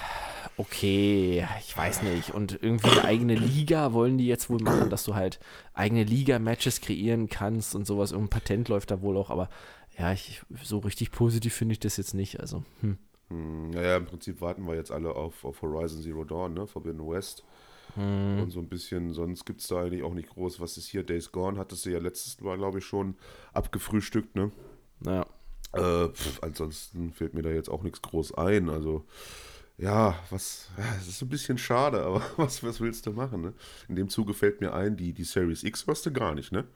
[0.57, 2.35] okay, ich weiß nicht.
[2.35, 5.41] Und irgendwie eine eigene Liga wollen die jetzt wohl machen, dass du halt
[5.75, 8.13] eigene Liga-Matches kreieren kannst und sowas.
[8.13, 9.49] Irgendein Patent läuft da wohl auch, aber
[9.99, 12.39] ja, ich, so richtig positiv finde ich das jetzt nicht.
[12.41, 12.99] Also, hm.
[13.29, 16.67] Hm, naja, im Prinzip warten wir jetzt alle auf, auf Horizon Zero Dawn, ne?
[16.67, 17.45] Forbidden West.
[17.99, 18.43] Hm.
[18.43, 20.61] Und so ein bisschen, sonst gibt es da eigentlich auch nicht groß.
[20.61, 21.03] Was ist hier?
[21.03, 23.17] Days Gone hattest du ja letztes Mal, glaube ich, schon
[23.53, 24.53] abgefrühstückt, ne?
[25.01, 25.27] Naja.
[25.73, 28.71] Äh, pf, ansonsten fällt mir da jetzt auch nichts groß ein.
[28.71, 29.05] Also,
[29.79, 33.55] ja, was, ja, es ist ein bisschen schade, aber was, was willst du machen, ne?
[33.89, 36.69] In dem Zuge fällt mir ein, die, die Series X hörst du gar nicht, ne?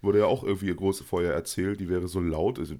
[0.00, 2.60] Wurde ja auch irgendwie große Feuer erzählt, die wäre so laut.
[2.60, 2.76] Also,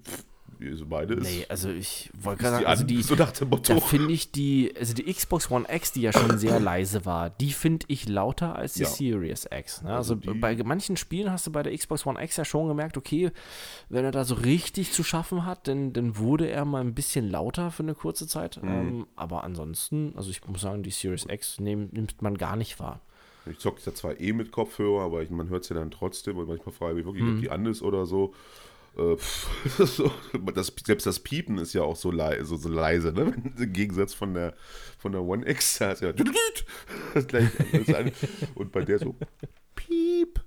[0.75, 1.25] so beide ist.
[1.25, 3.75] Nee, also ich wollte gerade sagen, also die, so nach dem Motto.
[3.75, 7.31] da finde ich die, also die Xbox One X, die ja schon sehr leise war,
[7.31, 8.89] die finde ich lauter als die ja.
[8.89, 9.83] Series X.
[9.83, 9.95] Ne?
[9.95, 12.97] Also, also bei manchen Spielen hast du bei der Xbox One X ja schon gemerkt,
[12.97, 13.31] okay,
[13.89, 17.31] wenn er da so richtig zu schaffen hat, dann, dann wurde er mal ein bisschen
[17.31, 18.63] lauter für eine kurze Zeit.
[18.63, 18.69] Mhm.
[18.69, 22.81] Ähm, aber ansonsten, also ich muss sagen, die Series X nehm, nimmt man gar nicht
[22.81, 23.01] wahr.
[23.51, 26.39] Ich zocke ja zwar eh mit Kopfhörer, aber ich, man hört es ja dann trotzdem
[26.39, 27.35] und manchmal frage ich mich wirklich, mhm.
[27.35, 28.35] ob die an ist oder so.
[28.97, 29.17] Äh,
[30.55, 33.33] das, selbst das Piepen ist ja auch so, leise, so, so leise ne?
[33.59, 34.55] Im Gegensatz von der,
[34.99, 36.11] von der One X, da ist ja
[38.55, 39.15] und bei der so
[39.75, 40.41] Piep.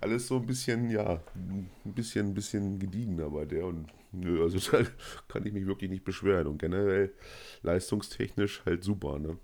[0.00, 4.58] Alles so ein bisschen, ja, ein bisschen, ein bisschen gediegener bei der und nö, also
[4.70, 4.84] da
[5.28, 7.12] kann ich mich wirklich nicht beschweren und generell
[7.62, 9.38] leistungstechnisch halt super, ne?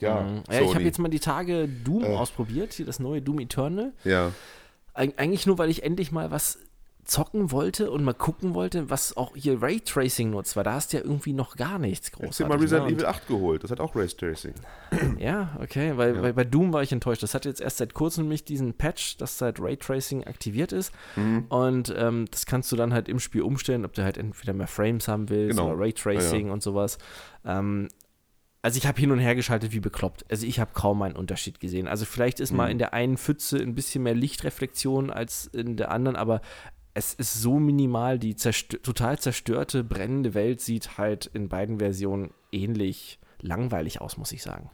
[0.00, 0.42] Ja, mhm.
[0.50, 2.08] ja ich habe jetzt mal die Tage Doom äh.
[2.08, 3.92] ausprobiert, hier das neue Doom Eternal.
[4.04, 4.32] Ja.
[4.92, 6.58] Eig eigentlich nur, weil ich endlich mal was
[7.04, 10.98] zocken wollte und mal gucken wollte, was auch hier Raytracing nutzt, weil da hast du
[10.98, 12.40] ja irgendwie noch gar nichts großartig.
[12.40, 12.96] Ich habe mal Resident ne?
[12.96, 14.54] Evil 8 geholt, das hat auch Raytracing.
[15.18, 16.22] Ja, okay, weil, ja.
[16.22, 17.22] weil, bei Doom war ich enttäuscht.
[17.22, 21.46] Das hat jetzt erst seit kurzem nämlich diesen Patch, dass seit Raytracing aktiviert ist mhm.
[21.48, 24.68] und ähm, das kannst du dann halt im Spiel umstellen, ob du halt entweder mehr
[24.68, 25.72] Frames haben willst genau.
[25.72, 26.52] oder Raytracing ja, ja.
[26.52, 26.98] und sowas.
[27.44, 27.88] Ähm,
[28.64, 30.24] also ich habe hin und her geschaltet wie bekloppt.
[30.30, 31.86] Also ich habe kaum einen Unterschied gesehen.
[31.86, 32.56] Also vielleicht ist mhm.
[32.56, 36.40] mal in der einen Pfütze ein bisschen mehr Lichtreflexion als in der anderen, aber
[36.94, 42.30] es ist so minimal, die zerstö total zerstörte, brennende Welt sieht halt in beiden Versionen
[42.52, 44.70] ähnlich langweilig aus, muss ich sagen.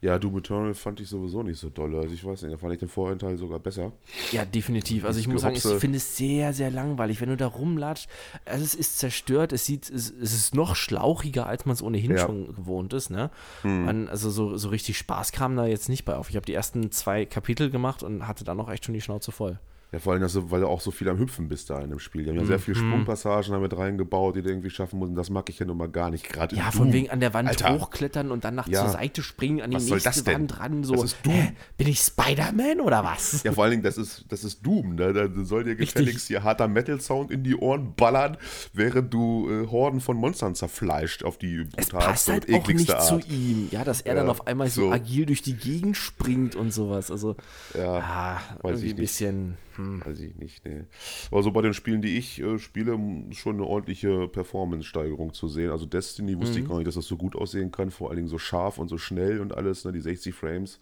[0.00, 1.96] Ja, Doom Eternal fand ich sowieso nicht so doll.
[1.96, 3.92] Also ich weiß nicht, da fand ich den vorherigen Teil sogar besser.
[4.30, 5.04] Ja, definitiv.
[5.04, 8.08] Also ich muss sagen, ich finde es sehr, sehr langweilig, wenn du da rumlatscht.
[8.44, 12.12] Also es ist zerstört, es sieht, es, es ist noch schlauchiger, als man es ohnehin
[12.12, 12.18] ja.
[12.18, 13.10] schon gewohnt ist.
[13.10, 13.30] Ne?
[13.62, 13.84] Hm.
[13.86, 16.30] Man, also so, so richtig Spaß kam da jetzt nicht bei auf.
[16.30, 19.32] Ich habe die ersten zwei Kapitel gemacht und hatte dann noch echt schon die Schnauze
[19.32, 19.58] voll.
[19.90, 21.88] Ja, vor allem, dass du, weil du auch so viel am Hüpfen bist da in
[21.88, 22.24] dem Spiel.
[22.24, 22.48] Die haben ja mhm.
[22.48, 25.08] sehr viele Sprungpassagen damit reingebaut, die du irgendwie schaffen musst.
[25.08, 26.28] Und das mag ich ja nun mal gar nicht.
[26.28, 27.72] Gerade Ja, von wegen an der Wand Alter.
[27.72, 28.82] hochklettern und dann nach ja.
[28.82, 30.84] zur Seite springen, an die was nächste Wand ran.
[30.84, 31.32] So, das ist Doom.
[31.32, 33.42] Hä, bin ich Spider-Man oder was?
[33.48, 34.96] Ja, vor allen Dingen, das ist, das ist Doom.
[34.96, 35.14] Ne?
[35.14, 38.36] Da soll dir gefälligst hier harter Metal-Sound in die Ohren ballern,
[38.74, 43.12] während du äh, Horden von Monstern zerfleischt auf die brutalste halt und ekligste auch nicht
[43.12, 43.24] Art.
[43.24, 43.68] zu ihm.
[43.70, 46.74] Ja, dass er ja, dann auf einmal so, so, agil durch die Gegend springt und
[46.74, 47.10] sowas.
[47.10, 47.36] Also,
[47.74, 50.04] ja, ah, irgendwie ein bisschen hm.
[50.04, 50.82] Weiß ich nicht, nee.
[51.30, 52.98] Aber so bei den Spielen, die ich äh, spiele,
[53.30, 55.70] schon eine ordentliche Performance-Steigerung zu sehen.
[55.70, 56.64] Also Destiny wusste mhm.
[56.64, 58.88] ich gar nicht, dass das so gut aussehen kann, vor allen Dingen so scharf und
[58.88, 60.80] so schnell und alles, ne, die 60 Frames.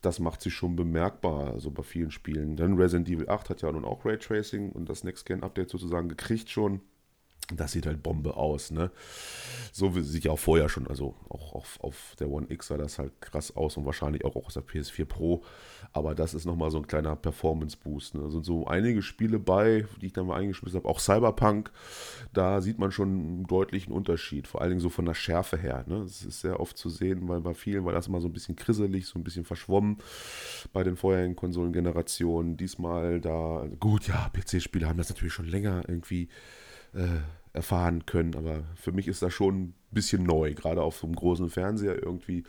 [0.00, 2.54] Das macht sich schon bemerkbar, also bei vielen Spielen.
[2.54, 6.82] Dann Resident Evil 8 hat ja nun auch Raytracing und das Next-Gen-Update sozusagen gekriegt schon.
[7.52, 8.90] Das sieht halt Bombe aus, ne?
[9.72, 12.98] So wie sich auch vorher schon, also auch auf, auf der One X sah das
[12.98, 15.42] halt krass aus und wahrscheinlich auch, auch aus der PS4 Pro.
[15.96, 18.16] Aber das ist nochmal so ein kleiner Performance-Boost.
[18.16, 18.22] Ne?
[18.22, 20.88] Da sind so einige Spiele bei, die ich dann mal eingeschmissen habe.
[20.88, 21.70] Auch Cyberpunk,
[22.32, 24.48] da sieht man schon einen deutlichen Unterschied.
[24.48, 25.84] Vor allen Dingen so von der Schärfe her.
[25.86, 26.00] Ne?
[26.00, 28.56] Das ist sehr oft zu sehen, weil bei vielen war das mal so ein bisschen
[28.56, 29.98] krisselig, so ein bisschen verschwommen
[30.72, 32.56] bei den vorherigen Konsolengenerationen.
[32.56, 36.28] Diesmal da, gut, ja, PC-Spiele haben das natürlich schon länger irgendwie
[36.92, 37.20] äh,
[37.52, 38.34] erfahren können.
[38.34, 42.02] Aber für mich ist das schon ein bisschen neu, gerade auf so einem großen Fernseher
[42.02, 42.42] irgendwie.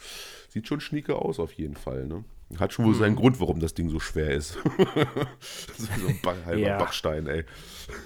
[0.49, 2.07] Sieht schon schnieke aus auf jeden Fall.
[2.07, 2.23] Ne?
[2.59, 2.99] Hat schon wohl mhm.
[2.99, 4.57] seinen Grund, warum das Ding so schwer ist.
[4.77, 6.77] das ist so ein halber ja.
[6.77, 7.43] Bachstein, ey.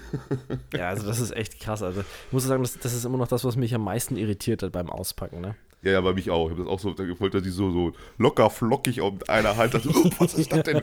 [0.74, 1.82] ja, also das ist echt krass.
[1.82, 4.62] Also ich muss sagen, das, das ist immer noch das, was mich am meisten irritiert
[4.62, 5.56] hat beim Auspacken, ne?
[5.82, 6.46] Ja, ja, bei mich auch.
[6.46, 9.74] Ich habe das auch so, da wollte die so, so locker flockig auf einer Hand.
[9.74, 10.82] Also, oh, was ist das denn?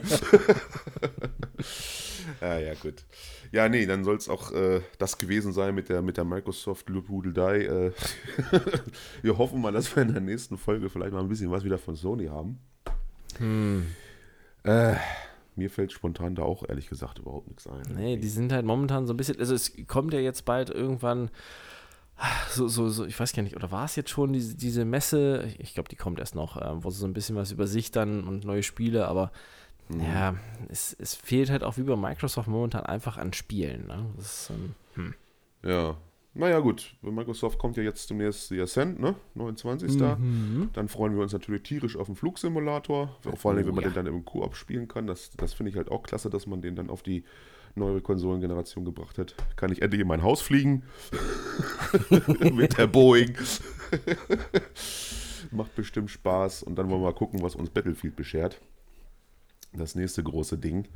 [2.40, 3.04] ja, ja, gut.
[3.52, 6.88] Ja, nee, dann soll es auch äh, das gewesen sein mit der, mit der Microsoft
[6.88, 7.64] Lupudelei.
[7.64, 7.92] Äh,
[9.22, 11.78] wir hoffen mal, dass wir in der nächsten Folge vielleicht mal ein bisschen was wieder
[11.78, 12.58] von Sony haben.
[13.38, 13.86] Hm.
[14.64, 14.94] Äh,
[15.56, 17.82] mir fällt spontan da auch ehrlich gesagt überhaupt nichts ein.
[17.94, 21.30] Nee, die sind halt momentan so ein bisschen, also es kommt ja jetzt bald irgendwann
[22.50, 25.48] so, so, so, ich weiß gar nicht, oder war es jetzt schon diese, diese Messe?
[25.58, 27.90] Ich glaube, die kommt erst noch, äh, wo sie so ein bisschen was über sich
[27.90, 29.30] dann und neue Spiele, aber
[29.88, 30.00] mhm.
[30.00, 30.34] ja,
[30.68, 33.86] es, es fehlt halt auch wie bei Microsoft momentan einfach an Spielen.
[33.86, 34.06] Ne?
[34.18, 35.14] Ist, ähm, hm.
[35.62, 35.96] Ja,
[36.38, 36.94] naja, gut.
[37.02, 39.16] Microsoft kommt ja jetzt demnächst die Ascent, ne?
[39.34, 39.98] 29.
[39.98, 40.70] Mhm.
[40.72, 43.16] Dann freuen wir uns natürlich tierisch auf den Flugsimulator.
[43.34, 43.90] Vor allem, wenn man ja.
[43.90, 45.08] den dann im Koop spielen kann.
[45.08, 47.24] Das, das finde ich halt auch klasse, dass man den dann auf die
[47.74, 49.34] neue Konsolengeneration gebracht hat.
[49.56, 50.84] Kann ich endlich in mein Haus fliegen.
[52.52, 53.36] Mit der Boeing.
[55.50, 56.62] Macht bestimmt Spaß.
[56.62, 58.60] Und dann wollen wir mal gucken, was uns Battlefield beschert.
[59.72, 60.86] Das nächste große Ding.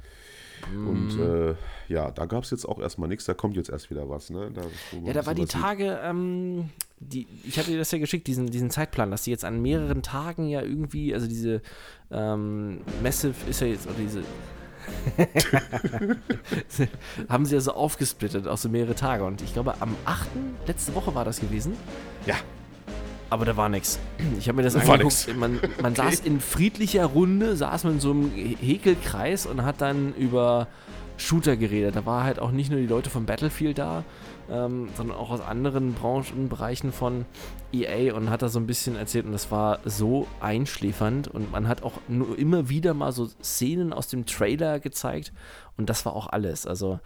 [0.70, 1.51] Und mhm.
[1.51, 1.55] äh,
[1.93, 4.30] ja, da gab es jetzt auch erstmal nichts, da kommt jetzt erst wieder was.
[4.30, 4.51] Ne?
[4.52, 4.62] Da,
[5.05, 6.70] ja, da war die Tage, ähm,
[7.01, 10.02] die, ich hatte dir das ja geschickt, diesen, diesen Zeitplan, dass die jetzt an mehreren
[10.02, 11.62] Tagen ja irgendwie, also diese
[12.10, 14.22] ähm, Messe ist ja jetzt, oder diese
[17.28, 19.24] haben sie ja so aufgesplittet aus so mehrere Tage.
[19.24, 20.28] Und ich glaube, am 8.
[20.66, 21.76] letzte Woche war das gewesen.
[22.26, 22.36] Ja.
[23.33, 23.99] Aber da war nichts.
[24.39, 25.27] Ich habe mir das war angeguckt.
[25.27, 25.35] Nix.
[25.35, 26.11] Man, man okay.
[26.11, 30.69] saß in friedlicher Runde, saß man in so einem Häkelkreis und hat dann über
[31.17, 31.97] Shooter geredet.
[31.97, 34.05] Da war halt auch nicht nur die Leute von Battlefield da,
[34.51, 37.25] ähm, sondern auch aus anderen Branchenbereichen von
[37.73, 41.69] EA und hat da so ein bisschen erzählt und das war so einschläfernd und man
[41.69, 45.33] hat auch nur immer wieder mal so Szenen aus dem Trailer gezeigt
[45.79, 46.67] und das war auch alles.
[46.67, 47.01] Also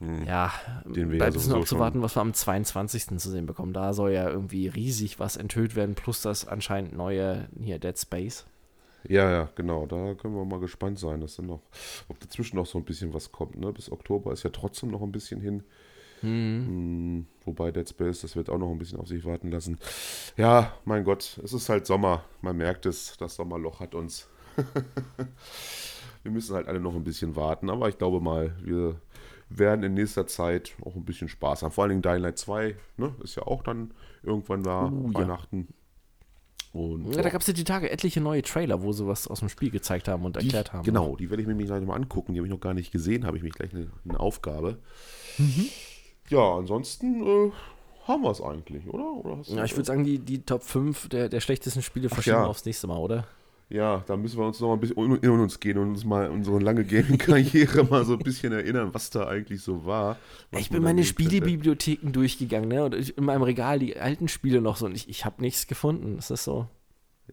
[0.00, 0.24] hm.
[0.26, 0.52] Ja,
[0.84, 3.18] Den bleibt es nur abzuwarten, was wir am 22.
[3.18, 3.72] zu sehen bekommen.
[3.72, 8.46] Da soll ja irgendwie riesig was enthüllt werden, plus das anscheinend neue hier Dead Space.
[9.08, 9.86] Ja, ja, genau.
[9.86, 11.62] Da können wir mal gespannt sein, dass dann noch,
[12.08, 13.58] ob dazwischen noch so ein bisschen was kommt.
[13.58, 13.72] Ne?
[13.72, 15.64] Bis Oktober ist ja trotzdem noch ein bisschen hin.
[16.22, 17.26] Mhm.
[17.44, 19.78] Wobei Dead Space, das wird auch noch ein bisschen auf sich warten lassen.
[20.36, 22.24] Ja, mein Gott, es ist halt Sommer.
[22.40, 24.28] Man merkt es, das Sommerloch hat uns.
[26.22, 29.00] wir müssen halt alle noch ein bisschen warten, aber ich glaube mal, wir
[29.50, 31.72] werden in nächster Zeit auch ein bisschen Spaß haben.
[31.72, 33.14] Vor allen Dingen Dying Light 2, ne?
[33.22, 33.92] Ist ja auch dann
[34.22, 35.68] irgendwann da, uh, Weihnachten.
[35.68, 35.74] Ja.
[36.80, 39.40] Und, ja, da gab es ja die Tage etliche neue Trailer, wo sie was aus
[39.40, 40.84] dem Spiel gezeigt haben und erklärt die, haben.
[40.84, 42.34] Genau, die werde ich mir gleich mal angucken.
[42.34, 44.78] Die habe ich noch gar nicht gesehen, habe ich mich gleich eine, eine Aufgabe.
[45.38, 45.66] Mhm.
[46.28, 47.52] Ja, ansonsten äh,
[48.06, 49.12] haben wir es eigentlich, oder?
[49.12, 52.46] oder ja, ich würde sagen, die, die Top 5 der, der schlechtesten Spiele verschieben ja.
[52.46, 53.26] aufs nächste Mal, oder?
[53.70, 56.58] Ja, da müssen wir uns noch ein bisschen in uns gehen und uns mal unsere
[56.58, 60.16] lange Gaming-Karriere mal so ein bisschen erinnern, was da eigentlich so war.
[60.52, 62.84] Ich bin meine Spielebibliotheken durchgegangen, ne?
[62.84, 66.16] Und in meinem Regal die alten Spiele noch so und ich, ich habe nichts gefunden.
[66.16, 66.66] Das ist so.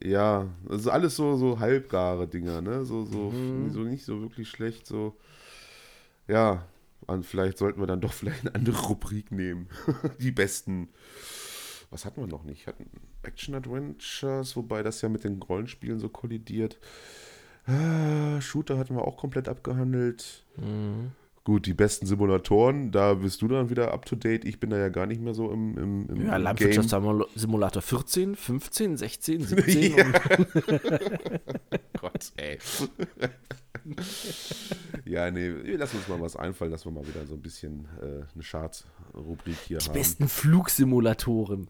[0.04, 2.84] Ja, also alles so, so halbgare Dinger, ne?
[2.84, 3.72] So, so, mhm.
[3.72, 5.16] so nicht so wirklich schlecht, so.
[6.28, 6.66] Ja,
[7.08, 9.68] und vielleicht sollten wir dann doch vielleicht eine andere Rubrik nehmen.
[10.20, 10.90] Die besten.
[11.96, 12.68] Was hatten wir noch nicht?
[12.68, 12.90] Hatten
[13.24, 16.78] Action Adventures, wobei das ja mit den Rollenspielen so kollidiert.
[17.68, 20.44] Ah, Shooter hatten wir auch komplett abgehandelt.
[20.58, 21.12] Mhm.
[21.46, 24.44] Gut, die besten Simulatoren, da bist du dann wieder up to date.
[24.44, 28.98] Ich bin da ja gar nicht mehr so im, im, im Ja, Landwirtschaftssimulator 14, 15,
[28.98, 29.96] 16, 17.
[29.96, 30.04] Ja.
[32.02, 32.60] Gott, ey.
[35.06, 35.48] ja, nee,
[35.78, 39.56] lass uns mal was einfallen, dass wir mal wieder so ein bisschen äh, eine Charts-Rubrik
[39.66, 39.94] hier die haben.
[39.94, 41.70] Die besten Flugsimulatoren.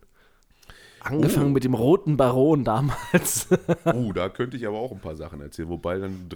[1.05, 1.53] Angefangen oh.
[1.53, 3.47] mit dem roten Baron damals.
[3.85, 6.27] oh, da könnte ich aber auch ein paar Sachen erzählen, wobei dann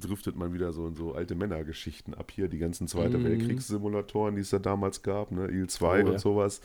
[0.00, 3.24] driftet man wieder so in so alte Männergeschichten ab hier, die ganzen Zweite mm.
[3.24, 6.18] Weltkriegssimulatoren, die es da damals gab, ne, Il 2 oh, und ja.
[6.18, 6.60] sowas.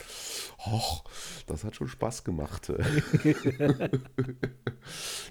[0.60, 1.03] Och,
[1.48, 2.72] das hat schon Spaß gemacht.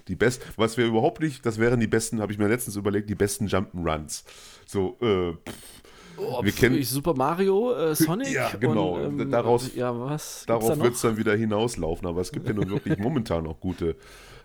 [0.07, 3.09] die best, was wir überhaupt nicht, das wären die besten, habe ich mir letztens überlegt,
[3.09, 4.23] die besten Jump'n'Runs.
[4.65, 5.33] So, äh,
[6.17, 8.31] Oh, wir kennen Super Mario, äh, Sonic.
[8.31, 8.95] Ja, genau.
[8.95, 12.07] Und, ähm, Daraus, ja, was darauf wird es dann wieder hinauslaufen.
[12.07, 13.95] Aber es gibt ja nun wirklich momentan auch gute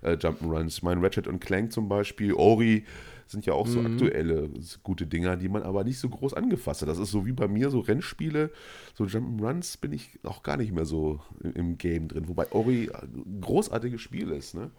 [0.03, 0.69] äh, Jump'n'Runs.
[0.69, 2.85] Ich meine, Ratchet und Clank zum Beispiel, Ori,
[3.31, 3.93] sind ja auch so mhm.
[3.93, 4.51] aktuelle
[4.83, 6.89] gute Dinger, die man aber nicht so groß angefasst hat.
[6.89, 8.51] Das ist so wie bei mir, so Rennspiele,
[8.95, 11.21] so Jump'n'Runs bin ich auch gar nicht mehr so
[11.55, 12.29] im Game drin.
[12.29, 14.71] Wobei Ori ein großartiges Spiel ist, ne?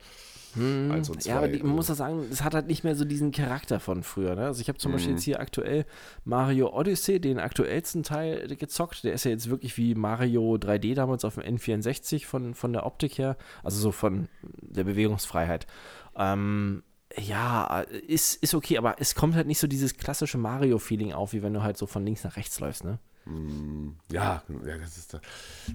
[0.53, 3.32] Hm, ja, aber die, man muss das sagen, es hat halt nicht mehr so diesen
[3.32, 4.36] Charakter von früher.
[4.36, 4.45] Ne?
[4.48, 4.98] Also ich habe zum hm.
[4.98, 5.86] Beispiel jetzt hier aktuell
[6.26, 9.03] Mario Odyssey, den aktuellsten Teil gezockt.
[9.03, 12.86] Der ist ja jetzt wirklich wie Mario 3D damals auf dem N64 von, von der
[12.86, 14.28] Optik her, also so von
[14.61, 15.68] der Bewegungsfreiheit.
[16.18, 16.84] Ähm,
[17.18, 21.44] ja, ist, ist okay, aber es kommt halt nicht so dieses klassische Mario-Feeling auf, wie
[21.44, 23.00] wenn du halt so von links nach rechts läufst, ne?
[23.26, 25.20] Hm, ja, ja das, ist,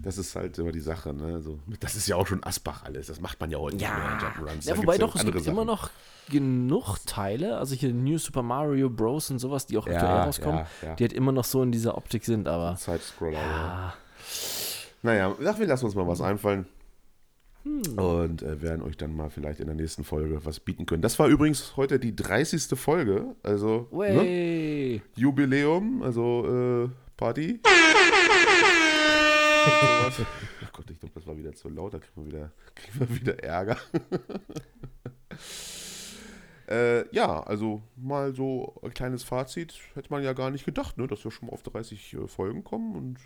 [0.03, 1.15] das ist halt immer die Sache.
[1.15, 1.41] Ne?
[1.41, 3.07] So, das ist ja auch schon Asbach alles.
[3.07, 3.95] Das macht man ja heute ja.
[3.95, 5.53] nicht mehr in Ja, wobei doch, es gibt Sachen.
[5.53, 5.91] immer noch
[6.29, 9.31] genug Teile, also hier New Super Mario Bros.
[9.31, 10.67] und sowas, die auch aktuell ja, rauskommen,
[10.99, 12.77] die halt immer noch so in dieser Optik sind, aber.
[12.77, 13.39] Side-Scroller.
[13.39, 13.95] Ja.
[15.03, 16.67] Naja, ach, wir lassen uns mal was einfallen.
[17.67, 17.99] Hm.
[17.99, 21.03] Und äh, werden euch dann mal vielleicht in der nächsten Folge was bieten können.
[21.03, 22.79] Das war übrigens heute die 30.
[22.79, 23.35] Folge.
[23.43, 25.03] Also ne?
[25.17, 27.59] Jubiläum, also äh, Party.
[27.67, 27.71] oh
[30.73, 31.95] Gott, ich glaube, das war wieder zu laut.
[31.95, 33.79] Da kriegen wir wieder, kriegen wir wieder Ärger.
[36.69, 39.75] äh, ja, also mal so ein kleines Fazit.
[39.95, 42.63] Hätte man ja gar nicht gedacht, ne, dass wir schon mal auf 30 äh, Folgen
[42.63, 42.95] kommen.
[42.95, 43.19] Und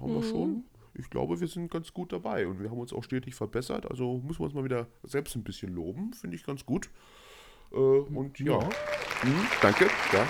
[0.00, 0.30] haben wir mhm.
[0.30, 3.90] schon ich glaube, wir sind ganz gut dabei und wir haben uns auch stetig verbessert.
[3.90, 6.90] Also müssen wir uns mal wieder selbst ein bisschen loben, finde ich ganz gut.
[7.72, 8.68] Äh, und ja, ja.
[9.22, 9.84] Hm, danke.
[10.12, 10.26] Ja.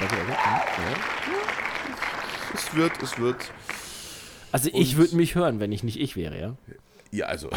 [0.00, 0.32] danke, danke.
[0.32, 1.38] Ja.
[2.54, 3.52] Es wird, es wird.
[4.50, 6.56] Also ich würde mich hören, wenn ich nicht ich wäre, ja?
[7.10, 7.50] Ja, also,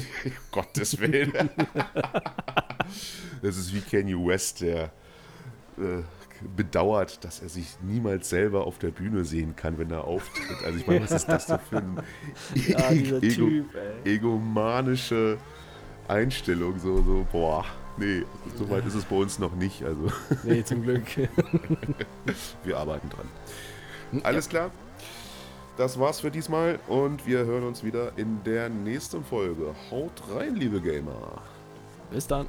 [0.50, 1.32] Gottes Willen.
[3.42, 4.92] das ist wie Kanye West, der
[5.78, 6.02] äh,
[6.56, 10.64] bedauert, dass er sich niemals selber auf der Bühne sehen kann, wenn er auftritt.
[10.64, 12.02] Also ich meine, was ist das denn für eine
[12.68, 13.66] ja, Ego typ,
[14.04, 15.38] egomanische
[16.06, 16.78] Einstellung?
[16.78, 17.64] So, so, boah,
[17.96, 18.22] nee,
[18.56, 19.82] so weit ist es bei uns noch nicht.
[19.84, 20.08] Also.
[20.44, 21.04] Nee, zum Glück.
[22.64, 24.22] Wir arbeiten dran.
[24.22, 24.70] Alles klar?
[25.76, 29.74] Das war's für diesmal und wir hören uns wieder in der nächsten Folge.
[29.90, 31.40] Haut rein, liebe Gamer.
[32.10, 32.46] Bis dann.